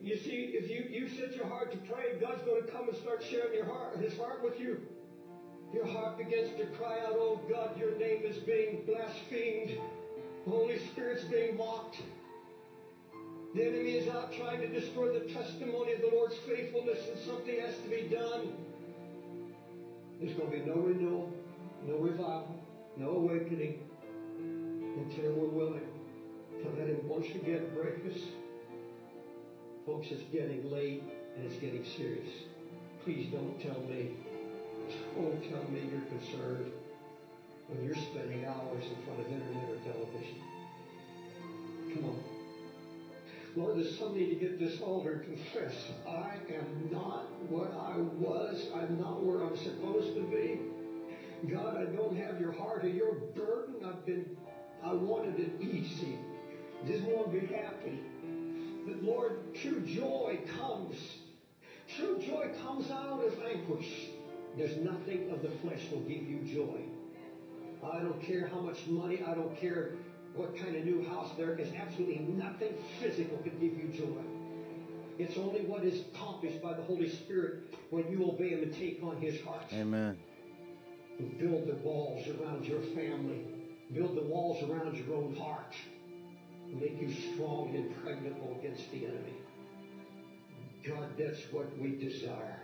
You 0.00 0.16
see, 0.16 0.52
if 0.54 0.70
you, 0.70 0.84
you 0.90 1.08
set 1.08 1.34
your 1.34 1.46
heart 1.46 1.72
to 1.72 1.78
pray, 1.78 2.18
God's 2.20 2.42
going 2.42 2.62
to 2.62 2.70
come 2.70 2.88
and 2.88 2.96
start 2.96 3.22
sharing 3.22 3.54
your 3.54 3.64
heart, 3.64 3.96
His 3.98 4.16
heart 4.16 4.42
with 4.42 4.58
you. 4.60 4.78
Your 5.72 5.86
heart 5.86 6.18
begins 6.18 6.50
to 6.58 6.66
cry 6.66 6.98
out, 7.00 7.14
Oh 7.14 7.40
God, 7.48 7.78
your 7.78 7.96
name 7.96 8.24
is 8.24 8.36
being 8.38 8.82
blasphemed. 8.86 9.78
Holy 10.48 10.78
Spirit's 10.78 11.24
being 11.24 11.56
mocked. 11.56 12.02
The 13.54 13.64
enemy 13.66 13.96
is 13.96 14.08
out 14.08 14.32
trying 14.32 14.60
to 14.60 14.68
destroy 14.68 15.12
the 15.12 15.32
testimony 15.32 15.92
of 15.92 16.00
the 16.00 16.06
Lord's 16.14 16.36
faithfulness, 16.46 17.08
and 17.08 17.18
something 17.18 17.58
has 17.58 17.74
to 17.78 17.88
be 17.88 18.02
done. 18.02 18.52
There's 20.20 20.34
going 20.34 20.50
to 20.52 20.56
be 20.58 20.64
no 20.64 20.76
renewal, 20.76 21.32
no 21.84 21.96
revival, 21.96 22.54
no 22.96 23.10
awakening 23.10 23.80
until 24.38 25.32
we're 25.32 25.48
willing 25.48 25.88
to 26.62 26.68
let 26.78 26.88
Him 26.88 27.08
once 27.08 27.26
again 27.34 27.66
break 27.74 28.06
us. 28.14 28.20
Folks, 29.84 30.08
it's 30.12 30.22
getting 30.30 30.70
late 30.70 31.02
and 31.36 31.44
it's 31.44 31.56
getting 31.56 31.84
serious. 31.84 32.28
Please 33.02 33.32
don't 33.32 33.58
tell 33.60 33.80
me, 33.80 34.14
don't 35.16 35.42
tell 35.50 35.64
me 35.70 35.80
you're 35.90 36.20
concerned 36.20 36.70
when 37.66 37.84
you're 37.84 37.96
spending 37.96 38.44
hours 38.44 38.84
in 38.84 39.04
front 39.04 39.20
of 39.20 39.26
internet 39.26 39.70
or 39.70 39.92
television. 39.92 40.36
Come 41.94 42.04
on. 42.04 42.39
Lord, 43.56 43.76
there's 43.76 43.98
somebody 43.98 44.28
to 44.28 44.34
get 44.36 44.60
this 44.60 44.80
altar 44.80 45.12
and 45.12 45.24
confess, 45.24 45.74
I 46.06 46.34
am 46.54 46.88
not 46.90 47.30
what 47.48 47.72
I 47.72 47.96
was. 47.98 48.66
I'm 48.74 49.00
not 49.00 49.24
where 49.24 49.42
I'm 49.42 49.56
supposed 49.56 50.14
to 50.14 50.22
be. 50.22 50.60
God, 51.52 51.76
I 51.76 51.84
don't 51.84 52.16
have 52.16 52.40
your 52.40 52.52
heart 52.52 52.84
or 52.84 52.88
your 52.88 53.14
burden. 53.14 53.76
I've 53.84 54.06
been, 54.06 54.36
I 54.84 54.92
wanted 54.92 55.40
it 55.40 55.50
easy. 55.60 56.16
Didn't 56.86 57.06
want 57.06 57.32
to 57.32 57.40
be 57.40 57.46
happy. 57.46 57.98
But 58.86 59.02
Lord, 59.02 59.54
true 59.54 59.80
joy 59.80 60.38
comes. 60.58 60.96
True 61.96 62.18
joy 62.24 62.50
comes 62.62 62.90
out 62.90 63.24
of 63.24 63.34
anguish. 63.42 64.10
There's 64.56 64.76
nothing 64.76 65.30
of 65.30 65.42
the 65.42 65.50
flesh 65.62 65.80
will 65.90 66.00
give 66.00 66.22
you 66.22 66.40
joy. 66.52 66.82
I 67.82 67.98
don't 68.00 68.22
care 68.22 68.46
how 68.46 68.60
much 68.60 68.86
money, 68.86 69.22
I 69.26 69.34
don't 69.34 69.58
care 69.58 69.92
what 70.34 70.56
kind 70.56 70.76
of 70.76 70.84
new 70.84 71.02
house 71.04 71.30
there 71.36 71.56
is 71.56 71.68
absolutely 71.74 72.18
nothing 72.36 72.72
physical 73.00 73.38
can 73.38 73.52
give 73.58 73.76
you 73.76 73.88
joy. 73.92 74.22
It's 75.18 75.36
only 75.36 75.60
what 75.62 75.84
is 75.84 76.00
accomplished 76.00 76.62
by 76.62 76.72
the 76.72 76.82
Holy 76.82 77.08
Spirit 77.08 77.74
when 77.90 78.10
you 78.10 78.24
obey 78.24 78.50
Him 78.50 78.62
and 78.62 78.74
take 78.74 79.02
on 79.02 79.16
His 79.16 79.40
heart. 79.42 79.64
Amen. 79.72 80.16
Build 81.38 81.66
the 81.66 81.74
walls 81.84 82.26
around 82.28 82.64
your 82.64 82.80
family. 82.80 83.44
Build 83.92 84.16
the 84.16 84.22
walls 84.22 84.62
around 84.70 84.96
your 84.96 85.16
own 85.16 85.34
heart. 85.36 85.74
Make 86.68 87.00
you 87.00 87.12
strong 87.12 87.74
and 87.74 87.86
impregnable 87.86 88.56
against 88.60 88.90
the 88.92 89.06
enemy. 89.06 89.34
God, 90.86 91.10
that's 91.18 91.40
what 91.52 91.66
we 91.78 91.96
desire. 91.96 92.62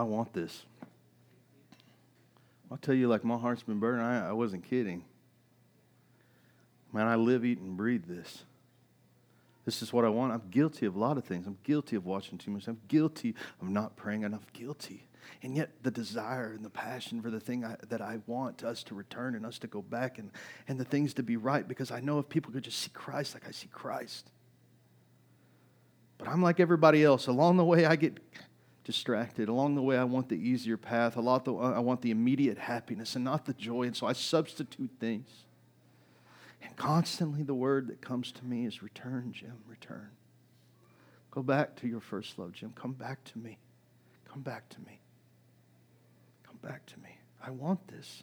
I 0.00 0.04
want 0.04 0.32
this. 0.32 0.64
I'll 2.70 2.78
tell 2.78 2.94
you, 2.94 3.08
like, 3.08 3.24
my 3.24 3.36
heart's 3.36 3.62
been 3.62 3.80
burning. 3.80 4.04
I, 4.04 4.30
I 4.30 4.32
wasn't 4.32 4.64
kidding. 4.64 5.04
Man, 6.92 7.06
I 7.06 7.16
live, 7.16 7.44
eat, 7.44 7.58
and 7.58 7.76
breathe 7.76 8.06
this. 8.06 8.44
This 9.64 9.82
is 9.82 9.92
what 9.92 10.04
I 10.04 10.08
want. 10.08 10.32
I'm 10.32 10.42
guilty 10.50 10.86
of 10.86 10.96
a 10.96 10.98
lot 10.98 11.18
of 11.18 11.24
things. 11.24 11.46
I'm 11.46 11.58
guilty 11.64 11.96
of 11.96 12.06
watching 12.06 12.38
too 12.38 12.50
much. 12.50 12.66
I'm 12.66 12.80
guilty 12.88 13.34
of 13.60 13.68
not 13.68 13.96
praying 13.96 14.22
enough. 14.22 14.52
Guilty. 14.52 15.06
And 15.42 15.54
yet, 15.54 15.70
the 15.82 15.90
desire 15.90 16.52
and 16.54 16.64
the 16.64 16.70
passion 16.70 17.20
for 17.20 17.30
the 17.30 17.38
thing 17.38 17.64
I, 17.64 17.76
that 17.88 18.00
I 18.00 18.20
want 18.26 18.64
us 18.64 18.82
to 18.84 18.94
return 18.94 19.34
and 19.34 19.44
us 19.44 19.58
to 19.60 19.66
go 19.66 19.82
back 19.82 20.18
and, 20.18 20.30
and 20.66 20.80
the 20.80 20.84
things 20.84 21.12
to 21.14 21.22
be 21.22 21.36
right, 21.36 21.68
because 21.68 21.90
I 21.90 22.00
know 22.00 22.18
if 22.18 22.28
people 22.28 22.52
could 22.52 22.64
just 22.64 22.78
see 22.78 22.90
Christ 22.90 23.34
like 23.34 23.46
I 23.46 23.50
see 23.50 23.68
Christ. 23.68 24.30
But 26.18 26.28
I'm 26.28 26.42
like 26.42 26.58
everybody 26.58 27.04
else. 27.04 27.26
Along 27.26 27.56
the 27.56 27.64
way, 27.64 27.84
I 27.84 27.96
get 27.96 28.18
distracted. 28.84 29.48
Along 29.48 29.74
the 29.74 29.82
way, 29.82 29.96
I 29.98 30.04
want 30.04 30.28
the 30.28 30.36
easier 30.36 30.76
path. 30.76 31.16
A 31.16 31.20
lot 31.20 31.44
the, 31.44 31.54
I 31.54 31.78
want 31.80 32.02
the 32.02 32.10
immediate 32.10 32.58
happiness 32.58 33.14
and 33.16 33.24
not 33.24 33.44
the 33.44 33.54
joy. 33.54 33.84
And 33.84 33.96
so 33.96 34.06
I 34.06 34.12
substitute 34.12 34.90
things. 34.98 35.28
And 36.62 36.76
constantly, 36.76 37.42
the 37.42 37.54
word 37.54 37.88
that 37.88 38.00
comes 38.00 38.32
to 38.32 38.44
me 38.44 38.66
is 38.66 38.82
return, 38.82 39.32
Jim, 39.32 39.58
return. 39.66 40.10
Go 41.30 41.42
back 41.42 41.76
to 41.76 41.88
your 41.88 42.00
first 42.00 42.38
love, 42.38 42.52
Jim. 42.52 42.72
Come 42.74 42.92
back 42.92 43.22
to 43.24 43.38
me. 43.38 43.58
Come 44.30 44.42
back 44.42 44.68
to 44.70 44.80
me. 44.80 45.00
Come 46.46 46.58
back 46.62 46.84
to 46.86 47.00
me. 47.00 47.18
I 47.44 47.50
want 47.50 47.86
this. 47.88 48.22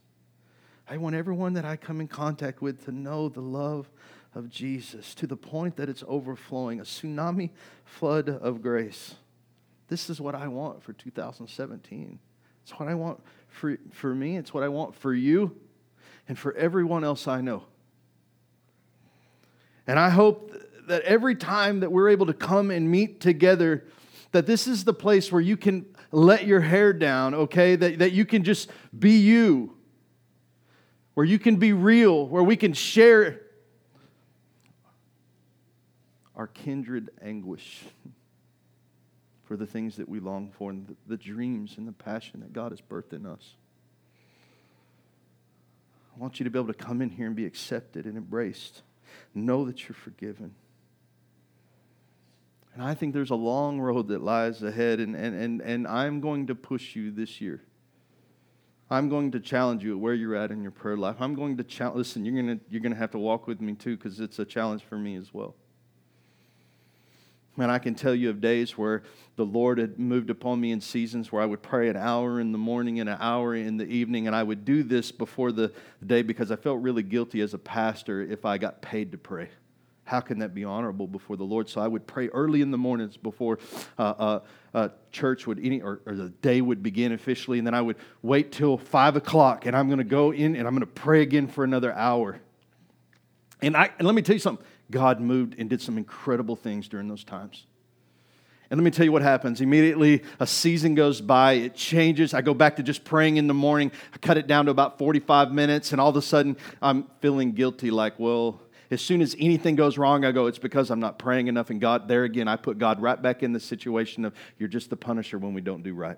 I 0.89 0.97
want 0.97 1.15
everyone 1.15 1.53
that 1.53 1.65
I 1.65 1.75
come 1.75 1.99
in 1.99 2.07
contact 2.07 2.61
with 2.61 2.85
to 2.85 2.91
know 2.91 3.27
the 3.29 3.41
love 3.41 3.89
of 4.35 4.49
Jesus 4.49 5.15
to 5.15 5.27
the 5.27 5.35
point 5.35 5.75
that 5.77 5.89
it's 5.89 6.03
overflowing, 6.07 6.79
a 6.79 6.83
tsunami 6.83 7.49
flood 7.83 8.29
of 8.29 8.61
grace. 8.61 9.15
This 9.87 10.09
is 10.09 10.19
what 10.19 10.35
I 10.35 10.47
want 10.47 10.83
for 10.83 10.93
2017. 10.93 12.19
It's 12.63 12.71
what 12.79 12.89
I 12.89 12.95
want 12.95 13.21
for, 13.47 13.77
for 13.91 14.13
me, 14.13 14.37
it's 14.37 14.53
what 14.53 14.63
I 14.63 14.67
want 14.67 14.93
for 14.95 15.13
you, 15.13 15.55
and 16.27 16.37
for 16.37 16.53
everyone 16.55 17.03
else 17.03 17.27
I 17.27 17.41
know. 17.41 17.63
And 19.87 19.97
I 19.97 20.09
hope 20.09 20.53
that 20.87 21.01
every 21.03 21.35
time 21.35 21.79
that 21.79 21.91
we're 21.91 22.09
able 22.09 22.25
to 22.25 22.33
come 22.33 22.71
and 22.71 22.89
meet 22.91 23.21
together, 23.21 23.85
that 24.33 24.45
this 24.45 24.67
is 24.67 24.83
the 24.83 24.93
place 24.93 25.31
where 25.31 25.41
you 25.41 25.55
can 25.55 25.85
let 26.11 26.45
your 26.45 26.59
hair 26.59 26.91
down, 26.91 27.33
okay? 27.33 27.75
That, 27.77 27.99
that 27.99 28.11
you 28.11 28.25
can 28.25 28.43
just 28.43 28.69
be 28.97 29.17
you 29.17 29.77
where 31.17 31.25
you 31.25 31.39
can 31.39 31.55
be 31.55 31.73
real, 31.73 32.27
where 32.27 32.43
we 32.43 32.55
can 32.55 32.73
share 32.73 33.41
our 36.35 36.45
kindred 36.45 37.09
anguish 37.23 37.81
for 39.47 39.55
the 39.55 39.65
things 39.65 39.95
that 39.95 40.09
we 40.09 40.19
long 40.19 40.51
for 40.51 40.71
and 40.71 40.87
the, 40.87 40.95
the 41.07 41.17
dreams 41.17 41.75
and 41.77 41.87
the 41.87 41.93
passion 41.93 42.41
that 42.41 42.51
God 42.51 42.71
has 42.71 42.81
birthed 42.81 43.13
in 43.13 43.25
us. 43.25 43.55
I 46.15 46.19
want 46.19 46.39
you 46.39 46.43
to 46.43 46.49
be 46.49 46.59
able 46.59 46.73
to 46.73 46.85
come 46.85 47.01
in 47.01 47.09
here 47.09 47.27
and 47.27 47.35
be 47.35 47.45
accepted 47.45 48.05
and 48.05 48.17
embraced. 48.17 48.81
Know 49.33 49.65
that 49.65 49.87
you're 49.87 49.95
forgiven. 49.95 50.53
And 52.73 52.83
I 52.83 52.93
think 52.93 53.13
there's 53.13 53.29
a 53.29 53.35
long 53.35 53.79
road 53.79 54.09
that 54.09 54.21
lies 54.21 54.61
ahead, 54.61 54.99
and, 54.99 55.15
and, 55.15 55.35
and, 55.35 55.61
and 55.61 55.87
I'm 55.87 56.19
going 56.21 56.47
to 56.47 56.55
push 56.55 56.95
you 56.95 57.11
this 57.11 57.39
year. 57.39 57.61
I'm 58.89 59.09
going 59.09 59.31
to 59.31 59.39
challenge 59.39 59.83
you 59.83 59.93
at 59.93 59.99
where 59.99 60.13
you're 60.13 60.35
at 60.35 60.51
in 60.51 60.61
your 60.61 60.71
prayer 60.71 60.97
life. 60.97 61.17
I'm 61.19 61.35
going 61.35 61.57
to 61.57 61.63
challenge, 61.63 61.97
listen, 61.97 62.25
you're 62.25 62.41
going 62.41 62.59
to, 62.59 62.63
you're 62.69 62.81
going 62.81 62.93
to 62.93 62.97
have 62.97 63.11
to 63.11 63.19
walk 63.19 63.47
with 63.47 63.61
me 63.61 63.73
too, 63.73 63.97
because 63.97 64.19
it's 64.19 64.39
a 64.39 64.45
challenge 64.45 64.83
for 64.83 64.97
me 64.97 65.15
as 65.15 65.33
well. 65.33 65.55
And 67.57 67.71
I 67.71 67.79
can 67.79 67.95
tell 67.95 68.13
you 68.13 68.29
of 68.29 68.39
days 68.39 68.77
where 68.77 69.03
the 69.35 69.45
Lord 69.45 69.79
had 69.79 69.97
moved 69.97 70.29
upon 70.29 70.61
me 70.61 70.71
in 70.71 70.79
seasons 70.79 71.31
where 71.31 71.41
I 71.41 71.45
would 71.45 71.61
pray 71.61 71.89
an 71.89 71.97
hour 71.97 72.39
in 72.39 72.51
the 72.51 72.57
morning 72.57 72.99
and 72.99 73.09
an 73.09 73.17
hour 73.19 73.55
in 73.55 73.77
the 73.77 73.85
evening. 73.85 74.27
And 74.27 74.35
I 74.35 74.43
would 74.43 74.63
do 74.63 74.83
this 74.83 75.11
before 75.11 75.51
the 75.51 75.71
day 76.05 76.21
because 76.21 76.51
I 76.51 76.55
felt 76.55 76.81
really 76.81 77.03
guilty 77.03 77.41
as 77.41 77.53
a 77.53 77.57
pastor 77.57 78.21
if 78.21 78.45
I 78.45 78.57
got 78.57 78.81
paid 78.81 79.11
to 79.13 79.17
pray. 79.17 79.49
How 80.07 80.21
can 80.21 80.39
that 80.39 80.53
be 80.53 80.63
honorable 80.63 81.05
before 81.05 81.35
the 81.35 81.43
Lord? 81.43 81.67
So 81.67 81.81
I 81.81 81.87
would 81.87 82.07
pray 82.07 82.29
early 82.29 82.61
in 82.61 82.71
the 82.71 82.77
mornings 82.77 83.17
before 83.17 83.59
uh, 83.99 84.01
uh, 84.01 84.39
uh, 84.73 84.89
church 85.11 85.45
would 85.47 85.59
any 85.61 85.81
or, 85.81 85.99
or 86.05 86.15
the 86.15 86.29
day 86.29 86.61
would 86.61 86.81
begin 86.81 87.11
officially, 87.11 87.57
and 87.57 87.67
then 87.67 87.73
I 87.73 87.81
would 87.81 87.97
wait 88.21 88.53
till 88.53 88.77
five 88.77 89.17
o'clock, 89.17 89.65
and 89.65 89.75
I'm 89.75 89.87
going 89.87 89.97
to 89.97 90.05
go 90.05 90.31
in 90.31 90.55
and 90.55 90.65
I'm 90.65 90.73
going 90.73 90.79
to 90.79 90.87
pray 90.87 91.23
again 91.23 91.47
for 91.47 91.65
another 91.65 91.91
hour. 91.91 92.39
And 93.61 93.75
I 93.75 93.91
and 93.97 94.05
let 94.05 94.15
me 94.15 94.21
tell 94.21 94.35
you 94.35 94.39
something. 94.39 94.65
God 94.89 95.19
moved 95.19 95.55
and 95.57 95.69
did 95.69 95.81
some 95.81 95.97
incredible 95.97 96.55
things 96.55 96.87
during 96.87 97.07
those 97.07 97.23
times. 97.23 97.65
And 98.69 98.79
let 98.79 98.83
me 98.83 98.91
tell 98.91 99.05
you 99.05 99.11
what 99.13 99.21
happens. 99.21 99.61
Immediately, 99.61 100.23
a 100.39 100.47
season 100.47 100.93
goes 100.93 101.21
by, 101.21 101.53
it 101.53 101.75
changes. 101.75 102.33
I 102.33 102.41
go 102.41 102.53
back 102.53 102.75
to 102.77 102.83
just 102.83 103.05
praying 103.05 103.37
in 103.37 103.47
the 103.47 103.53
morning. 103.53 103.91
I 104.13 104.17
cut 104.17 104.37
it 104.37 104.45
down 104.45 104.65
to 104.65 104.71
about 104.71 104.97
45 104.97 105.53
minutes, 105.53 105.93
and 105.93 106.01
all 106.01 106.09
of 106.09 106.17
a 106.17 106.21
sudden, 106.21 106.57
I'm 106.81 107.07
feeling 107.21 107.53
guilty 107.53 107.91
like, 107.91 108.19
well, 108.19 108.59
as 108.91 109.01
soon 109.01 109.21
as 109.21 109.35
anything 109.39 109.75
goes 109.75 109.97
wrong, 109.97 110.25
I 110.25 110.31
go, 110.31 110.47
it's 110.47 110.59
because 110.59 110.89
I'm 110.89 110.99
not 110.99 111.17
praying 111.17 111.47
enough. 111.47 111.69
And 111.69 111.79
God, 111.79 112.07
there 112.07 112.23
again, 112.23 112.47
I 112.47 112.57
put 112.57 112.77
God 112.77 113.01
right 113.01 113.21
back 113.21 113.41
in 113.41 113.53
the 113.53 113.59
situation 113.59 114.25
of, 114.25 114.33
you're 114.57 114.69
just 114.69 114.89
the 114.89 114.97
punisher 114.97 115.37
when 115.37 115.53
we 115.53 115.61
don't 115.61 115.83
do 115.83 115.93
right. 115.93 116.17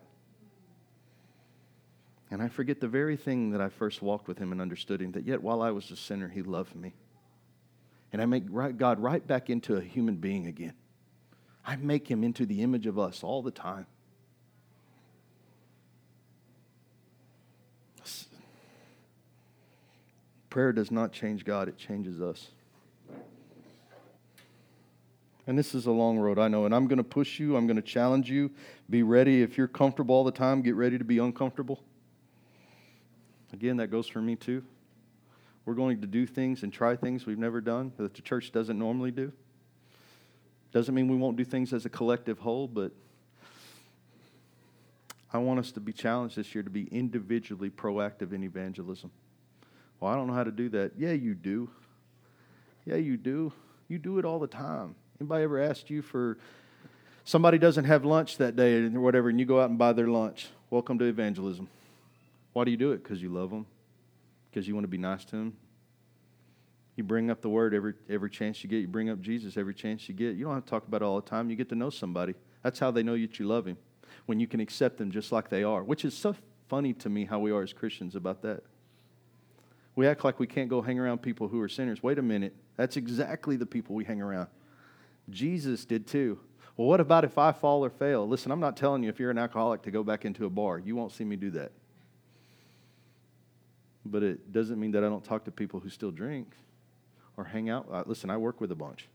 And 2.31 2.41
I 2.41 2.47
forget 2.47 2.79
the 2.79 2.87
very 2.87 3.17
thing 3.17 3.51
that 3.51 3.61
I 3.61 3.69
first 3.69 4.01
walked 4.01 4.27
with 4.27 4.37
Him 4.39 4.51
and 4.51 4.61
understood 4.61 5.01
Him, 5.01 5.11
that 5.13 5.25
yet 5.25 5.41
while 5.41 5.61
I 5.61 5.71
was 5.71 5.89
a 5.91 5.95
sinner, 5.95 6.27
He 6.27 6.41
loved 6.41 6.75
me 6.75 6.93
and 8.11 8.21
I 8.21 8.25
make 8.25 8.45
God 8.77 8.99
right 8.99 9.25
back 9.25 9.49
into 9.49 9.75
a 9.75 9.81
human 9.81 10.15
being 10.15 10.47
again. 10.47 10.73
I 11.65 11.75
make 11.75 12.07
him 12.07 12.23
into 12.23 12.45
the 12.45 12.61
image 12.61 12.87
of 12.87 12.97
us 12.97 13.23
all 13.23 13.41
the 13.41 13.51
time. 13.51 13.85
Prayer 20.49 20.73
does 20.73 20.89
not 20.89 21.11
change 21.11 21.45
God, 21.45 21.67
it 21.67 21.77
changes 21.77 22.21
us. 22.21 22.47
And 25.45 25.57
this 25.57 25.73
is 25.73 25.85
a 25.85 25.91
long 25.91 26.19
road, 26.19 26.37
I 26.37 26.47
know. 26.47 26.65
And 26.65 26.75
I'm 26.75 26.87
going 26.87 26.97
to 26.97 27.03
push 27.03 27.39
you, 27.39 27.55
I'm 27.55 27.65
going 27.65 27.75
to 27.75 27.81
challenge 27.81 28.29
you. 28.29 28.51
Be 28.89 29.03
ready. 29.03 29.41
If 29.41 29.57
you're 29.57 29.67
comfortable 29.67 30.15
all 30.15 30.23
the 30.23 30.31
time, 30.31 30.61
get 30.61 30.75
ready 30.75 30.97
to 30.97 31.03
be 31.03 31.17
uncomfortable. 31.19 31.83
Again, 33.53 33.77
that 33.77 33.87
goes 33.87 34.07
for 34.07 34.21
me 34.21 34.35
too. 34.35 34.63
We're 35.65 35.73
going 35.75 36.01
to 36.01 36.07
do 36.07 36.25
things 36.25 36.63
and 36.63 36.73
try 36.73 36.95
things 36.95 37.25
we've 37.25 37.37
never 37.37 37.61
done 37.61 37.91
that 37.97 38.13
the 38.13 38.21
church 38.21 38.51
doesn't 38.51 38.77
normally 38.77 39.11
do. 39.11 39.31
Doesn't 40.71 40.93
mean 40.93 41.07
we 41.07 41.17
won't 41.17 41.37
do 41.37 41.43
things 41.43 41.73
as 41.73 41.85
a 41.85 41.89
collective 41.89 42.39
whole, 42.39 42.67
but 42.67 42.91
I 45.31 45.39
want 45.39 45.59
us 45.59 45.71
to 45.73 45.79
be 45.79 45.93
challenged 45.93 46.35
this 46.35 46.53
year 46.55 46.63
to 46.63 46.69
be 46.69 46.87
individually 46.91 47.69
proactive 47.69 48.33
in 48.33 48.43
evangelism. 48.43 49.11
Well, 49.99 50.11
I 50.11 50.15
don't 50.15 50.27
know 50.27 50.33
how 50.33 50.43
to 50.43 50.51
do 50.51 50.69
that. 50.69 50.93
Yeah, 50.97 51.11
you 51.11 51.35
do. 51.35 51.69
Yeah, 52.85 52.95
you 52.95 53.17
do. 53.17 53.51
You 53.87 53.99
do 53.99 54.17
it 54.19 54.25
all 54.25 54.39
the 54.39 54.47
time. 54.47 54.95
Anybody 55.19 55.43
ever 55.43 55.61
asked 55.61 55.89
you 55.89 56.01
for 56.01 56.37
somebody 57.25 57.57
doesn't 57.57 57.85
have 57.85 58.05
lunch 58.05 58.37
that 58.37 58.55
day 58.55 58.81
or 58.85 59.01
whatever, 59.01 59.29
and 59.29 59.39
you 59.39 59.45
go 59.45 59.59
out 59.61 59.69
and 59.69 59.77
buy 59.77 59.93
their 59.93 60.07
lunch? 60.07 60.47
Welcome 60.69 60.97
to 60.99 61.05
evangelism. 61.05 61.67
Why 62.53 62.63
do 62.63 62.71
you 62.71 62.77
do 62.77 62.91
it? 62.91 63.03
Because 63.03 63.21
you 63.21 63.29
love 63.29 63.49
them 63.49 63.65
because 64.49 64.67
you 64.67 64.73
want 64.73 64.83
to 64.83 64.89
be 64.89 64.97
nice 64.97 65.25
to 65.25 65.35
him. 65.35 65.53
You 66.95 67.03
bring 67.03 67.31
up 67.31 67.41
the 67.41 67.49
word 67.49 67.73
every, 67.73 67.93
every 68.09 68.29
chance 68.29 68.63
you 68.63 68.69
get. 68.69 68.79
You 68.79 68.87
bring 68.87 69.09
up 69.09 69.21
Jesus 69.21 69.55
every 69.55 69.73
chance 69.73 70.09
you 70.09 70.15
get. 70.15 70.35
You 70.35 70.45
don't 70.45 70.55
have 70.55 70.65
to 70.65 70.69
talk 70.69 70.87
about 70.87 71.01
it 71.01 71.05
all 71.05 71.15
the 71.15 71.29
time. 71.29 71.49
You 71.49 71.55
get 71.55 71.69
to 71.69 71.75
know 71.75 71.89
somebody. 71.89 72.35
That's 72.61 72.79
how 72.79 72.91
they 72.91 73.03
know 73.03 73.17
that 73.17 73.39
you 73.39 73.47
love 73.47 73.65
him, 73.65 73.77
when 74.25 74.39
you 74.39 74.47
can 74.47 74.59
accept 74.59 74.97
them 74.97 75.11
just 75.11 75.31
like 75.31 75.49
they 75.49 75.63
are, 75.63 75.83
which 75.83 76.03
is 76.03 76.13
so 76.13 76.35
funny 76.67 76.93
to 76.93 77.09
me 77.09 77.25
how 77.25 77.39
we 77.39 77.51
are 77.51 77.61
as 77.63 77.71
Christians 77.71 78.15
about 78.15 78.41
that. 78.41 78.63
We 79.95 80.07
act 80.07 80.23
like 80.23 80.39
we 80.39 80.47
can't 80.47 80.69
go 80.69 80.81
hang 80.81 80.99
around 80.99 81.21
people 81.21 81.47
who 81.47 81.61
are 81.61 81.69
sinners. 81.69 82.03
Wait 82.03 82.19
a 82.19 82.21
minute. 82.21 82.55
That's 82.75 82.97
exactly 82.97 83.55
the 83.55 83.65
people 83.65 83.95
we 83.95 84.03
hang 84.03 84.21
around. 84.21 84.47
Jesus 85.29 85.85
did 85.85 86.05
too. 86.05 86.39
Well, 86.75 86.87
what 86.87 86.99
about 86.99 87.23
if 87.23 87.37
I 87.37 87.51
fall 87.51 87.83
or 87.83 87.89
fail? 87.89 88.27
Listen, 88.27 88.51
I'm 88.51 88.59
not 88.59 88.77
telling 88.77 89.03
you 89.03 89.09
if 89.09 89.19
you're 89.19 89.31
an 89.31 89.37
alcoholic 89.37 89.81
to 89.83 89.91
go 89.91 90.03
back 90.03 90.25
into 90.25 90.45
a 90.45 90.49
bar. 90.49 90.79
You 90.79 90.95
won't 90.95 91.11
see 91.11 91.23
me 91.23 91.35
do 91.35 91.51
that 91.51 91.71
but 94.09 94.23
it 94.23 94.51
doesn't 94.51 94.79
mean 94.79 94.91
that 94.91 95.03
I 95.03 95.07
don't 95.07 95.23
talk 95.23 95.45
to 95.45 95.51
people 95.51 95.79
who 95.79 95.89
still 95.89 96.11
drink 96.11 96.55
or 97.37 97.43
hang 97.43 97.69
out. 97.69 97.87
Uh, 97.91 98.03
listen, 98.05 98.29
I 98.29 98.37
work 98.37 98.59
with 98.59 98.71
a 98.71 98.75
bunch. 98.75 99.07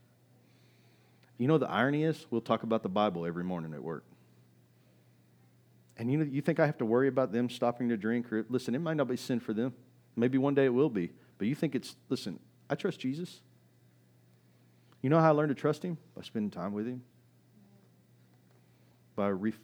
You 1.37 1.47
know, 1.47 1.57
the 1.57 1.69
irony 1.69 2.03
is, 2.03 2.25
we'll 2.29 2.41
talk 2.41 2.63
about 2.63 2.81
the 2.81 2.89
Bible 2.89 3.25
every 3.25 3.43
morning 3.43 3.73
at 3.73 3.83
work. 3.83 4.05
And 5.97 6.11
you 6.11 6.17
know, 6.17 6.25
you 6.25 6.41
think 6.41 6.59
I 6.59 6.65
have 6.65 6.77
to 6.79 6.85
worry 6.85 7.07
about 7.07 7.31
them 7.31 7.49
stopping 7.49 7.89
to 7.89 7.97
drink? 7.97 8.31
Or 8.31 8.45
listen, 8.49 8.75
it 8.75 8.79
might 8.79 8.97
not 8.97 9.07
be 9.07 9.17
sin 9.17 9.39
for 9.39 9.53
them. 9.53 9.73
Maybe 10.15 10.37
one 10.37 10.53
day 10.53 10.65
it 10.65 10.73
will 10.73 10.89
be. 10.89 11.11
But 11.37 11.47
you 11.47 11.55
think 11.55 11.75
it's, 11.75 11.95
listen, 12.09 12.39
I 12.69 12.75
trust 12.75 12.99
Jesus. 12.99 13.41
You 15.01 15.09
know 15.09 15.19
how 15.19 15.29
I 15.29 15.31
learned 15.31 15.49
to 15.49 15.55
trust 15.55 15.83
him? 15.83 15.97
By 16.15 16.23
spending 16.23 16.51
time 16.51 16.73
with 16.73 16.87
him. 16.87 17.03
By, 19.15 19.29
ref- 19.29 19.59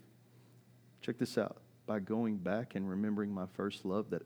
check 1.01 1.17
this 1.17 1.38
out, 1.38 1.57
by 1.86 1.99
going 1.99 2.38
back 2.38 2.75
and 2.75 2.89
remembering 2.89 3.34
my 3.34 3.45
first 3.53 3.86
love 3.86 4.09
that 4.11 4.21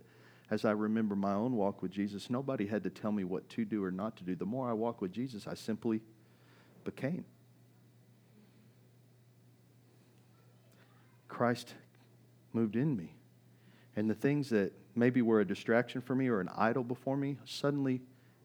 as 0.51 0.63
I 0.63 0.71
remember 0.71 1.15
my 1.15 1.33
own 1.33 1.55
walk 1.55 1.81
with 1.81 1.91
Jesus, 1.91 2.29
nobody 2.29 2.67
had 2.67 2.83
to 2.83 2.89
tell 2.89 3.11
me 3.11 3.23
what 3.23 3.49
to 3.49 3.65
do 3.65 3.83
or 3.83 3.91
not 3.91 4.15
to 4.17 4.23
do. 4.23 4.35
The 4.35 4.45
more 4.45 4.69
I 4.69 4.73
walk 4.73 5.01
with 5.01 5.11
Jesus, 5.11 5.47
I 5.47 5.55
simply 5.55 6.01
became. 6.83 7.25
Christ 11.27 11.73
moved 12.53 12.75
in 12.75 12.95
me. 12.95 13.15
And 13.95 14.09
the 14.09 14.15
things 14.15 14.49
that 14.49 14.71
maybe 14.95 15.21
were 15.21 15.41
a 15.41 15.45
distraction 15.45 16.01
for 16.01 16.15
me 16.15 16.27
or 16.27 16.39
an 16.39 16.49
idol 16.55 16.83
before 16.83 17.17
me 17.17 17.37
suddenly 17.45 18.01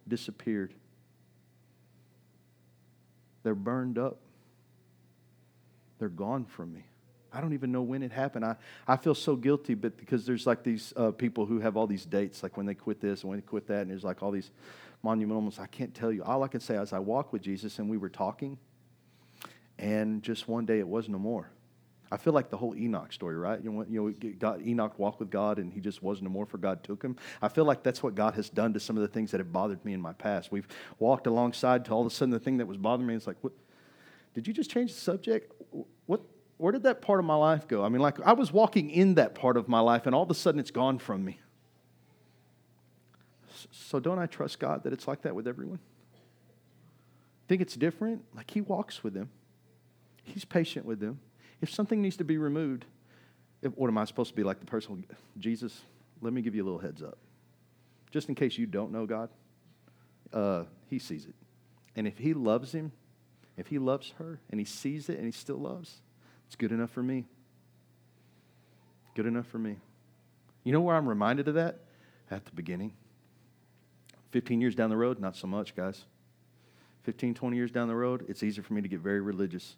disappeared. 0.08 0.74
They're 3.42 3.54
burned 3.54 3.98
up, 3.98 4.18
they're 5.98 6.08
gone 6.08 6.44
from 6.44 6.72
me. 6.72 6.84
I 7.32 7.40
don't 7.40 7.52
even 7.52 7.70
know 7.70 7.82
when 7.82 8.02
it 8.02 8.12
happened. 8.12 8.44
I, 8.44 8.56
I 8.86 8.96
feel 8.96 9.14
so 9.14 9.36
guilty, 9.36 9.74
but 9.74 9.96
because 9.96 10.26
there's 10.26 10.46
like 10.46 10.62
these 10.62 10.92
uh, 10.96 11.10
people 11.12 11.46
who 11.46 11.60
have 11.60 11.76
all 11.76 11.86
these 11.86 12.04
dates, 12.04 12.42
like 12.42 12.56
when 12.56 12.66
they 12.66 12.74
quit 12.74 13.00
this 13.00 13.22
and 13.22 13.30
when 13.30 13.38
they 13.38 13.46
quit 13.46 13.66
that, 13.68 13.82
and 13.82 13.90
there's 13.90 14.04
like 14.04 14.22
all 14.22 14.30
these 14.30 14.50
monumental 15.02 15.40
moments. 15.40 15.58
I 15.58 15.66
can't 15.66 15.94
tell 15.94 16.12
you. 16.12 16.22
All 16.24 16.42
I 16.42 16.48
can 16.48 16.60
say 16.60 16.76
is 16.76 16.92
I 16.92 16.98
walked 16.98 17.32
with 17.32 17.42
Jesus 17.42 17.78
and 17.78 17.88
we 17.88 17.96
were 17.96 18.08
talking, 18.08 18.58
and 19.78 20.22
just 20.22 20.48
one 20.48 20.66
day 20.66 20.78
it 20.78 20.88
was 20.88 21.08
no 21.08 21.18
more. 21.18 21.50
I 22.12 22.16
feel 22.16 22.32
like 22.32 22.50
the 22.50 22.56
whole 22.56 22.74
Enoch 22.74 23.12
story, 23.12 23.36
right? 23.36 23.62
You 23.62 23.70
know, 23.70 23.86
you 23.88 24.02
know 24.02 24.32
God, 24.38 24.66
Enoch 24.66 24.98
walked 24.98 25.20
with 25.20 25.30
God 25.30 25.58
and 25.58 25.72
he 25.72 25.80
just 25.80 26.02
wasn't 26.02 26.24
no 26.24 26.30
more 26.30 26.44
for 26.44 26.58
God 26.58 26.82
took 26.82 27.02
him. 27.02 27.16
I 27.40 27.48
feel 27.48 27.64
like 27.64 27.84
that's 27.84 28.02
what 28.02 28.16
God 28.16 28.34
has 28.34 28.50
done 28.50 28.72
to 28.72 28.80
some 28.80 28.96
of 28.96 29.02
the 29.02 29.08
things 29.08 29.30
that 29.30 29.38
have 29.38 29.52
bothered 29.52 29.84
me 29.84 29.92
in 29.92 30.00
my 30.00 30.12
past. 30.12 30.50
We've 30.50 30.66
walked 30.98 31.28
alongside 31.28 31.84
to 31.84 31.92
all 31.92 32.00
of 32.00 32.08
a 32.08 32.10
sudden 32.10 32.30
the 32.30 32.40
thing 32.40 32.56
that 32.56 32.66
was 32.66 32.76
bothering 32.76 33.06
me 33.06 33.14
is 33.14 33.28
like, 33.28 33.36
what? 33.42 33.52
Did 34.34 34.46
you 34.46 34.52
just 34.52 34.70
change 34.70 34.92
the 34.92 35.00
subject? 35.00 35.52
Where 36.60 36.72
did 36.72 36.82
that 36.82 37.00
part 37.00 37.20
of 37.20 37.24
my 37.24 37.36
life 37.36 37.66
go? 37.66 37.82
I 37.82 37.88
mean, 37.88 38.02
like 38.02 38.20
I 38.20 38.34
was 38.34 38.52
walking 38.52 38.90
in 38.90 39.14
that 39.14 39.34
part 39.34 39.56
of 39.56 39.66
my 39.66 39.80
life 39.80 40.04
and 40.04 40.14
all 40.14 40.24
of 40.24 40.30
a 40.30 40.34
sudden 40.34 40.60
it's 40.60 40.70
gone 40.70 40.98
from 40.98 41.24
me. 41.24 41.40
So 43.70 43.98
don't 43.98 44.18
I 44.18 44.26
trust 44.26 44.58
God 44.58 44.84
that 44.84 44.92
it's 44.92 45.08
like 45.08 45.22
that 45.22 45.34
with 45.34 45.48
everyone? 45.48 45.78
Think 47.48 47.62
it's 47.62 47.76
different? 47.76 48.26
Like 48.36 48.50
He 48.50 48.60
walks 48.60 49.02
with 49.02 49.14
them, 49.14 49.30
He's 50.22 50.44
patient 50.44 50.84
with 50.84 51.00
them. 51.00 51.20
If 51.62 51.72
something 51.72 52.02
needs 52.02 52.18
to 52.18 52.24
be 52.24 52.36
removed, 52.36 52.84
if, 53.62 53.74
what 53.78 53.88
am 53.88 53.96
I 53.96 54.04
supposed 54.04 54.28
to 54.28 54.36
be 54.36 54.42
like 54.42 54.60
the 54.60 54.66
person? 54.66 55.06
Jesus, 55.38 55.80
let 56.20 56.34
me 56.34 56.42
give 56.42 56.54
you 56.54 56.62
a 56.62 56.66
little 56.66 56.78
heads 56.78 57.02
up. 57.02 57.16
Just 58.10 58.28
in 58.28 58.34
case 58.34 58.58
you 58.58 58.66
don't 58.66 58.92
know 58.92 59.06
God, 59.06 59.30
uh, 60.34 60.64
He 60.88 60.98
sees 60.98 61.24
it. 61.24 61.34
And 61.96 62.06
if 62.06 62.18
He 62.18 62.34
loves 62.34 62.72
Him, 62.72 62.92
if 63.56 63.68
He 63.68 63.78
loves 63.78 64.12
her 64.18 64.40
and 64.50 64.60
He 64.60 64.66
sees 64.66 65.08
it 65.08 65.16
and 65.16 65.24
He 65.24 65.32
still 65.32 65.58
loves, 65.58 66.02
it's 66.50 66.56
good 66.56 66.72
enough 66.72 66.90
for 66.90 67.00
me. 67.00 67.26
Good 69.14 69.26
enough 69.26 69.46
for 69.46 69.58
me. 69.58 69.76
You 70.64 70.72
know 70.72 70.80
where 70.80 70.96
I'm 70.96 71.08
reminded 71.08 71.46
of 71.46 71.54
that? 71.54 71.78
At 72.28 72.44
the 72.44 72.50
beginning. 72.50 72.92
15 74.32 74.60
years 74.60 74.74
down 74.74 74.90
the 74.90 74.96
road, 74.96 75.20
not 75.20 75.36
so 75.36 75.46
much, 75.46 75.76
guys. 75.76 76.06
15, 77.04 77.34
20 77.34 77.56
years 77.56 77.70
down 77.70 77.86
the 77.86 77.94
road, 77.94 78.24
it's 78.28 78.42
easier 78.42 78.64
for 78.64 78.72
me 78.74 78.82
to 78.82 78.88
get 78.88 78.98
very 78.98 79.20
religious. 79.20 79.76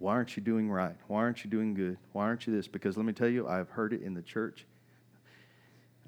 Why 0.00 0.14
aren't 0.14 0.36
you 0.36 0.42
doing 0.42 0.68
right? 0.68 0.96
Why 1.06 1.20
aren't 1.20 1.44
you 1.44 1.50
doing 1.50 1.72
good? 1.72 1.98
Why 2.10 2.24
aren't 2.24 2.48
you 2.48 2.52
this? 2.52 2.66
Because 2.66 2.96
let 2.96 3.06
me 3.06 3.12
tell 3.12 3.28
you, 3.28 3.46
I've 3.46 3.70
heard 3.70 3.92
it 3.92 4.02
in 4.02 4.14
the 4.14 4.22
church. 4.22 4.66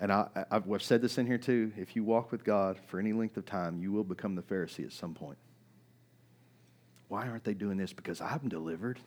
And 0.00 0.10
I, 0.10 0.26
have 0.50 0.64
said 0.80 1.02
this 1.02 1.18
in 1.18 1.26
here 1.26 1.38
too. 1.38 1.70
If 1.76 1.94
you 1.94 2.02
walk 2.02 2.32
with 2.32 2.42
God 2.42 2.80
for 2.88 2.98
any 2.98 3.12
length 3.12 3.36
of 3.36 3.46
time, 3.46 3.78
you 3.78 3.92
will 3.92 4.02
become 4.02 4.34
the 4.34 4.42
Pharisee 4.42 4.84
at 4.84 4.92
some 4.92 5.14
point. 5.14 5.38
Why 7.06 7.28
aren't 7.28 7.44
they 7.44 7.54
doing 7.54 7.76
this? 7.76 7.92
Because 7.92 8.20
I'm 8.20 8.48
delivered. 8.48 8.98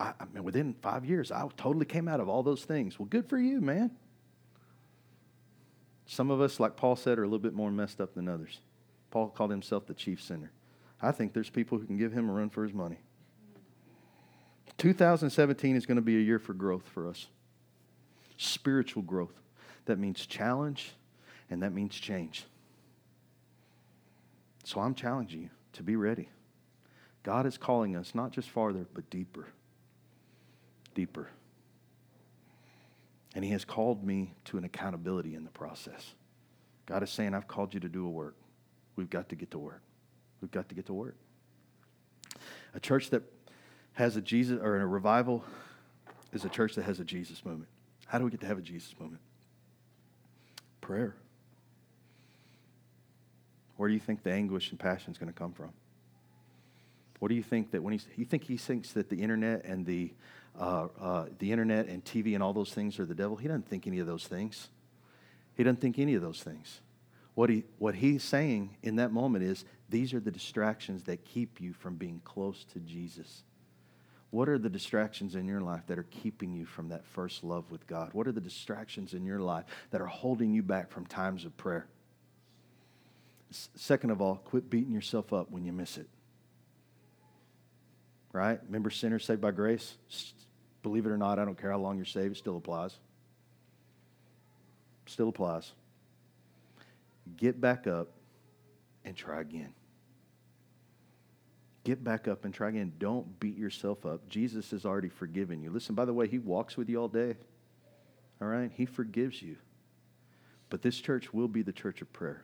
I, 0.00 0.12
I 0.20 0.24
mean, 0.32 0.44
within 0.44 0.74
five 0.80 1.04
years, 1.04 1.32
I 1.32 1.46
totally 1.56 1.86
came 1.86 2.08
out 2.08 2.20
of 2.20 2.28
all 2.28 2.42
those 2.42 2.64
things. 2.64 2.98
Well, 2.98 3.06
good 3.06 3.28
for 3.28 3.38
you, 3.38 3.60
man. 3.60 3.90
Some 6.06 6.30
of 6.30 6.40
us, 6.40 6.58
like 6.58 6.76
Paul 6.76 6.96
said, 6.96 7.18
are 7.18 7.22
a 7.22 7.26
little 7.26 7.38
bit 7.38 7.54
more 7.54 7.70
messed 7.70 8.00
up 8.00 8.14
than 8.14 8.28
others. 8.28 8.60
Paul 9.10 9.28
called 9.28 9.50
himself 9.50 9.86
the 9.86 9.94
chief 9.94 10.22
sinner. 10.22 10.52
I 11.00 11.12
think 11.12 11.32
there's 11.32 11.50
people 11.50 11.78
who 11.78 11.86
can 11.86 11.96
give 11.96 12.12
him 12.12 12.28
a 12.28 12.32
run 12.32 12.50
for 12.50 12.62
his 12.64 12.72
money. 12.72 12.98
2017 14.78 15.76
is 15.76 15.86
going 15.86 15.96
to 15.96 16.02
be 16.02 16.16
a 16.16 16.20
year 16.20 16.38
for 16.38 16.54
growth 16.54 16.86
for 16.88 17.08
us 17.08 17.26
spiritual 18.40 19.02
growth. 19.02 19.34
That 19.86 19.98
means 19.98 20.24
challenge 20.24 20.92
and 21.50 21.62
that 21.62 21.72
means 21.72 21.94
change. 21.94 22.44
So 24.64 24.80
I'm 24.80 24.94
challenging 24.94 25.42
you 25.42 25.50
to 25.72 25.82
be 25.82 25.96
ready. 25.96 26.28
God 27.24 27.46
is 27.46 27.58
calling 27.58 27.96
us 27.96 28.14
not 28.14 28.30
just 28.30 28.48
farther, 28.48 28.86
but 28.94 29.10
deeper. 29.10 29.48
Deeper. 30.98 31.28
And 33.32 33.44
He 33.44 33.52
has 33.52 33.64
called 33.64 34.02
me 34.02 34.34
to 34.46 34.58
an 34.58 34.64
accountability 34.64 35.36
in 35.36 35.44
the 35.44 35.50
process. 35.50 36.14
God 36.86 37.04
is 37.04 37.10
saying, 37.10 37.34
I've 37.34 37.46
called 37.46 37.72
you 37.72 37.78
to 37.78 37.88
do 37.88 38.04
a 38.04 38.10
work. 38.10 38.34
We've 38.96 39.08
got 39.08 39.28
to 39.28 39.36
get 39.36 39.52
to 39.52 39.60
work. 39.60 39.80
We've 40.40 40.50
got 40.50 40.68
to 40.70 40.74
get 40.74 40.86
to 40.86 40.92
work. 40.92 41.14
A 42.74 42.80
church 42.80 43.10
that 43.10 43.22
has 43.92 44.16
a 44.16 44.20
Jesus 44.20 44.58
or 44.60 44.80
a 44.80 44.86
revival 44.86 45.44
is 46.32 46.44
a 46.44 46.48
church 46.48 46.74
that 46.74 46.82
has 46.82 46.98
a 46.98 47.04
Jesus 47.04 47.44
moment. 47.44 47.68
How 48.06 48.18
do 48.18 48.24
we 48.24 48.32
get 48.32 48.40
to 48.40 48.46
have 48.46 48.58
a 48.58 48.62
Jesus 48.62 48.92
moment? 48.98 49.20
Prayer. 50.80 51.14
Where 53.76 53.88
do 53.88 53.94
you 53.94 54.00
think 54.00 54.24
the 54.24 54.32
anguish 54.32 54.72
and 54.72 54.80
passion 54.80 55.12
is 55.12 55.18
going 55.18 55.32
to 55.32 55.38
come 55.38 55.52
from? 55.52 55.70
What 57.18 57.28
do 57.28 57.34
you 57.34 57.42
think 57.42 57.72
that 57.72 57.82
when 57.82 57.92
he's, 57.92 58.06
you 58.16 58.24
think 58.24 58.44
he 58.44 58.56
thinks 58.56 58.92
that 58.92 59.08
the 59.08 59.20
internet 59.22 59.64
and 59.64 59.84
the, 59.84 60.12
uh, 60.58 60.88
uh, 61.00 61.26
the 61.38 61.50
internet 61.50 61.86
and 61.86 62.04
TV 62.04 62.34
and 62.34 62.42
all 62.42 62.52
those 62.52 62.72
things 62.72 62.98
are 63.00 63.06
the 63.06 63.14
devil? 63.14 63.36
He 63.36 63.48
doesn't 63.48 63.68
think 63.68 63.86
any 63.86 63.98
of 63.98 64.06
those 64.06 64.26
things. 64.26 64.68
He 65.56 65.64
doesn't 65.64 65.80
think 65.80 65.98
any 65.98 66.14
of 66.14 66.22
those 66.22 66.42
things. 66.42 66.80
What, 67.34 67.50
he, 67.50 67.64
what 67.78 67.94
he's 67.96 68.22
saying 68.22 68.76
in 68.82 68.96
that 68.96 69.12
moment 69.12 69.44
is 69.44 69.64
these 69.88 70.12
are 70.14 70.20
the 70.20 70.30
distractions 70.30 71.04
that 71.04 71.24
keep 71.24 71.60
you 71.60 71.72
from 71.72 71.96
being 71.96 72.20
close 72.24 72.64
to 72.72 72.80
Jesus. 72.80 73.42
What 74.30 74.48
are 74.48 74.58
the 74.58 74.68
distractions 74.68 75.34
in 75.34 75.46
your 75.46 75.60
life 75.60 75.86
that 75.86 75.98
are 75.98 76.06
keeping 76.10 76.52
you 76.52 76.66
from 76.66 76.90
that 76.90 77.06
first 77.06 77.42
love 77.42 77.70
with 77.70 77.86
God? 77.86 78.10
What 78.12 78.26
are 78.28 78.32
the 78.32 78.40
distractions 78.40 79.14
in 79.14 79.24
your 79.24 79.40
life 79.40 79.64
that 79.90 80.00
are 80.00 80.06
holding 80.06 80.52
you 80.52 80.62
back 80.62 80.90
from 80.90 81.06
times 81.06 81.44
of 81.44 81.56
prayer? 81.56 81.86
Second 83.50 84.10
of 84.10 84.20
all, 84.20 84.36
quit 84.44 84.68
beating 84.68 84.92
yourself 84.92 85.32
up 85.32 85.50
when 85.50 85.64
you 85.64 85.72
miss 85.72 85.96
it. 85.96 86.08
Right? 88.32 88.60
Remember, 88.66 88.90
sinners 88.90 89.24
saved 89.24 89.40
by 89.40 89.50
grace? 89.50 89.94
Believe 90.82 91.06
it 91.06 91.10
or 91.10 91.16
not, 91.16 91.38
I 91.38 91.44
don't 91.44 91.60
care 91.60 91.70
how 91.70 91.78
long 91.78 91.96
you're 91.96 92.04
saved, 92.04 92.36
it 92.36 92.38
still 92.38 92.56
applies. 92.56 92.96
Still 95.06 95.28
applies 95.28 95.72
get 97.36 97.60
back 97.60 97.86
up 97.86 98.08
and 99.04 99.16
try 99.16 99.40
again. 99.40 99.72
Get 101.84 102.02
back 102.02 102.28
up 102.28 102.44
and 102.44 102.52
try 102.52 102.68
again. 102.68 102.92
Don't 102.98 103.38
beat 103.40 103.56
yourself 103.56 104.04
up. 104.04 104.28
Jesus 104.28 104.70
has 104.72 104.84
already 104.84 105.08
forgiven 105.08 105.62
you. 105.62 105.70
Listen, 105.70 105.94
by 105.94 106.04
the 106.04 106.12
way, 106.12 106.28
He 106.28 106.38
walks 106.38 106.76
with 106.76 106.88
you 106.88 107.00
all 107.00 107.08
day. 107.08 107.36
All 108.40 108.48
right? 108.48 108.70
He 108.74 108.84
forgives 108.84 109.40
you. 109.40 109.56
But 110.70 110.82
this 110.82 110.98
church 110.98 111.32
will 111.32 111.48
be 111.48 111.62
the 111.62 111.72
church 111.72 112.02
of 112.02 112.12
prayer. 112.12 112.42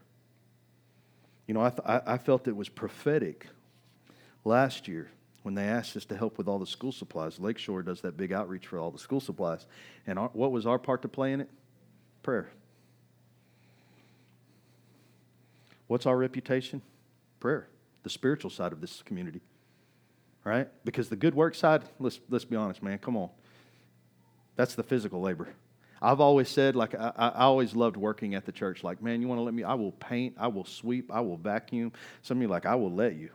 You 1.46 1.54
know, 1.54 1.60
I, 1.60 1.70
th- 1.70 2.02
I 2.06 2.16
felt 2.16 2.48
it 2.48 2.56
was 2.56 2.70
prophetic 2.70 3.46
last 4.44 4.88
year 4.88 5.10
when 5.44 5.54
they 5.54 5.64
asked 5.64 5.94
us 5.94 6.06
to 6.06 6.16
help 6.16 6.38
with 6.38 6.48
all 6.48 6.58
the 6.58 6.66
school 6.66 6.90
supplies. 6.90 7.38
Lakeshore 7.38 7.82
does 7.82 8.00
that 8.00 8.16
big 8.16 8.32
outreach 8.32 8.66
for 8.66 8.78
all 8.78 8.90
the 8.90 8.98
school 8.98 9.20
supplies. 9.20 9.66
And 10.06 10.18
our, 10.18 10.30
what 10.32 10.50
was 10.50 10.66
our 10.66 10.78
part 10.78 11.02
to 11.02 11.08
play 11.08 11.34
in 11.34 11.42
it? 11.42 11.50
Prayer. 12.22 12.48
What's 15.86 16.06
our 16.06 16.16
reputation? 16.16 16.80
Prayer, 17.40 17.68
the 18.04 18.10
spiritual 18.10 18.50
side 18.50 18.72
of 18.72 18.80
this 18.80 19.02
community. 19.02 19.42
Right? 20.44 20.66
Because 20.82 21.10
the 21.10 21.16
good 21.16 21.34
work 21.34 21.54
side, 21.54 21.82
let's, 22.00 22.20
let's 22.30 22.46
be 22.46 22.56
honest, 22.56 22.82
man, 22.82 22.96
come 22.96 23.14
on. 23.14 23.28
That's 24.56 24.74
the 24.74 24.82
physical 24.82 25.20
labor. 25.20 25.48
I've 26.00 26.20
always 26.20 26.48
said, 26.48 26.74
like, 26.74 26.94
I, 26.94 27.12
I 27.16 27.44
always 27.44 27.76
loved 27.76 27.98
working 27.98 28.34
at 28.34 28.46
the 28.46 28.52
church. 28.52 28.82
Like, 28.82 29.02
man, 29.02 29.20
you 29.20 29.28
want 29.28 29.40
to 29.40 29.42
let 29.42 29.52
me? 29.52 29.62
I 29.62 29.74
will 29.74 29.92
paint, 29.92 30.36
I 30.38 30.48
will 30.48 30.64
sweep, 30.64 31.12
I 31.12 31.20
will 31.20 31.36
vacuum. 31.36 31.92
Some 32.22 32.38
of 32.38 32.42
you, 32.42 32.48
like, 32.48 32.64
I 32.64 32.76
will 32.76 32.92
let 32.92 33.14
you. 33.16 33.28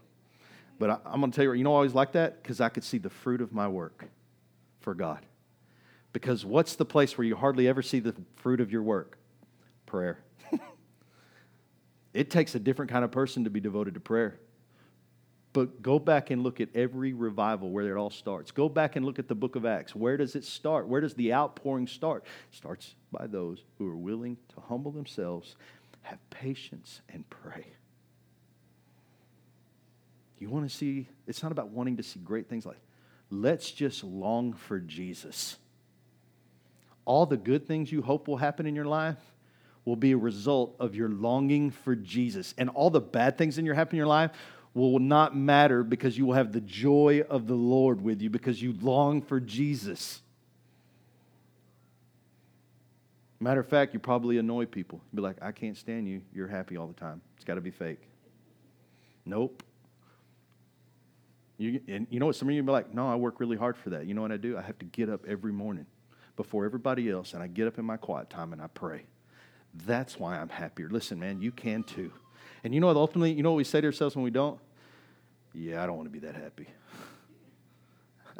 But 0.80 0.89
I, 1.05 1.13
am 1.13 1.19
going 1.19 1.32
to 1.32 1.36
tell 1.36 1.43
you, 1.43 1.53
you 1.53 1.63
know, 1.63 1.73
I 1.73 1.75
always 1.75 1.93
like 1.93 2.13
that 2.13 2.41
because 2.41 2.61
I 2.61 2.69
could 2.69 2.84
see 2.84 2.97
the 2.97 3.09
fruit 3.09 3.41
of 3.41 3.53
my 3.53 3.67
work 3.67 4.05
for 4.80 4.93
God. 4.93 5.25
Because 6.13 6.43
what's 6.45 6.75
the 6.75 6.86
place 6.86 7.17
where 7.17 7.25
you 7.25 7.36
hardly 7.36 7.67
ever 7.67 7.82
see 7.82 7.99
the 7.99 8.15
fruit 8.38 8.61
of 8.61 8.71
your 8.71 8.82
work? 8.82 9.17
Prayer. 9.86 10.19
It 12.13 12.30
takes 12.30 12.55
a 12.55 12.59
different 12.59 12.91
kind 12.91 13.05
of 13.05 13.11
person 13.11 13.43
to 13.43 13.49
be 13.49 13.59
devoted 13.59 13.93
to 13.93 13.99
prayer. 13.99 14.39
But 15.53 15.82
go 15.82 15.97
back 15.97 16.30
and 16.30 16.43
look 16.43 16.61
at 16.61 16.69
every 16.75 17.13
revival 17.13 17.71
where 17.71 17.95
it 17.95 17.99
all 17.99 18.09
starts. 18.09 18.51
Go 18.51 18.69
back 18.69 18.95
and 18.95 19.05
look 19.05 19.19
at 19.19 19.27
the 19.27 19.36
book 19.36 19.55
of 19.55 19.65
Acts. 19.65 19.95
Where 19.95 20.15
does 20.15 20.36
it 20.36 20.43
start? 20.43 20.88
Where 20.88 21.01
does 21.01 21.15
the 21.15 21.34
outpouring 21.34 21.88
start? 21.88 22.23
It 22.51 22.55
starts 22.55 22.95
by 23.11 23.27
those 23.27 23.63
who 23.77 23.88
are 23.88 23.95
willing 23.95 24.38
to 24.55 24.61
humble 24.61 24.91
themselves, 24.91 25.55
have 26.03 26.19
patience, 26.30 27.01
and 27.09 27.27
pray. 27.30 27.73
You 30.39 30.49
want 30.49 30.69
to 30.69 30.75
see, 30.75 31.07
it's 31.27 31.43
not 31.43 31.51
about 31.51 31.69
wanting 31.69 31.97
to 31.97 32.03
see 32.03 32.19
great 32.19 32.47
things 32.47 32.65
like, 32.65 32.79
let's 33.29 33.71
just 33.71 34.03
long 34.03 34.53
for 34.53 34.79
Jesus. 34.79 35.57
All 37.05 37.25
the 37.25 37.37
good 37.37 37.67
things 37.67 37.91
you 37.91 38.01
hope 38.01 38.27
will 38.27 38.37
happen 38.37 38.65
in 38.65 38.75
your 38.75 38.85
life, 38.85 39.17
will 39.85 39.95
be 39.95 40.11
a 40.11 40.17
result 40.17 40.75
of 40.79 40.95
your 40.95 41.09
longing 41.09 41.71
for 41.71 41.95
Jesus. 41.95 42.53
And 42.57 42.69
all 42.69 42.89
the 42.89 43.01
bad 43.01 43.37
things 43.37 43.57
in 43.57 43.65
your 43.65 43.75
happen 43.75 43.95
in 43.95 43.97
your 43.97 44.07
life 44.07 44.31
will 44.73 44.99
not 44.99 45.35
matter 45.35 45.83
because 45.83 46.17
you 46.17 46.25
will 46.25 46.35
have 46.35 46.51
the 46.51 46.61
joy 46.61 47.23
of 47.29 47.47
the 47.47 47.55
Lord 47.55 48.01
with 48.01 48.21
you 48.21 48.29
because 48.29 48.61
you 48.61 48.75
long 48.81 49.21
for 49.21 49.39
Jesus. 49.39 50.21
Matter 53.39 53.61
of 53.61 53.67
fact, 53.67 53.93
you 53.93 53.99
probably 53.99 54.37
annoy 54.37 54.65
people. 54.65 55.01
You'll 55.11 55.17
be 55.17 55.27
like, 55.27 55.37
I 55.41 55.51
can't 55.51 55.77
stand 55.77 56.07
you. 56.07 56.21
You're 56.33 56.47
happy 56.47 56.77
all 56.77 56.87
the 56.87 56.93
time. 56.93 57.21
It's 57.35 57.45
got 57.45 57.55
to 57.55 57.61
be 57.61 57.71
fake. 57.71 58.01
Nope. 59.25 59.63
You, 61.60 61.82
and 61.89 62.07
you 62.10 62.22
know 62.22 62.26
what? 62.26 62.38
Some 62.38 62.47
of 62.47 62.55
you 62.55 62.64
be 62.64 62.72
like, 62.72 62.93
no, 62.93 63.07
I 63.07 63.16
work 63.16 63.41
really 63.41 63.57
hard 63.57 63.78
for 63.78 63.89
that. 63.91 64.05
You 64.05 64.14
know 64.14 64.22
what 64.22 64.32
I 64.32 64.38
do? 64.38 64.57
I 64.57 64.62
have 64.62 64.80
to 64.80 64.86
get 64.86 65.10
up 65.10 65.26
every 65.28 65.51
morning 65.51 65.86
before 66.38 66.64
everybody 66.64 67.10
else, 67.10 67.34
and 67.34 67.43
I 67.43 67.47
get 67.47 67.68
up 67.68 67.78
in 67.78 67.84
my 67.84 67.97
quiet 67.97 68.30
time 68.30 68.53
and 68.53 68.62
I 68.62 68.68
pray. 68.68 69.03
That's 69.86 70.18
why 70.18 70.39
I'm 70.39 70.47
happier. 70.47 70.89
Listen, 70.89 71.20
man, 71.20 71.41
you 71.41 71.51
can 71.51 71.84
too. 71.84 72.14
And 72.64 72.74
you 72.74 72.80
know 72.80 72.88
what, 72.88 72.95
ultimately, 72.95 73.34
you 73.34 73.43
know 73.43 73.51
what 73.51 73.57
we 73.57 73.66
say 73.66 73.82
to 73.82 73.88
ourselves 73.88 74.16
when 74.16 74.24
we 74.24 74.32
don't? 74.32 74.57
Yeah, 75.53 75.84
I 75.84 75.86
don't 75.86 75.97
want 75.97 76.07
to 76.07 76.12
be 76.12 76.26
that 76.26 76.36
happy. 76.36 76.68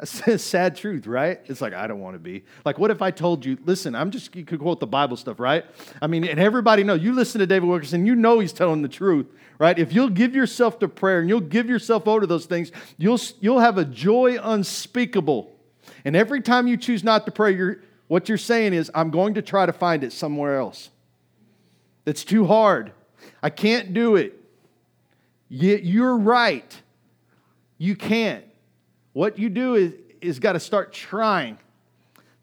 That's 0.00 0.26
a 0.26 0.38
sad 0.38 0.76
truth, 0.76 1.06
right? 1.06 1.40
It's 1.44 1.60
like, 1.60 1.74
I 1.74 1.86
don't 1.86 2.00
want 2.00 2.14
to 2.14 2.18
be. 2.18 2.42
Like, 2.64 2.78
what 2.78 2.90
if 2.90 3.02
I 3.02 3.10
told 3.10 3.44
you, 3.44 3.58
listen, 3.66 3.94
I'm 3.94 4.10
just, 4.10 4.34
you 4.34 4.46
could 4.46 4.58
quote 4.58 4.80
the 4.80 4.86
Bible 4.86 5.18
stuff, 5.18 5.38
right? 5.38 5.62
I 6.00 6.06
mean, 6.06 6.24
and 6.24 6.40
everybody 6.40 6.84
know, 6.84 6.94
you 6.94 7.12
listen 7.12 7.38
to 7.40 7.46
David 7.46 7.68
Wilkerson, 7.68 8.06
you 8.06 8.14
know 8.14 8.40
he's 8.40 8.54
telling 8.54 8.80
the 8.80 8.88
truth, 8.88 9.26
right? 9.58 9.78
If 9.78 9.92
you'll 9.92 10.08
give 10.08 10.34
yourself 10.34 10.78
to 10.78 10.88
prayer 10.88 11.20
and 11.20 11.28
you'll 11.28 11.40
give 11.40 11.68
yourself 11.68 12.08
over 12.08 12.22
to 12.22 12.26
those 12.26 12.46
things, 12.46 12.72
you'll, 12.96 13.20
you'll 13.40 13.60
have 13.60 13.76
a 13.76 13.84
joy 13.84 14.38
unspeakable. 14.42 15.54
And 16.06 16.16
every 16.16 16.40
time 16.40 16.66
you 16.66 16.78
choose 16.78 17.04
not 17.04 17.26
to 17.26 17.30
pray, 17.30 17.54
you're, 17.54 17.82
what 18.08 18.26
you're 18.26 18.38
saying 18.38 18.72
is, 18.72 18.90
I'm 18.94 19.10
going 19.10 19.34
to 19.34 19.42
try 19.42 19.66
to 19.66 19.72
find 19.72 20.02
it 20.02 20.14
somewhere 20.14 20.58
else. 20.58 20.88
It's 22.06 22.24
too 22.24 22.46
hard. 22.46 22.92
I 23.42 23.50
can't 23.50 23.92
do 23.92 24.16
it. 24.16 24.40
Yet 25.50 25.84
you're 25.84 26.16
right. 26.16 26.80
You 27.76 27.96
can't. 27.96 28.44
What 29.12 29.38
you 29.38 29.48
do 29.48 29.74
is, 29.74 29.94
is 30.20 30.38
got 30.38 30.52
to 30.52 30.60
start 30.60 30.92
trying. 30.92 31.58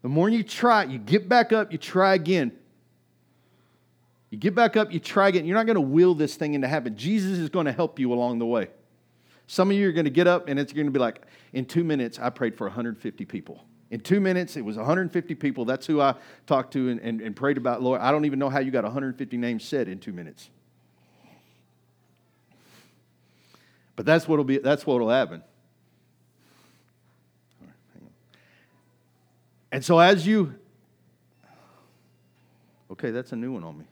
The 0.02 0.08
more 0.08 0.28
you 0.28 0.42
try, 0.42 0.84
you 0.84 0.98
get 0.98 1.28
back 1.28 1.52
up, 1.52 1.72
you 1.72 1.78
try 1.78 2.14
again. 2.14 2.52
You 4.30 4.38
get 4.38 4.54
back 4.54 4.76
up, 4.76 4.92
you 4.92 5.00
try 5.00 5.28
again. 5.28 5.46
You're 5.46 5.56
not 5.56 5.66
going 5.66 5.76
to 5.76 5.80
will 5.80 6.14
this 6.14 6.36
thing 6.36 6.54
into 6.54 6.68
habit. 6.68 6.96
Jesus 6.96 7.38
is 7.38 7.48
going 7.48 7.66
to 7.66 7.72
help 7.72 7.98
you 7.98 8.12
along 8.12 8.38
the 8.38 8.46
way. 8.46 8.68
Some 9.46 9.70
of 9.70 9.76
you 9.76 9.88
are 9.88 9.92
going 9.92 10.04
to 10.04 10.10
get 10.10 10.26
up 10.26 10.48
and 10.48 10.58
it's 10.58 10.72
going 10.72 10.86
to 10.86 10.92
be 10.92 10.98
like, 10.98 11.22
in 11.54 11.64
two 11.64 11.82
minutes, 11.82 12.18
I 12.18 12.28
prayed 12.28 12.54
for 12.54 12.66
150 12.66 13.24
people. 13.24 13.64
In 13.90 14.00
two 14.00 14.20
minutes, 14.20 14.56
it 14.58 14.62
was 14.62 14.76
150 14.76 15.34
people. 15.36 15.64
That's 15.64 15.86
who 15.86 16.02
I 16.02 16.14
talked 16.46 16.74
to 16.74 16.90
and, 16.90 17.00
and, 17.00 17.22
and 17.22 17.34
prayed 17.34 17.56
about. 17.56 17.82
Lord, 17.82 18.02
I 18.02 18.10
don't 18.10 18.26
even 18.26 18.38
know 18.38 18.50
how 18.50 18.58
you 18.58 18.70
got 18.70 18.84
150 18.84 19.36
names 19.38 19.64
said 19.64 19.88
in 19.88 19.98
two 19.98 20.12
minutes. 20.12 20.50
But 23.96 24.04
that's 24.04 24.28
what'll 24.28 24.44
be 24.44 24.58
that's 24.58 24.86
what'll 24.86 25.08
happen. 25.08 25.42
And 29.70 29.84
so 29.84 29.98
as 29.98 30.26
you 30.26 30.54
Okay, 32.90 33.10
that's 33.10 33.32
a 33.32 33.36
new 33.36 33.52
one 33.52 33.64
on 33.64 33.78
me. 33.78 33.84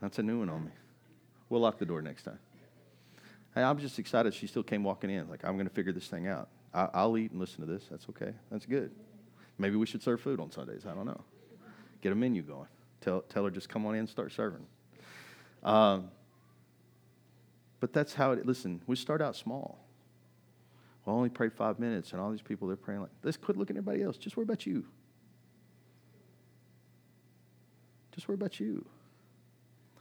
That's 0.00 0.18
a 0.18 0.22
new 0.22 0.38
one 0.38 0.48
on 0.48 0.64
me. 0.64 0.70
We'll 1.48 1.60
lock 1.60 1.78
the 1.78 1.86
door 1.86 2.00
next 2.02 2.22
time. 2.22 2.38
Hey, 3.54 3.62
I'm 3.62 3.78
just 3.78 3.98
excited 3.98 4.34
she 4.34 4.46
still 4.46 4.62
came 4.62 4.82
walking 4.82 5.10
in. 5.10 5.28
Like, 5.28 5.44
I'm 5.44 5.54
going 5.54 5.68
to 5.68 5.74
figure 5.74 5.92
this 5.92 6.08
thing 6.08 6.26
out. 6.26 6.48
I, 6.72 7.04
will 7.04 7.16
eat 7.18 7.30
and 7.30 7.38
listen 7.38 7.60
to 7.60 7.72
this. 7.72 7.84
That's 7.88 8.08
okay. 8.10 8.32
That's 8.50 8.66
good. 8.66 8.90
Maybe 9.58 9.76
we 9.76 9.86
should 9.86 10.02
serve 10.02 10.20
food 10.20 10.40
on 10.40 10.50
Sundays. 10.50 10.86
I 10.90 10.94
don't 10.94 11.06
know. 11.06 11.20
Get 12.00 12.10
a 12.10 12.16
menu 12.16 12.42
going. 12.42 12.66
Tell, 13.00 13.20
tell 13.20 13.44
her 13.44 13.50
just 13.50 13.68
come 13.68 13.86
on 13.86 13.94
in 13.94 14.00
and 14.00 14.08
start 14.08 14.32
serving. 14.32 14.66
Um, 15.62 16.10
but 17.78 17.92
that's 17.92 18.14
how 18.14 18.32
it, 18.32 18.44
listen, 18.44 18.80
we 18.86 18.96
start 18.96 19.22
out 19.22 19.36
small. 19.36 19.78
We 21.04 21.12
only 21.12 21.28
prayed 21.28 21.52
five 21.52 21.78
minutes, 21.78 22.12
and 22.12 22.20
all 22.20 22.30
these 22.30 22.42
people, 22.42 22.66
they're 22.66 22.76
praying 22.76 23.02
like, 23.02 23.10
let's 23.22 23.36
quit 23.36 23.56
looking 23.56 23.76
at 23.76 23.80
everybody 23.80 24.02
else. 24.02 24.16
Just 24.16 24.36
worry 24.36 24.44
about 24.44 24.64
you. 24.66 24.84
Just 28.12 28.28
worry 28.28 28.36
about 28.36 28.58
you. 28.60 28.86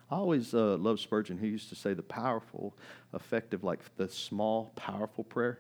I 0.09 0.15
always 0.15 0.53
uh, 0.53 0.77
love 0.77 0.99
Spurgeon. 0.99 1.37
He 1.37 1.47
used 1.47 1.69
to 1.69 1.75
say 1.75 1.93
the 1.93 2.03
powerful, 2.03 2.75
effective, 3.13 3.63
like 3.63 3.79
the 3.97 4.07
small, 4.07 4.71
powerful 4.75 5.23
prayer 5.23 5.59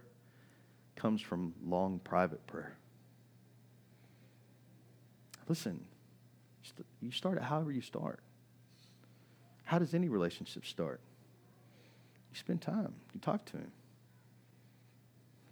comes 0.95 1.21
from 1.21 1.53
long, 1.65 1.99
private 2.03 2.45
prayer. 2.45 2.77
Listen, 5.49 5.83
you 7.01 7.11
start 7.11 7.37
it 7.37 7.43
however 7.43 7.71
you 7.71 7.81
start. 7.81 8.19
How 9.63 9.79
does 9.79 9.93
any 9.93 10.07
relationship 10.07 10.65
start? 10.65 11.01
You 12.31 12.37
spend 12.37 12.61
time, 12.61 12.93
you 13.13 13.19
talk 13.19 13.43
to 13.45 13.57
him. 13.57 13.71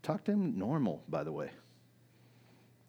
Talk 0.04 0.24
to 0.26 0.32
him 0.32 0.58
normal, 0.58 1.04
by 1.08 1.24
the 1.24 1.32
way. 1.32 1.52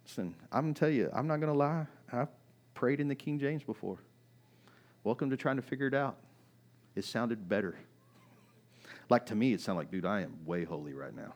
Listen, 0.04 0.34
I'm 0.50 0.62
going 0.62 0.74
to 0.74 0.80
tell 0.80 0.90
you, 0.90 1.10
I'm 1.12 1.26
not 1.26 1.40
going 1.40 1.52
to 1.52 1.58
lie. 1.58 1.86
I've 2.12 2.28
prayed 2.74 3.00
in 3.00 3.08
the 3.08 3.14
King 3.14 3.38
James 3.38 3.62
before. 3.62 3.98
Welcome 5.04 5.30
to 5.30 5.36
trying 5.36 5.56
to 5.56 5.62
figure 5.62 5.86
it 5.86 5.94
out. 5.94 6.16
It 6.94 7.04
sounded 7.04 7.48
better. 7.48 7.76
Like 9.08 9.26
to 9.26 9.34
me, 9.34 9.52
it 9.52 9.60
sounded 9.60 9.80
like, 9.80 9.90
dude, 9.90 10.06
I 10.06 10.22
am 10.22 10.38
way 10.44 10.64
holy 10.64 10.94
right 10.94 11.14
now. 11.14 11.34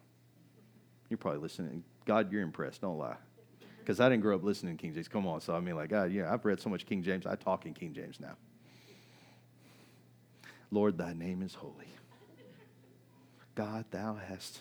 You're 1.08 1.18
probably 1.18 1.40
listening. 1.40 1.84
God, 2.04 2.32
you're 2.32 2.42
impressed. 2.42 2.80
Don't 2.80 2.98
lie. 2.98 3.16
Because 3.78 4.00
I 4.00 4.08
didn't 4.08 4.22
grow 4.22 4.34
up 4.34 4.42
listening 4.42 4.76
to 4.76 4.82
King 4.82 4.94
James. 4.94 5.08
Come 5.08 5.26
on. 5.26 5.40
So 5.40 5.54
I 5.54 5.60
mean, 5.60 5.76
like, 5.76 5.90
God, 5.90 6.10
yeah, 6.10 6.32
I've 6.32 6.44
read 6.44 6.60
so 6.60 6.68
much 6.70 6.86
King 6.86 7.02
James. 7.02 7.26
I 7.26 7.36
talk 7.36 7.66
in 7.66 7.74
King 7.74 7.92
James 7.92 8.18
now. 8.18 8.36
Lord, 10.70 10.98
thy 10.98 11.12
name 11.12 11.42
is 11.42 11.54
holy. 11.54 11.88
God, 13.54 13.84
thou 13.90 14.14
hast 14.28 14.60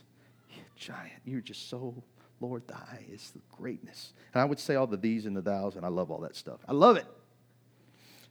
giant. 0.75 1.21
You're 1.25 1.41
just 1.41 1.69
so, 1.69 2.03
Lord, 2.39 2.67
thy 2.67 3.05
is 3.11 3.31
the 3.31 3.41
greatness. 3.51 4.13
And 4.33 4.41
I 4.41 4.45
would 4.45 4.59
say 4.59 4.75
all 4.75 4.87
the 4.87 4.97
these 4.97 5.25
and 5.25 5.35
the 5.35 5.41
thous, 5.41 5.75
and 5.75 5.85
I 5.85 5.89
love 5.89 6.11
all 6.11 6.19
that 6.21 6.35
stuff. 6.35 6.59
I 6.67 6.73
love 6.73 6.97
it. 6.97 7.05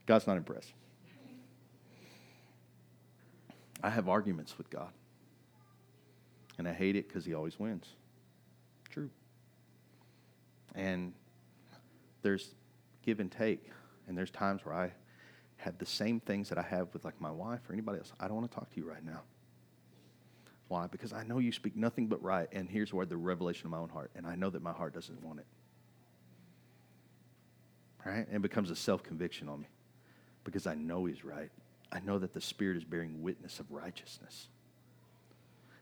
God's 0.05 0.27
not 0.27 0.37
impressed. 0.37 0.73
I 3.83 3.89
have 3.89 4.09
arguments 4.09 4.57
with 4.57 4.69
God. 4.69 4.89
And 6.57 6.67
I 6.67 6.73
hate 6.73 6.95
it 6.95 7.07
because 7.07 7.25
he 7.25 7.33
always 7.33 7.59
wins. 7.59 7.85
True. 8.89 9.09
And 10.73 11.13
there's 12.21 12.55
give 13.03 13.19
and 13.19 13.31
take. 13.31 13.69
And 14.07 14.17
there's 14.17 14.31
times 14.31 14.65
where 14.65 14.73
I 14.75 14.91
have 15.57 15.77
the 15.77 15.85
same 15.85 16.19
things 16.19 16.49
that 16.49 16.57
I 16.57 16.61
have 16.63 16.87
with 16.93 17.05
like 17.05 17.19
my 17.19 17.31
wife 17.31 17.61
or 17.69 17.73
anybody 17.73 17.99
else. 17.99 18.13
I 18.19 18.27
don't 18.27 18.37
want 18.37 18.49
to 18.51 18.55
talk 18.55 18.69
to 18.73 18.79
you 18.79 18.87
right 18.87 19.03
now. 19.03 19.21
Why? 20.67 20.87
Because 20.87 21.13
I 21.13 21.23
know 21.23 21.37
you 21.39 21.51
speak 21.51 21.75
nothing 21.75 22.07
but 22.07 22.21
right, 22.23 22.47
and 22.51 22.69
here's 22.69 22.93
where 22.93 23.05
the 23.05 23.17
revelation 23.17 23.67
of 23.67 23.71
my 23.71 23.77
own 23.77 23.89
heart, 23.89 24.11
and 24.15 24.25
I 24.25 24.35
know 24.35 24.49
that 24.49 24.61
my 24.61 24.71
heart 24.71 24.93
doesn't 24.93 25.23
want 25.23 25.39
it. 25.39 25.45
Right? 28.03 28.25
And 28.27 28.35
it 28.35 28.41
becomes 28.41 28.69
a 28.69 28.75
self 28.75 29.03
conviction 29.03 29.49
on 29.49 29.61
me 29.61 29.67
because 30.43 30.67
I 30.67 30.75
know 30.75 31.05
He's 31.05 31.23
right. 31.23 31.49
I 31.91 31.99
know 31.99 32.19
that 32.19 32.33
the 32.33 32.41
Spirit 32.41 32.77
is 32.77 32.83
bearing 32.83 33.21
witness 33.21 33.59
of 33.59 33.71
righteousness. 33.71 34.47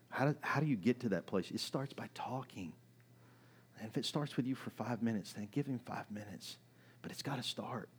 How 0.09 0.25
do, 0.25 0.35
how 0.41 0.59
do 0.59 0.67
you 0.67 0.75
get 0.75 0.99
to 1.01 1.09
that 1.09 1.25
place? 1.25 1.49
It 1.49 1.59
starts 1.59 1.91
by 1.91 2.07
talking. 2.13 2.73
And 3.79 3.89
if 3.89 3.97
it 3.97 4.05
starts 4.05 4.37
with 4.37 4.45
you 4.45 4.55
for 4.55 4.69
five 4.69 5.01
minutes, 5.01 5.33
then 5.33 5.47
give 5.51 5.65
Him 5.65 5.79
five 5.85 6.09
minutes. 6.11 6.57
But 7.01 7.11
it's 7.11 7.23
got 7.23 7.37
to 7.37 7.43
start. 7.43 7.89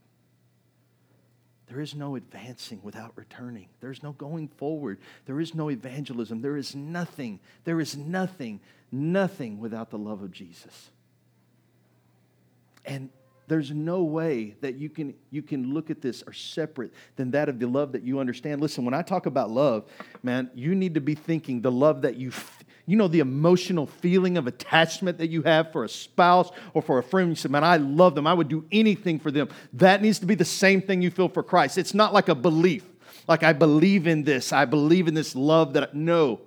There 1.67 1.81
is 1.81 1.95
no 1.95 2.17
advancing 2.17 2.81
without 2.83 3.12
returning. 3.17 3.69
There's 3.81 4.03
no 4.03 4.12
going 4.12 4.49
forward. 4.49 4.99
There 5.27 5.41
is 5.41 5.55
no 5.55 5.71
evangelism. 5.71 6.43
There 6.43 6.57
is 6.57 6.75
nothing. 6.75 7.41
There 7.65 7.81
is 7.81 7.97
nothing, 7.97 8.61
nothing 8.93 9.59
without 9.59 9.91
the 9.91 9.99
love 9.99 10.23
of 10.23 10.31
Jesus. 10.31 10.91
And 12.85 13.09
there's 13.47 13.71
no 13.71 14.03
way 14.03 14.57
that 14.61 14.77
you 14.77 14.89
can, 14.89 15.15
you 15.31 15.43
can 15.43 15.75
look 15.75 15.91
at 15.91 16.01
this 16.01 16.23
or 16.27 16.33
separate 16.33 16.93
than 17.17 17.31
that 17.33 17.49
of 17.49 17.59
the 17.59 17.67
love 17.67 17.93
that 17.93 18.03
you 18.03 18.19
understand. 18.19 18.61
Listen, 18.61 18.85
when 18.85 18.95
I 18.95 19.03
talk 19.03 19.27
about 19.27 19.51
love, 19.51 19.85
man, 20.23 20.51
you 20.55 20.75
need 20.75 20.95
to 20.95 21.01
be 21.01 21.15
thinking 21.15 21.61
the 21.61 21.73
love 21.73 22.03
that 22.03 22.17
you, 22.17 22.33
you 22.87 22.97
know, 22.97 23.09
the 23.09 23.20
emotional 23.20 23.87
feeling 23.87 24.37
of 24.37 24.47
attachment 24.47 25.18
that 25.18 25.28
you 25.28 25.43
have 25.43 25.72
for 25.72 25.85
a 25.85 25.89
spouse 25.89 26.51
or 26.74 26.82
for 26.82 26.99
a 26.99 27.03
friend. 27.03 27.30
You 27.30 27.35
say, 27.35 27.49
man, 27.49 27.64
I 27.64 27.78
love 27.78 28.14
them. 28.14 28.26
I 28.26 28.35
would 28.35 28.49
do 28.49 28.64
anything 28.70 29.18
for 29.18 29.30
them. 29.30 29.49
That 29.72 30.03
needs 30.03 30.18
to 30.18 30.26
be 30.26 30.35
the 30.35 30.45
same 30.45 30.82
thing 30.82 31.01
you 31.01 31.11
feel 31.11 31.28
for 31.28 31.43
Christ. 31.43 31.78
It's 31.78 31.95
not 31.95 32.12
like 32.12 32.28
a 32.28 32.35
belief, 32.35 32.85
like 33.26 33.43
I 33.43 33.53
believe 33.53 34.07
in 34.07 34.24
this. 34.24 34.53
I 34.53 34.66
believe 34.66 35.09
in 35.09 35.14
this 35.14 35.35
love 35.35 35.72
that, 35.74 35.85
I, 35.85 35.89
no. 35.93 36.41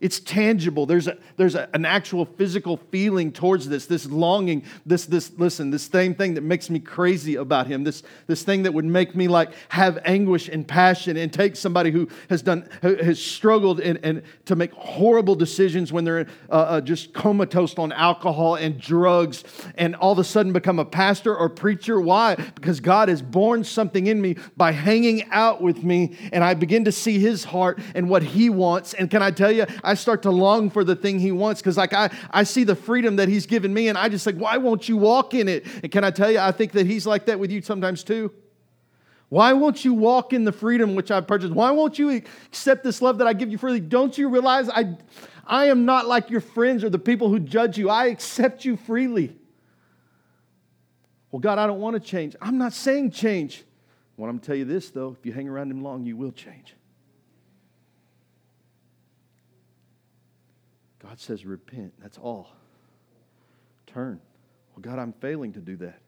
It's 0.00 0.18
tangible. 0.18 0.86
There's, 0.86 1.06
a, 1.06 1.16
there's 1.36 1.54
a, 1.54 1.68
an 1.74 1.84
actual 1.84 2.24
physical 2.24 2.78
feeling 2.90 3.30
towards 3.30 3.68
this, 3.68 3.86
this 3.86 4.06
longing, 4.06 4.64
this, 4.84 5.06
this, 5.06 5.30
listen, 5.38 5.70
this 5.70 5.84
same 5.84 6.14
thing 6.14 6.34
that 6.34 6.40
makes 6.40 6.70
me 6.70 6.80
crazy 6.80 7.36
about 7.36 7.66
him, 7.66 7.84
this, 7.84 8.02
this 8.26 8.42
thing 8.42 8.64
that 8.64 8.74
would 8.74 8.84
make 8.84 9.14
me 9.14 9.28
like 9.28 9.52
have 9.68 9.98
anguish 10.04 10.48
and 10.48 10.66
passion 10.66 11.16
and 11.16 11.32
take 11.32 11.56
somebody 11.56 11.90
who 11.90 12.08
has 12.30 12.42
done, 12.42 12.68
has 12.82 13.22
struggled 13.22 13.80
and, 13.80 13.98
and 14.02 14.22
to 14.46 14.56
make 14.56 14.72
horrible 14.72 15.34
decisions 15.34 15.92
when 15.92 16.04
they're 16.04 16.26
uh, 16.50 16.52
uh, 16.52 16.80
just 16.80 17.12
comatose 17.12 17.78
on 17.78 17.92
alcohol 17.92 18.56
and 18.56 18.80
drugs 18.80 19.44
and 19.76 19.94
all 19.96 20.12
of 20.12 20.18
a 20.18 20.24
sudden 20.24 20.52
become 20.52 20.78
a 20.78 20.84
pastor 20.84 21.36
or 21.36 21.48
preacher. 21.48 22.00
Why? 22.00 22.34
Because 22.34 22.80
God 22.80 23.08
has 23.08 23.22
born 23.22 23.62
something 23.62 24.06
in 24.06 24.20
me 24.20 24.36
by 24.56 24.72
hanging 24.72 25.28
out 25.30 25.60
with 25.62 25.84
me 25.84 26.16
and 26.32 26.42
I 26.42 26.54
begin 26.54 26.84
to 26.86 26.92
see 26.92 27.18
his 27.18 27.44
heart 27.44 27.78
and 27.94 28.08
what 28.08 28.22
he 28.22 28.50
wants. 28.50 28.94
And 28.94 29.10
can 29.10 29.22
I 29.22 29.30
tell 29.30 29.52
you, 29.52 29.66
I 29.82 29.94
start 29.94 30.22
to 30.22 30.30
long 30.30 30.70
for 30.70 30.84
the 30.84 30.96
thing 30.96 31.18
he 31.18 31.32
wants 31.32 31.60
because 31.60 31.76
like 31.76 31.92
I, 31.92 32.10
I 32.30 32.44
see 32.44 32.64
the 32.64 32.76
freedom 32.76 33.16
that 33.16 33.28
he's 33.28 33.46
given 33.46 33.72
me 33.72 33.88
and 33.88 33.98
I 33.98 34.08
just 34.08 34.26
like, 34.26 34.36
why 34.36 34.56
won't 34.56 34.88
you 34.88 34.96
walk 34.96 35.34
in 35.34 35.48
it? 35.48 35.66
And 35.82 35.90
can 35.90 36.04
I 36.04 36.10
tell 36.10 36.30
you, 36.30 36.38
I 36.38 36.52
think 36.52 36.72
that 36.72 36.86
he's 36.86 37.06
like 37.06 37.26
that 37.26 37.38
with 37.38 37.50
you 37.50 37.62
sometimes 37.62 38.04
too. 38.04 38.32
Why 39.28 39.54
won't 39.54 39.82
you 39.84 39.94
walk 39.94 40.34
in 40.34 40.44
the 40.44 40.52
freedom 40.52 40.94
which 40.94 41.10
I've 41.10 41.26
purchased? 41.26 41.54
Why 41.54 41.70
won't 41.70 41.98
you 41.98 42.10
accept 42.10 42.84
this 42.84 43.00
love 43.00 43.18
that 43.18 43.26
I 43.26 43.32
give 43.32 43.50
you 43.50 43.56
freely? 43.56 43.80
Don't 43.80 44.16
you 44.18 44.28
realize 44.28 44.68
I, 44.68 44.96
I 45.46 45.66
am 45.66 45.86
not 45.86 46.06
like 46.06 46.28
your 46.28 46.42
friends 46.42 46.84
or 46.84 46.90
the 46.90 46.98
people 46.98 47.30
who 47.30 47.38
judge 47.38 47.78
you. 47.78 47.88
I 47.88 48.08
accept 48.08 48.66
you 48.66 48.76
freely. 48.76 49.34
Well, 51.30 51.40
God, 51.40 51.58
I 51.58 51.66
don't 51.66 51.80
want 51.80 51.94
to 51.94 52.00
change. 52.00 52.36
I'm 52.42 52.58
not 52.58 52.74
saying 52.74 53.12
change. 53.12 53.64
Well, 54.18 54.28
I'm 54.28 54.36
going 54.36 54.40
to 54.40 54.46
tell 54.46 54.56
you 54.56 54.66
this, 54.66 54.90
though. 54.90 55.16
If 55.18 55.24
you 55.24 55.32
hang 55.32 55.48
around 55.48 55.70
him 55.70 55.82
long, 55.82 56.04
you 56.04 56.14
will 56.14 56.32
change. 56.32 56.74
God 61.12 61.20
says, 61.20 61.44
repent. 61.44 61.92
That's 62.00 62.16
all. 62.16 62.48
Turn. 63.86 64.18
Well, 64.74 64.80
God, 64.80 64.98
I'm 64.98 65.12
failing 65.12 65.52
to 65.52 65.60
do 65.60 65.76
that. 65.76 66.00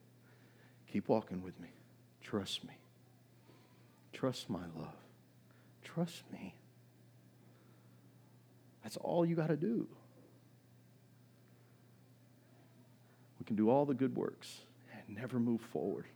Keep 0.90 1.10
walking 1.10 1.42
with 1.42 1.60
me. 1.60 1.68
Trust 2.22 2.64
me. 2.64 2.72
Trust 4.14 4.48
my 4.48 4.62
love. 4.74 4.96
Trust 5.82 6.22
me. 6.32 6.54
That's 8.82 8.96
all 8.96 9.26
you 9.26 9.36
got 9.36 9.48
to 9.48 9.58
do. 9.58 9.86
We 13.38 13.44
can 13.44 13.56
do 13.56 13.68
all 13.68 13.84
the 13.84 13.92
good 13.92 14.16
works 14.16 14.60
and 14.90 15.18
never 15.18 15.38
move 15.38 15.60
forward. 15.60 16.06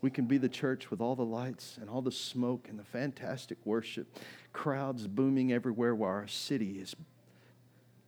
We 0.00 0.08
can 0.08 0.24
be 0.24 0.38
the 0.38 0.48
church 0.48 0.90
with 0.90 1.02
all 1.02 1.16
the 1.16 1.22
lights 1.22 1.76
and 1.78 1.90
all 1.90 2.00
the 2.00 2.12
smoke 2.12 2.68
and 2.70 2.78
the 2.78 2.84
fantastic 2.84 3.58
worship, 3.66 4.16
crowds 4.54 5.06
booming 5.06 5.52
everywhere 5.52 5.94
while 5.94 6.12
our 6.12 6.26
city 6.26 6.78
is 6.80 6.96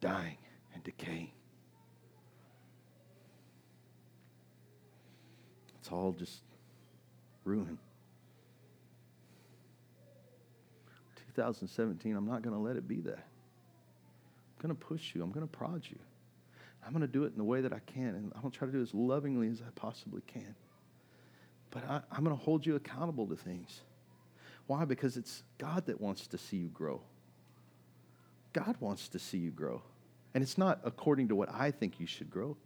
dying 0.04 0.36
and 0.74 0.84
decaying. 0.84 1.30
It's 5.80 5.90
all 5.90 6.12
just 6.12 6.42
ruin. 7.44 7.78
2017, 11.34 12.14
I'm 12.14 12.26
not 12.26 12.42
going 12.42 12.54
to 12.54 12.60
let 12.60 12.76
it 12.76 12.86
be 12.86 13.00
that. 13.00 13.18
I'm 13.18 14.62
going 14.68 14.76
to 14.76 14.86
push 14.86 15.14
you. 15.14 15.22
I'm 15.22 15.32
going 15.32 15.46
to 15.46 15.50
prod 15.50 15.82
you. 15.88 15.98
I'm 16.84 16.92
going 16.92 17.00
to 17.00 17.08
do 17.08 17.24
it 17.24 17.32
in 17.32 17.38
the 17.38 17.44
way 17.44 17.62
that 17.62 17.72
I 17.72 17.80
can, 17.86 18.08
and 18.08 18.30
I'm 18.34 18.42
going 18.42 18.52
to 18.52 18.58
try 18.58 18.66
to 18.66 18.72
do 18.72 18.80
it 18.80 18.82
as 18.82 18.94
lovingly 18.94 19.48
as 19.48 19.62
I 19.62 19.70
possibly 19.74 20.20
can. 20.26 20.54
But 21.70 21.88
I, 21.88 22.02
am 22.14 22.24
going 22.24 22.36
to 22.36 22.42
hold 22.42 22.66
you 22.66 22.76
accountable 22.76 23.26
to 23.28 23.36
things. 23.36 23.80
Why? 24.66 24.84
Because 24.84 25.16
it's 25.16 25.42
God 25.56 25.86
that 25.86 25.98
wants 25.98 26.26
to 26.26 26.36
see 26.36 26.58
you 26.58 26.68
grow. 26.68 27.00
God 28.52 28.76
wants 28.80 29.08
to 29.08 29.18
see 29.18 29.38
you 29.38 29.50
grow. 29.50 29.82
And 30.34 30.42
it's 30.42 30.58
not 30.58 30.80
according 30.84 31.28
to 31.28 31.36
what 31.36 31.48
I 31.48 31.70
think 31.70 32.00
you 32.00 32.06
should 32.06 32.30
grow. 32.30 32.56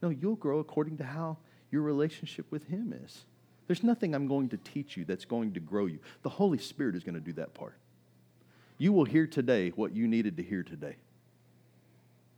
No, 0.00 0.08
you'll 0.08 0.36
grow 0.36 0.60
according 0.60 0.96
to 0.98 1.04
how 1.04 1.38
your 1.70 1.82
relationship 1.82 2.46
with 2.50 2.68
Him 2.68 2.94
is. 3.04 3.24
There's 3.66 3.82
nothing 3.82 4.14
I'm 4.14 4.26
going 4.26 4.48
to 4.50 4.56
teach 4.56 4.96
you 4.96 5.04
that's 5.04 5.24
going 5.24 5.52
to 5.54 5.60
grow 5.60 5.86
you. 5.86 5.98
The 6.22 6.28
Holy 6.28 6.58
Spirit 6.58 6.96
is 6.96 7.04
going 7.04 7.14
to 7.14 7.20
do 7.20 7.32
that 7.34 7.54
part. 7.54 7.76
You 8.78 8.92
will 8.92 9.04
hear 9.04 9.26
today 9.26 9.70
what 9.70 9.94
you 9.94 10.08
needed 10.08 10.36
to 10.38 10.42
hear 10.42 10.62
today. 10.62 10.96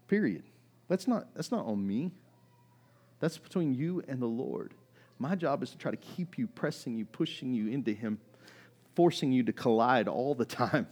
Period. 0.08 0.42
That's 0.88 1.06
not, 1.06 1.34
that's 1.34 1.50
not 1.50 1.64
on 1.66 1.86
me. 1.86 2.10
That's 3.20 3.38
between 3.38 3.74
you 3.74 4.02
and 4.08 4.20
the 4.20 4.26
Lord. 4.26 4.74
My 5.18 5.36
job 5.36 5.62
is 5.62 5.70
to 5.70 5.78
try 5.78 5.92
to 5.92 5.96
keep 5.96 6.36
you, 6.36 6.48
pressing 6.48 6.98
you, 6.98 7.04
pushing 7.04 7.54
you 7.54 7.68
into 7.68 7.92
Him, 7.92 8.18
forcing 8.96 9.32
you 9.32 9.44
to 9.44 9.52
collide 9.52 10.08
all 10.08 10.34
the 10.34 10.44
time, 10.62 10.88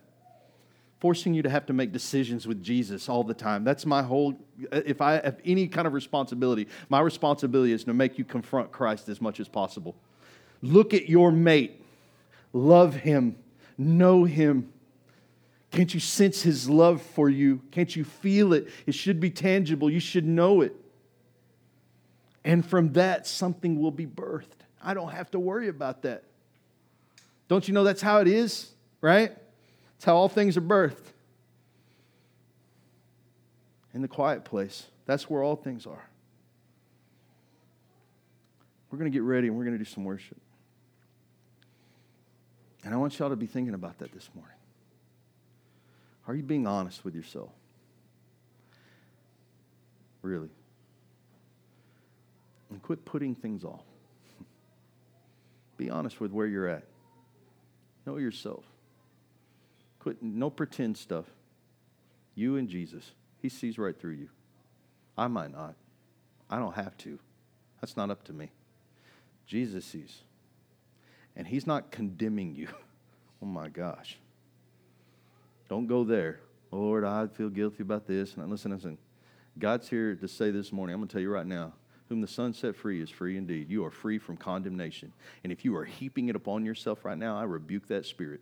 forcing 1.01 1.33
you 1.33 1.43
to 1.43 1.51
have 1.51 1.67
to 1.67 1.73
make 1.73 1.93
decisions 1.93 2.47
with 2.47 2.63
Jesus 2.63 3.09
all 3.09 3.25
the 3.25 3.35
time. 3.35 3.65
That's 3.65 3.87
my 3.87 4.03
whole, 4.03 4.39
if 4.71 5.01
I 5.01 5.15
have 5.15 5.41
any 5.45 5.67
kind 5.67 5.87
of 5.87 5.95
responsibility, 5.95 6.69
my 6.91 7.01
responsibility 7.01 7.73
is 7.73 7.85
to 7.85 7.95
make 7.95 8.19
you 8.19 8.25
confront 8.25 8.71
Christ 8.71 9.09
as 9.09 9.21
much 9.21 9.41
as 9.41 9.49
possible. 9.49 9.97
Look 10.61 10.93
at 10.93 11.09
your 11.09 11.33
mate, 11.33 11.83
love 12.53 12.95
him, 12.95 13.37
know 13.79 14.25
him. 14.25 14.71
Can't 15.71 15.93
you 15.95 16.01
sense 16.01 16.43
his 16.43 16.69
love 16.69 17.01
for 17.01 17.31
you? 17.31 17.63
Can't 17.71 17.95
you 17.97 18.05
feel 18.05 18.53
it? 18.53 18.69
It 18.87 18.95
should 18.95 19.21
be 19.21 19.31
tangible. 19.31 19.89
You 19.89 20.01
should 20.01 20.27
know 20.27 20.61
it. 20.61 20.75
And 22.45 22.67
from 22.67 22.93
that, 22.95 23.27
something 23.27 23.81
will 23.81 23.91
be 23.91 24.07
birthed. 24.07 24.47
I 24.83 24.95
don't 24.95 25.11
have 25.13 25.31
to 25.31 25.39
worry 25.39 25.69
about 25.69 26.03
that. 26.03 26.25
Don't 27.49 27.67
you 27.69 27.75
know 27.75 27.85
that's 27.85 28.03
how 28.03 28.21
it 28.21 28.29
is, 28.29 28.71
right? 29.01 29.33
It's 30.01 30.07
how 30.07 30.17
all 30.17 30.31
things 30.31 30.57
are 30.57 30.63
birthed. 30.63 31.13
In 33.93 34.01
the 34.01 34.09
quiet 34.09 34.47
place. 34.47 34.87
That's 35.05 35.29
where 35.29 35.43
all 35.43 35.57
things 35.57 35.87
are. 35.87 36.09
We're 38.91 38.99
going 38.99 39.13
to 39.13 39.15
get 39.15 39.25
ready 39.25 39.49
and 39.49 39.59
we're 39.59 39.65
going 39.65 39.77
to 39.77 39.85
do 39.85 39.85
some 39.85 40.05
worship. 40.05 40.39
And 42.83 42.95
I 42.95 42.97
want 42.97 43.19
y'all 43.19 43.29
to 43.29 43.37
be 43.37 43.45
thinking 43.45 43.75
about 43.75 43.99
that 43.99 44.11
this 44.13 44.31
morning. 44.35 44.57
Are 46.27 46.35
you 46.35 46.45
being 46.45 46.67
honest 46.67 47.05
with 47.05 47.15
yourself? 47.15 47.51
Really? 50.23 50.49
And 52.71 52.81
quit 52.81 53.05
putting 53.05 53.35
things 53.35 53.65
off. 53.65 53.85
Be 55.77 55.91
honest 55.91 56.23
with 56.23 56.33
where 56.33 56.47
you're 56.47 56.69
at. 56.69 56.85
Know 58.07 58.17
yourself. 58.17 58.65
Quit 60.01 60.23
no 60.23 60.51
pretend 60.51 60.97
stuff. 60.97 61.27
You 62.35 62.57
and 62.57 62.69
Jesus. 62.69 63.13
He 63.41 63.49
sees 63.49 63.79
right 63.79 63.99
through 63.99 64.13
you. 64.13 64.29
I 65.17 65.29
might 65.29 65.53
not. 65.53 65.75
I 66.49 66.59
don't 66.59 66.75
have 66.75 66.97
to. 66.99 67.19
That's 67.81 67.97
not 67.97 68.11
up 68.11 68.25
to 68.25 68.33
me. 68.33 68.51
Jesus 69.47 69.85
sees. 69.85 70.23
And 71.37 71.47
he's 71.47 71.67
not 71.67 71.91
condemning 71.91 72.55
you. 72.55 72.69
oh 73.43 73.47
my 73.47 73.69
gosh. 73.69 74.19
Don't 75.69 75.87
go 75.87 76.05
there. 76.05 76.41
Lord, 76.73 77.05
I 77.05 77.27
feel 77.27 77.49
guilty 77.49 77.83
about 77.83 78.07
this. 78.07 78.35
And 78.35 78.51
listen, 78.51 78.73
listen. 78.73 78.99
God's 79.59 79.89
here 79.89 80.15
to 80.15 80.29
say 80.29 80.51
this 80.51 80.73
morning, 80.73 80.95
I'm 80.95 81.01
going 81.01 81.09
to 81.09 81.13
tell 81.13 81.23
you 81.23 81.31
right 81.31 81.47
now, 81.47 81.75
whom 82.09 82.21
the 82.21 82.29
Son 82.29 82.53
set 82.53 82.75
free 82.75 83.01
is 83.01 83.11
free 83.11 83.37
indeed. 83.37 83.71
You 83.71 83.85
are 83.85 83.91
free 83.91 84.19
from 84.19 84.37
condemnation. 84.37 85.13
And 85.45 85.53
if 85.53 85.65
you 85.65 85.77
are 85.77 85.85
heaping 85.85 86.29
it 86.29 86.37
upon 86.37 86.65
yourself 86.65 87.05
right 87.05 87.19
now, 87.19 87.39
I 87.39 87.45
rebuke 87.45 87.87
that 87.89 88.07
spirit. 88.07 88.41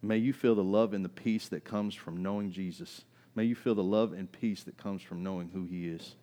May 0.00 0.18
you 0.18 0.32
feel 0.32 0.54
the 0.54 0.62
love 0.62 0.94
and 0.94 1.04
the 1.04 1.08
peace 1.08 1.48
that 1.48 1.64
comes 1.64 1.94
from 1.94 2.22
knowing 2.22 2.52
Jesus. 2.52 3.02
May 3.34 3.44
you 3.44 3.54
feel 3.54 3.74
the 3.74 3.82
love 3.82 4.12
and 4.12 4.30
peace 4.30 4.62
that 4.64 4.76
comes 4.76 5.02
from 5.02 5.22
knowing 5.22 5.50
who 5.52 5.64
He 5.64 5.88
is. 5.88 6.14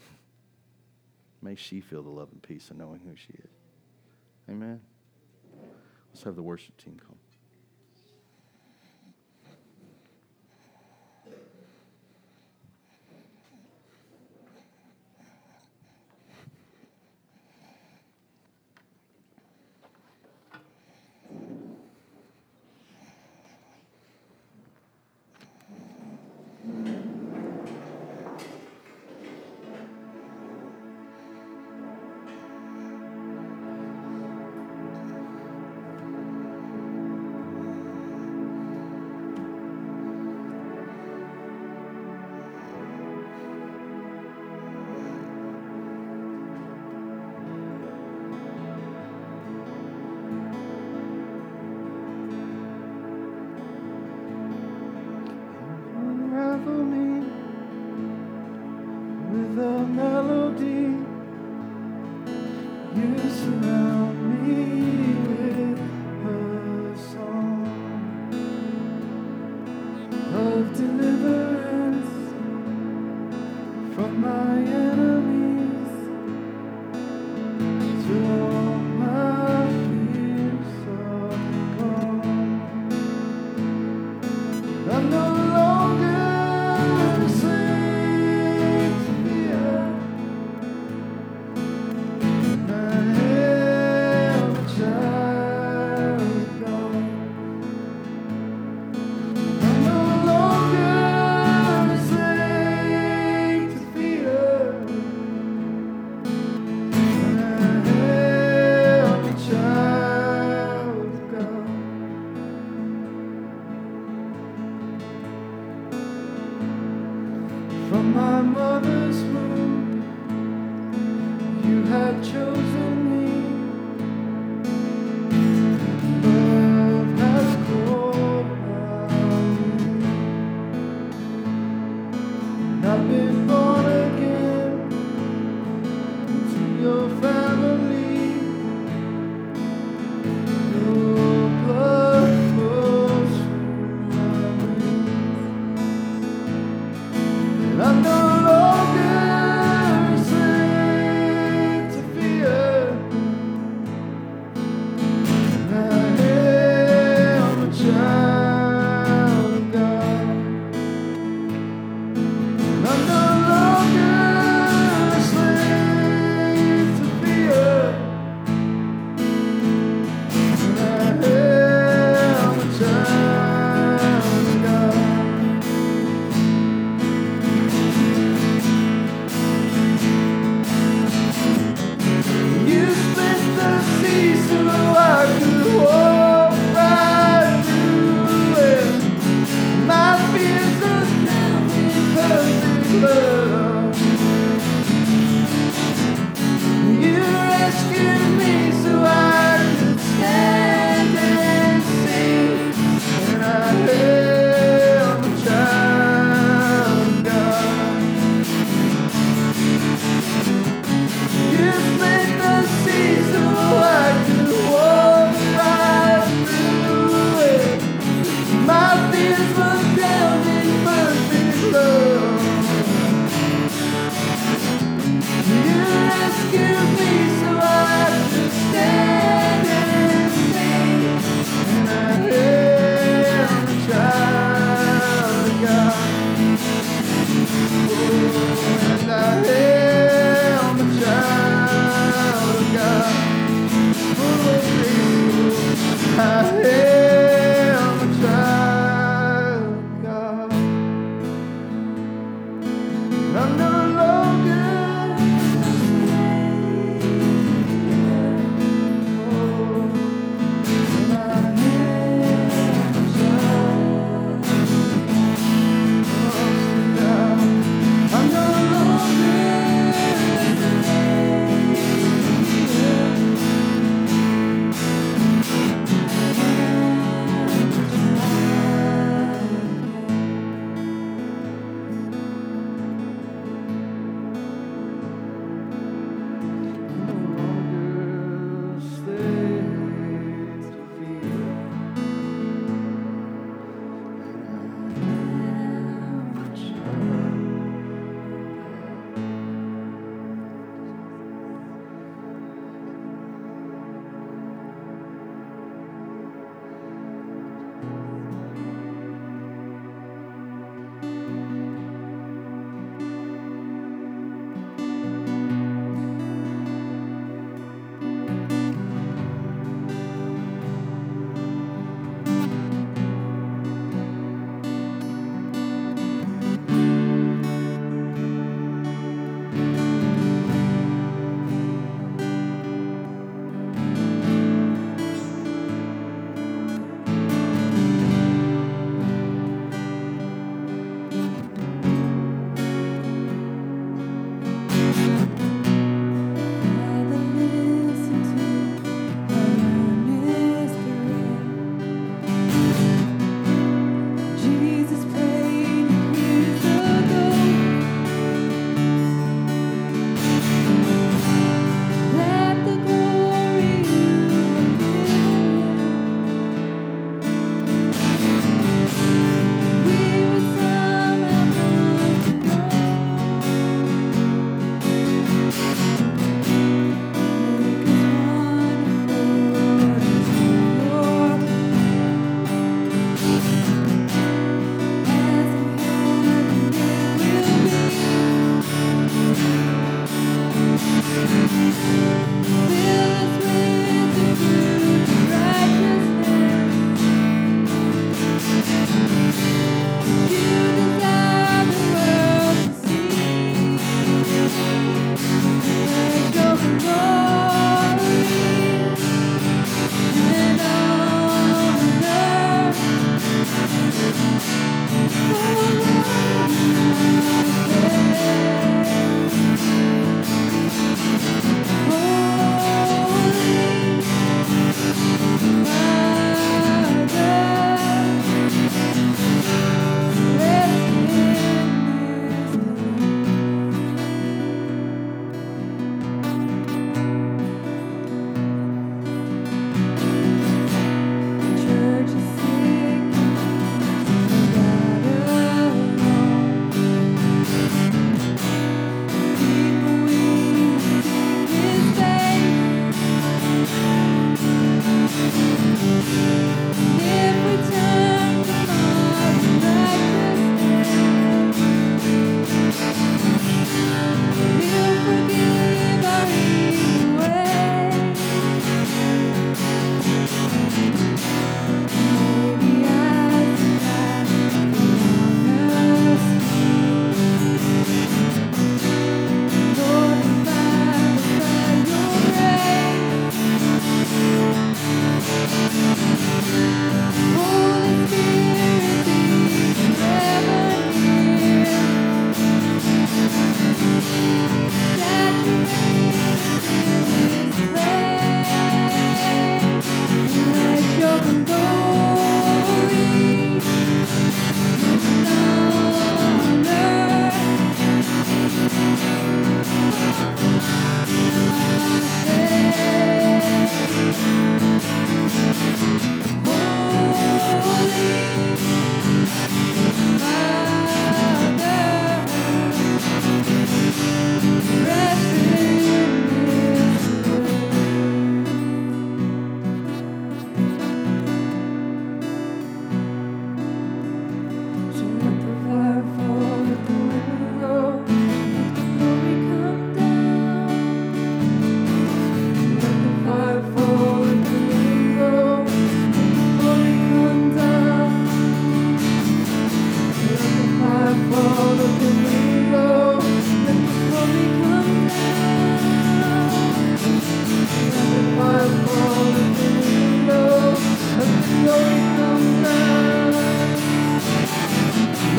May 1.42 1.54
she 1.54 1.80
feel 1.80 2.02
the 2.02 2.10
love 2.10 2.28
and 2.32 2.42
peace 2.42 2.70
of 2.70 2.78
knowing 2.78 3.00
who 3.04 3.14
she 3.14 3.34
is. 3.34 3.50
Amen. 4.48 4.80
Let's 6.12 6.24
have 6.24 6.34
the 6.36 6.42
worship 6.42 6.76
team 6.76 6.98
come. 6.98 7.19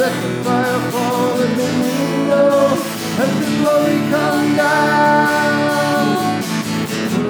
Let 0.02 0.16
the 0.24 0.44
fire 0.44 0.80
fall 0.92 1.40
in 1.40 1.58
the 1.58 1.64
window 1.64 3.02
let 3.22 3.34
the 3.40 3.50
glory 3.60 3.98
come 4.10 4.56
down. 4.56 6.42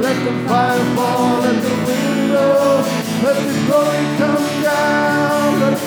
Let 0.02 0.18
the 0.24 0.34
fire 0.48 0.86
fall 0.96 1.44
in 1.44 1.58
the 1.68 1.76
window. 1.90 2.84
Let 3.26 3.38
the 3.50 3.58
glory 3.68 4.04
come 4.22 4.48
down. 4.64 5.60
Let's. 5.60 5.84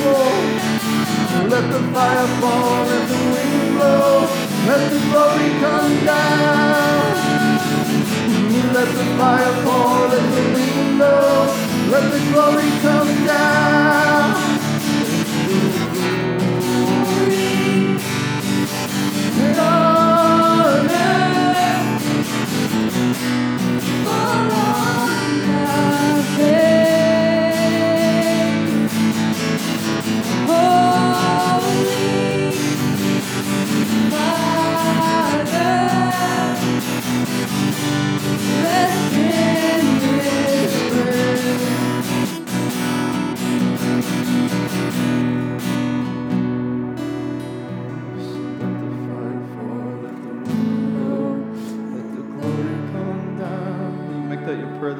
Let 1.52 1.64
the 1.72 1.80
fire 1.94 2.28
fall 2.40 2.86
in 2.96 3.02
the 3.12 3.20
window. 3.34 4.28
Let 4.68 4.82
the 4.92 5.00
glory 5.08 5.48
come 5.64 6.04
down. 6.04 7.14
Let 8.74 8.88
the 8.98 9.04
fire 9.18 9.54
fall 9.64 10.12
in 10.18 10.26
the 10.36 10.44
window. 10.58 11.22
Let 11.92 12.04
the 12.12 12.20
glory 12.30 12.70
come 12.82 13.26
down. 13.26 13.73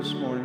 this 0.05 0.13
morning. 0.17 0.43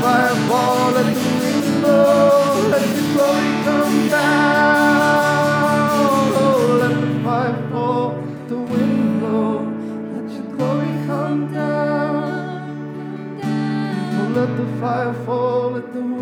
Let 0.00 0.04
the 0.04 0.06
fire 0.06 0.48
fall, 0.48 0.90
let 0.92 1.06
the 1.14 1.20
wind 1.40 1.82
blow, 1.82 2.68
let 2.70 2.86
your 2.96 3.06
glory 3.14 3.50
come 3.64 4.08
down. 4.08 5.90
Oh, 6.36 6.78
let 6.80 6.94
the 7.00 7.10
fire 7.24 7.58
fall, 7.70 8.08
the 8.48 8.56
wind 8.58 9.20
blow, 9.20 9.52
let 10.14 10.30
your 10.30 10.46
glory 10.56 10.92
come 11.06 11.52
down. 11.52 13.42
Oh, 13.98 14.28
let 14.36 14.50
the 14.56 14.66
fire 14.80 15.14
fall, 15.26 15.70
let 15.72 15.92
the 15.92 16.00
wind 16.00 16.17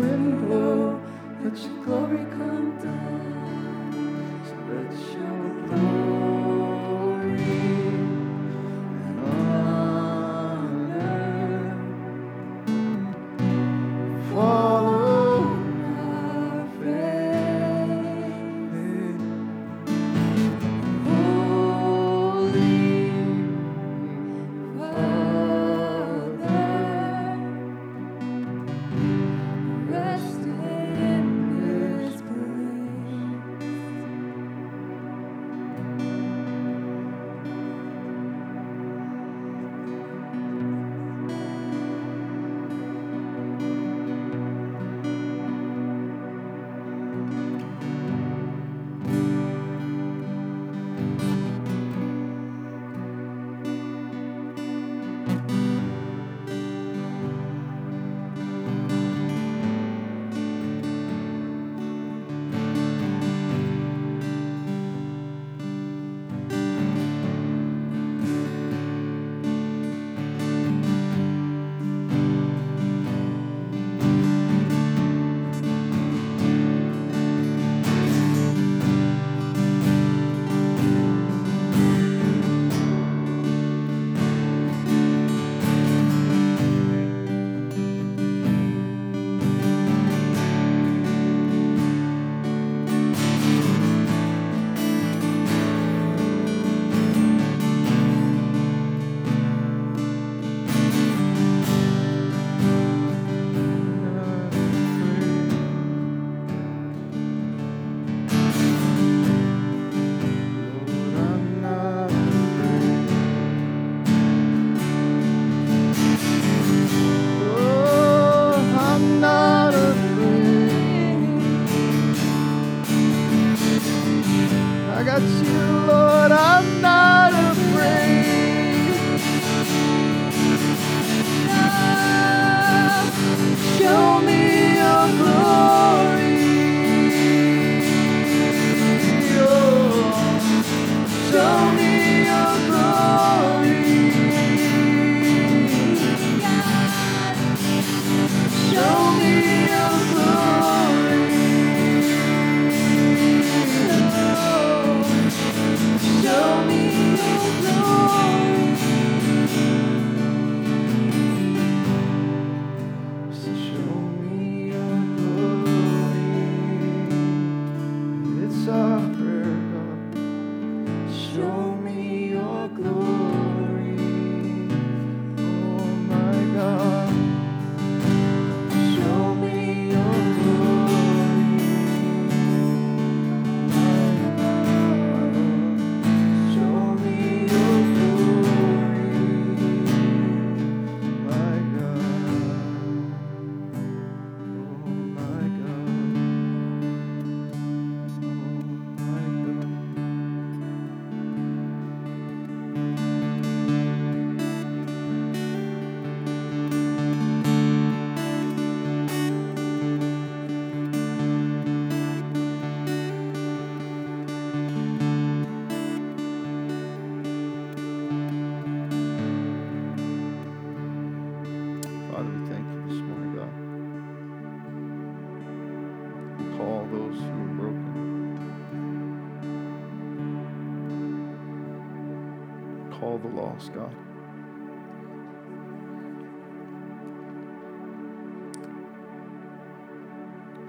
Lost, 233.57 233.73
God. 233.73 233.95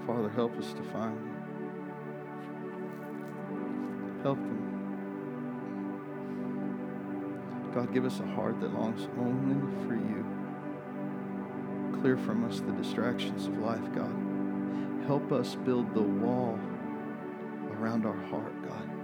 Father, 0.07 0.29
help 0.29 0.57
us 0.57 0.73
to 0.73 0.81
find 0.83 1.15
them. 1.15 1.35
Help 4.23 4.39
them. 4.39 4.65
God, 7.75 7.93
give 7.93 8.05
us 8.05 8.19
a 8.19 8.25
heart 8.25 8.59
that 8.59 8.73
longs 8.73 9.07
only 9.19 9.61
for 9.85 9.93
you. 9.93 10.25
Clear 12.01 12.17
from 12.17 12.43
us 12.43 12.59
the 12.61 12.71
distractions 12.71 13.45
of 13.45 13.55
life, 13.59 13.93
God. 13.93 14.15
Help 15.05 15.31
us 15.31 15.53
build 15.53 15.93
the 15.93 16.01
wall 16.01 16.57
around 17.73 18.07
our 18.07 18.17
heart, 18.17 18.67
God. 18.67 18.98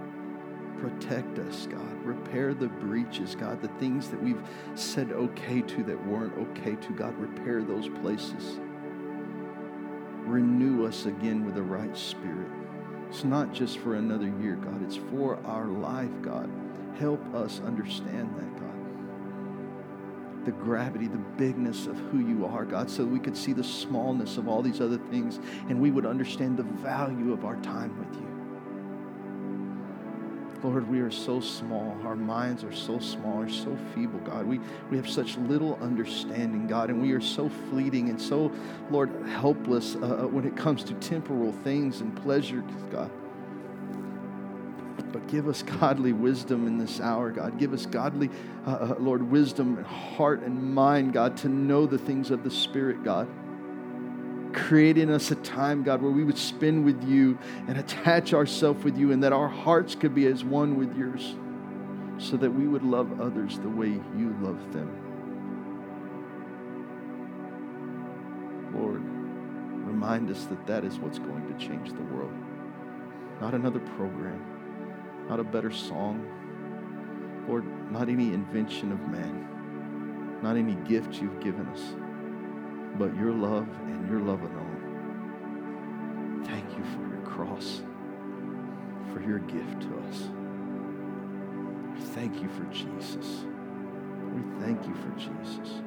Protect 0.80 1.38
us, 1.40 1.66
God. 1.70 2.04
Repair 2.04 2.54
the 2.54 2.68
breaches, 2.68 3.34
God. 3.34 3.62
The 3.62 3.68
things 3.80 4.08
that 4.10 4.22
we've 4.22 4.42
said 4.74 5.12
okay 5.12 5.62
to 5.62 5.84
that 5.84 6.06
weren't 6.06 6.36
okay 6.38 6.76
to, 6.76 6.92
God. 6.92 7.16
Repair 7.18 7.62
those 7.62 7.88
places. 8.02 8.58
Renew 10.24 10.86
us 10.86 11.06
again 11.06 11.44
with 11.44 11.54
the 11.54 11.62
right 11.62 11.96
spirit. 11.96 12.50
It's 13.08 13.24
not 13.24 13.52
just 13.54 13.78
for 13.78 13.94
another 13.96 14.32
year, 14.40 14.56
God. 14.56 14.82
It's 14.82 14.96
for 14.96 15.38
our 15.46 15.66
life, 15.66 16.10
God. 16.22 16.50
Help 16.98 17.22
us 17.34 17.60
understand 17.64 18.34
that, 18.36 18.60
God. 18.60 18.74
the 20.44 20.52
gravity, 20.52 21.08
the 21.08 21.18
bigness 21.18 21.86
of 21.86 21.96
who 21.98 22.20
you 22.20 22.46
are, 22.46 22.64
God, 22.64 22.88
so 22.88 23.04
we 23.04 23.18
could 23.18 23.36
see 23.36 23.52
the 23.52 23.64
smallness 23.64 24.36
of 24.36 24.48
all 24.48 24.62
these 24.62 24.80
other 24.80 24.98
things 25.10 25.40
and 25.68 25.80
we 25.80 25.90
would 25.90 26.06
understand 26.06 26.56
the 26.56 26.62
value 26.62 27.32
of 27.32 27.44
our 27.44 27.56
time 27.56 27.98
with 27.98 28.20
you. 28.20 28.35
Lord, 30.62 30.88
we 30.88 31.00
are 31.00 31.10
so 31.10 31.40
small. 31.40 31.96
Our 32.04 32.16
minds 32.16 32.64
are 32.64 32.74
so 32.74 32.98
small, 32.98 33.42
are 33.42 33.48
so 33.48 33.76
feeble, 33.94 34.18
God. 34.20 34.46
We, 34.46 34.60
we 34.90 34.96
have 34.96 35.08
such 35.08 35.36
little 35.36 35.78
understanding, 35.80 36.66
God, 36.66 36.90
and 36.90 37.00
we 37.00 37.12
are 37.12 37.20
so 37.20 37.48
fleeting 37.70 38.08
and 38.08 38.20
so, 38.20 38.52
Lord, 38.90 39.10
helpless 39.28 39.96
uh, 39.96 39.98
uh 39.98 40.26
when 40.26 40.46
it 40.46 40.56
comes 40.56 40.82
to 40.84 40.94
temporal 40.94 41.52
things 41.52 42.00
and 42.00 42.16
pleasure, 42.22 42.62
God. 42.90 43.10
But 45.12 45.28
give 45.28 45.48
us 45.48 45.62
godly 45.62 46.12
wisdom 46.12 46.66
in 46.66 46.78
this 46.78 47.00
hour, 47.00 47.30
God. 47.30 47.58
Give 47.58 47.72
us 47.72 47.86
godly, 47.86 48.30
uh, 48.66 48.70
uh, 48.70 48.94
Lord, 48.98 49.22
wisdom 49.30 49.78
and 49.78 49.86
heart 49.86 50.42
and 50.42 50.74
mind, 50.74 51.12
God, 51.12 51.36
to 51.38 51.48
know 51.48 51.86
the 51.86 51.98
things 51.98 52.30
of 52.30 52.42
the 52.42 52.50
Spirit, 52.50 53.02
God. 53.04 53.28
Create 54.66 54.98
in 54.98 55.10
us 55.10 55.30
a 55.30 55.36
time, 55.36 55.82
God, 55.82 56.02
where 56.02 56.10
we 56.10 56.24
would 56.24 56.38
spend 56.38 56.84
with 56.84 57.02
you 57.04 57.38
and 57.68 57.78
attach 57.78 58.34
ourselves 58.34 58.82
with 58.84 58.96
you, 58.96 59.12
and 59.12 59.22
that 59.22 59.32
our 59.32 59.48
hearts 59.48 59.94
could 59.94 60.14
be 60.14 60.26
as 60.26 60.44
one 60.44 60.76
with 60.76 60.96
yours, 60.96 61.34
so 62.18 62.36
that 62.36 62.50
we 62.50 62.66
would 62.66 62.82
love 62.82 63.20
others 63.20 63.58
the 63.58 63.68
way 63.68 63.88
you 63.88 64.36
love 64.40 64.72
them. 64.72 64.90
Lord, 68.74 69.02
remind 69.86 70.30
us 70.30 70.44
that 70.46 70.66
that 70.66 70.84
is 70.84 70.98
what's 70.98 71.18
going 71.18 71.46
to 71.46 71.64
change 71.64 71.90
the 71.90 72.02
world, 72.02 72.34
not 73.40 73.54
another 73.54 73.80
program 73.80 74.42
not 75.28 75.40
a 75.40 75.44
better 75.44 75.70
song. 75.70 76.24
Lord, 77.48 77.64
not 77.92 78.08
any 78.08 78.32
invention 78.32 78.92
of 78.92 79.00
man, 79.08 80.40
not 80.42 80.56
any 80.56 80.74
gift 80.88 81.20
you've 81.20 81.40
given 81.40 81.66
us, 81.68 81.82
but 82.98 83.14
your 83.16 83.32
love 83.32 83.68
and 83.86 84.08
your 84.08 84.20
love 84.20 84.42
alone. 84.42 84.55
Cross, 87.36 87.82
for 89.12 89.20
your 89.20 89.40
gift 89.40 89.82
to 89.82 89.98
us. 90.08 90.28
We 91.94 92.00
thank 92.00 92.42
you 92.42 92.48
for 92.48 92.64
Jesus. 92.72 93.44
We 94.34 94.42
thank 94.64 94.86
you 94.86 94.94
for 94.94 95.10
Jesus. 95.18 95.82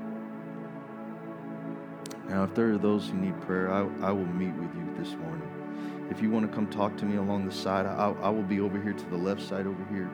Now, 2.27 2.43
if 2.43 2.53
there 2.53 2.71
are 2.71 2.77
those 2.77 3.09
who 3.09 3.15
need 3.15 3.39
prayer, 3.41 3.71
I, 3.71 3.80
I 4.01 4.11
will 4.11 4.27
meet 4.27 4.53
with 4.53 4.73
you 4.76 4.93
this 4.95 5.15
morning. 5.15 6.07
If 6.11 6.21
you 6.21 6.30
want 6.30 6.49
to 6.49 6.55
come 6.55 6.67
talk 6.67 6.95
to 6.97 7.05
me 7.05 7.17
along 7.17 7.45
the 7.47 7.51
side, 7.51 7.88
I, 7.88 8.13
I 8.21 8.30
will 8.30 8.43
be 8.43 8.59
over 8.59 8.80
here 8.80 8.93
to 8.93 9.09
the 9.09 9.17
left 9.17 9.41
side 9.41 9.65
over 9.65 9.85
here. 9.91 10.09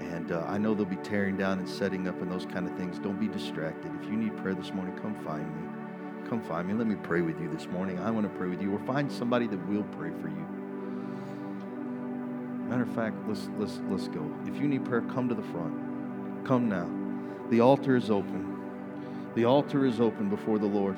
And 0.00 0.32
uh, 0.32 0.44
I 0.46 0.58
know 0.58 0.74
they'll 0.74 0.84
be 0.84 0.96
tearing 0.96 1.38
down 1.38 1.58
and 1.58 1.68
setting 1.68 2.06
up 2.08 2.20
and 2.20 2.30
those 2.30 2.44
kind 2.44 2.66
of 2.68 2.76
things. 2.76 2.98
Don't 2.98 3.18
be 3.18 3.28
distracted. 3.28 3.90
If 4.02 4.08
you 4.10 4.16
need 4.16 4.36
prayer 4.36 4.54
this 4.54 4.72
morning, 4.74 4.96
come 4.98 5.14
find 5.24 5.46
me. 5.56 5.68
Come 6.28 6.42
find 6.42 6.68
me. 6.68 6.74
Let 6.74 6.86
me 6.86 6.96
pray 6.96 7.22
with 7.22 7.40
you 7.40 7.48
this 7.50 7.66
morning. 7.66 7.98
I 8.00 8.10
want 8.10 8.30
to 8.30 8.38
pray 8.38 8.48
with 8.48 8.60
you, 8.60 8.74
or 8.74 8.78
find 8.80 9.10
somebody 9.10 9.46
that 9.46 9.68
will 9.68 9.84
pray 9.84 10.10
for 10.20 10.28
you. 10.28 10.57
Matter 12.68 12.82
of 12.82 12.94
fact, 12.94 13.16
let's 13.26 13.48
let's 13.58 13.80
let's 13.88 14.08
go. 14.08 14.30
If 14.46 14.56
you 14.56 14.68
need 14.68 14.84
prayer, 14.84 15.00
come 15.00 15.28
to 15.28 15.34
the 15.34 15.42
front. 15.42 16.46
Come 16.46 16.68
now. 16.68 16.88
The 17.50 17.60
altar 17.60 17.96
is 17.96 18.10
open. 18.10 18.56
The 19.34 19.46
altar 19.46 19.86
is 19.86 20.00
open 20.00 20.28
before 20.28 20.58
the 20.58 20.66
Lord. 20.66 20.96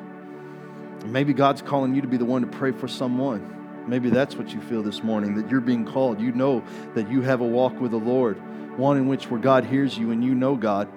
Maybe 1.06 1.32
God's 1.32 1.62
calling 1.62 1.94
you 1.94 2.02
to 2.02 2.09
be 2.09 2.16
the 2.16 2.24
one 2.24 2.42
to 2.42 2.48
pray 2.48 2.72
for 2.72 2.88
someone. 2.88 3.84
Maybe 3.86 4.10
that's 4.10 4.36
what 4.36 4.52
you 4.52 4.60
feel 4.60 4.82
this 4.82 5.02
morning 5.02 5.34
that 5.36 5.48
you're 5.48 5.60
being 5.60 5.84
called. 5.84 6.20
You 6.20 6.32
know 6.32 6.62
that 6.94 7.10
you 7.10 7.22
have 7.22 7.40
a 7.40 7.47
walk 7.47 7.80
with 7.80 7.92
the 7.92 7.98
Lord, 7.98 8.36
one 8.78 8.97
in 8.97 9.06
which 9.06 9.30
where 9.30 9.40
God 9.40 9.64
hears 9.64 9.97
you 9.97 10.10
and 10.10 10.24
you 10.24 10.34
know 10.34 10.56
God. 10.56 10.88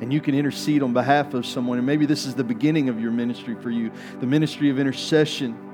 And 0.00 0.12
you 0.12 0.20
can 0.20 0.34
intercede 0.34 0.82
on 0.82 0.92
behalf 0.92 1.34
of 1.34 1.44
someone. 1.44 1.78
And 1.78 1.86
maybe 1.86 2.06
this 2.06 2.24
is 2.24 2.34
the 2.34 2.44
beginning 2.44 2.88
of 2.88 3.00
your 3.00 3.10
ministry 3.10 3.54
for 3.54 3.70
you 3.70 3.90
the 4.20 4.26
ministry 4.26 4.70
of 4.70 4.78
intercession. 4.78 5.69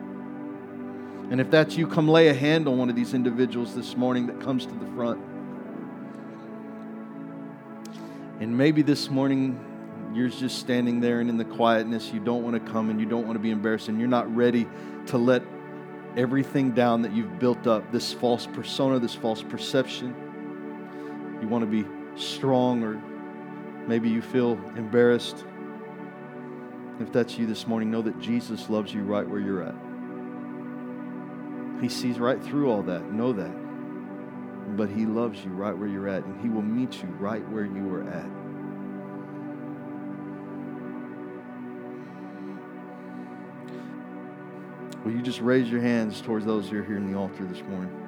And 1.31 1.41
if 1.41 1.51
that's 1.51 1.77
you, 1.77 1.87
come 1.87 2.09
lay 2.09 2.29
a 2.29 2.35
hand 2.35 2.69
on 2.69 2.79
one 2.79 2.89
of 2.89 2.95
these 2.95 3.13
individuals 3.13 3.75
this 3.75 3.97
morning 3.97 4.27
that 4.29 4.41
comes 4.41 4.65
to 4.67 4.73
the 4.73 4.87
front. 4.95 5.21
And 8.41 8.57
maybe 8.57 8.83
this 8.83 9.11
morning 9.11 9.59
you're 10.15 10.29
just 10.29 10.59
standing 10.59 11.01
there 11.01 11.21
and 11.21 11.29
in 11.29 11.37
the 11.37 11.45
quietness, 11.45 12.13
you 12.13 12.21
don't 12.21 12.43
want 12.43 12.55
to 12.55 12.73
come 12.73 12.91
and 12.91 13.01
you 13.01 13.07
don't 13.07 13.27
want 13.27 13.35
to 13.35 13.43
be 13.43 13.51
embarrassed 13.51 13.89
and 13.89 13.99
you're 13.99 14.09
not 14.09 14.35
ready 14.35 14.69
to 15.07 15.19
let 15.19 15.43
everything 16.17 16.71
down 16.71 17.03
that 17.03 17.13
you've 17.13 17.39
built 17.39 17.67
up, 17.67 17.91
this 17.93 18.13
false 18.13 18.47
persona, 18.47 18.99
this 18.99 19.15
false 19.15 19.43
perception. 19.43 20.15
You 21.43 21.49
want 21.49 21.63
to 21.63 21.83
be 21.83 21.87
strong, 22.19 22.83
or 22.83 22.95
maybe 23.87 24.09
you 24.09 24.23
feel 24.23 24.53
embarrassed. 24.77 25.45
If 27.01 27.13
that's 27.13 27.37
you 27.37 27.47
this 27.47 27.67
morning, 27.67 27.91
know 27.91 28.01
that 28.03 28.19
Jesus 28.21 28.71
loves 28.71 28.95
you 28.95 29.03
right 29.03 29.29
where 29.29 29.41
you're 29.41 29.63
at. 29.63 29.75
He 31.81 31.89
sees 31.89 32.19
right 32.19 32.43
through 32.43 32.71
all 32.71 32.83
that. 32.83 33.13
Know 33.13 33.33
that. 33.33 34.77
But 34.77 34.89
He 34.89 35.07
loves 35.07 35.45
you 35.45 35.51
right 35.51 35.77
where 35.77 35.89
you're 35.89 36.09
at, 36.09 36.25
and 36.25 36.41
He 36.41 36.49
will 36.49 36.63
meet 36.63 37.03
you 37.03 37.09
right 37.19 37.47
where 37.51 37.65
you 37.65 37.93
are 37.95 38.09
at. 38.09 38.31
Will 45.05 45.13
you 45.13 45.23
just 45.23 45.41
raise 45.41 45.69
your 45.71 45.81
hands 45.81 46.21
towards 46.21 46.45
those 46.45 46.69
who 46.69 46.81
are 46.81 46.85
here 46.85 46.97
in 46.97 47.11
the 47.11 47.17
altar 47.17 47.45
this 47.45 47.63
morning? 47.63 48.06